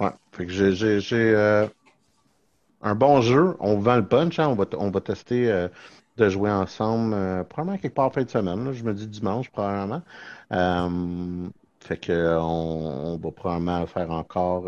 Ouais. 0.00 0.10
Fait 0.30 0.46
que 0.46 0.52
j'ai, 0.52 1.00
un 2.82 2.94
bon 2.94 3.20
jeu. 3.20 3.56
On 3.60 3.78
vend 3.78 3.96
le 3.96 4.06
punch. 4.06 4.38
hein. 4.38 4.48
On, 4.48 4.54
va, 4.54 4.66
on 4.78 4.90
va 4.90 5.00
tester 5.00 5.50
euh, 5.50 5.68
de 6.16 6.28
jouer 6.28 6.50
ensemble 6.50 7.14
euh, 7.14 7.44
probablement 7.44 7.78
quelque 7.78 7.94
part 7.94 8.06
en 8.06 8.10
fin 8.10 8.22
de 8.24 8.30
semaine. 8.30 8.64
là. 8.64 8.72
Je 8.72 8.82
me 8.84 8.94
dis 8.94 9.06
dimanche 9.06 9.50
probablement. 9.50 10.02
Euh, 10.52 11.48
fait 11.80 11.96
que 11.98 12.36
on, 12.38 13.14
on 13.14 13.18
va 13.18 13.30
probablement 13.32 13.86
faire 13.86 14.10
encore. 14.10 14.64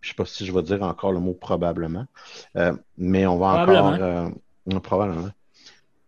je 0.00 0.08
sais 0.08 0.14
pas 0.14 0.24
si 0.26 0.44
je 0.46 0.52
vais 0.52 0.62
dire 0.62 0.82
encore 0.82 1.12
le 1.12 1.20
mot 1.20 1.34
probablement. 1.34 2.06
Mais 2.98 3.26
on 3.26 3.38
va 3.38 3.46
encore. 3.62 3.64
Probablement. 3.66 4.80
probablement. 4.82 5.30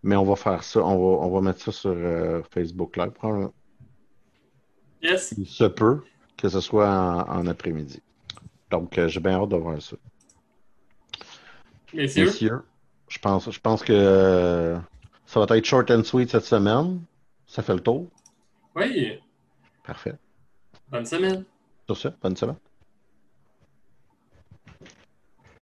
Mais 0.03 0.16
on 0.16 0.24
va 0.24 0.36
faire 0.36 0.62
ça. 0.62 0.80
On 0.80 0.97
va, 0.97 1.24
on 1.26 1.30
va 1.30 1.40
mettre 1.40 1.61
ça 1.62 1.72
sur 1.72 1.97
Facebook 2.51 2.97
Live. 2.97 3.11
probablement. 3.12 3.53
Yes. 5.03 5.34
Il 5.36 5.47
se 5.47 5.64
peut 5.64 6.03
que 6.36 6.49
ce 6.49 6.61
soit 6.61 6.88
en, 6.88 7.20
en 7.40 7.47
après-midi. 7.47 8.01
Donc, 8.70 8.99
j'ai 9.07 9.20
bien 9.20 9.40
hâte 9.40 9.51
de 9.51 9.57
voir 9.57 9.80
ça. 9.80 9.97
Messieurs? 11.95 12.24
Messieurs, 12.26 12.62
je 13.09 13.18
pense, 13.18 13.51
je 13.51 13.61
pense 13.61 13.82
que 13.82 13.92
euh, 13.92 14.76
ça 15.26 15.45
va 15.45 15.57
être 15.57 15.64
short 15.64 15.90
and 15.90 16.05
sweet 16.05 16.30
cette 16.30 16.45
semaine. 16.45 17.01
Ça 17.47 17.62
fait 17.62 17.74
le 17.74 17.80
tour. 17.80 18.09
Oui. 18.74 19.18
Parfait. 19.86 20.14
Bonne 20.90 21.07
semaine. 21.07 21.45
Sur 21.86 21.97
ce, 21.97 22.09
bonne 22.22 22.36
semaine. 22.36 22.57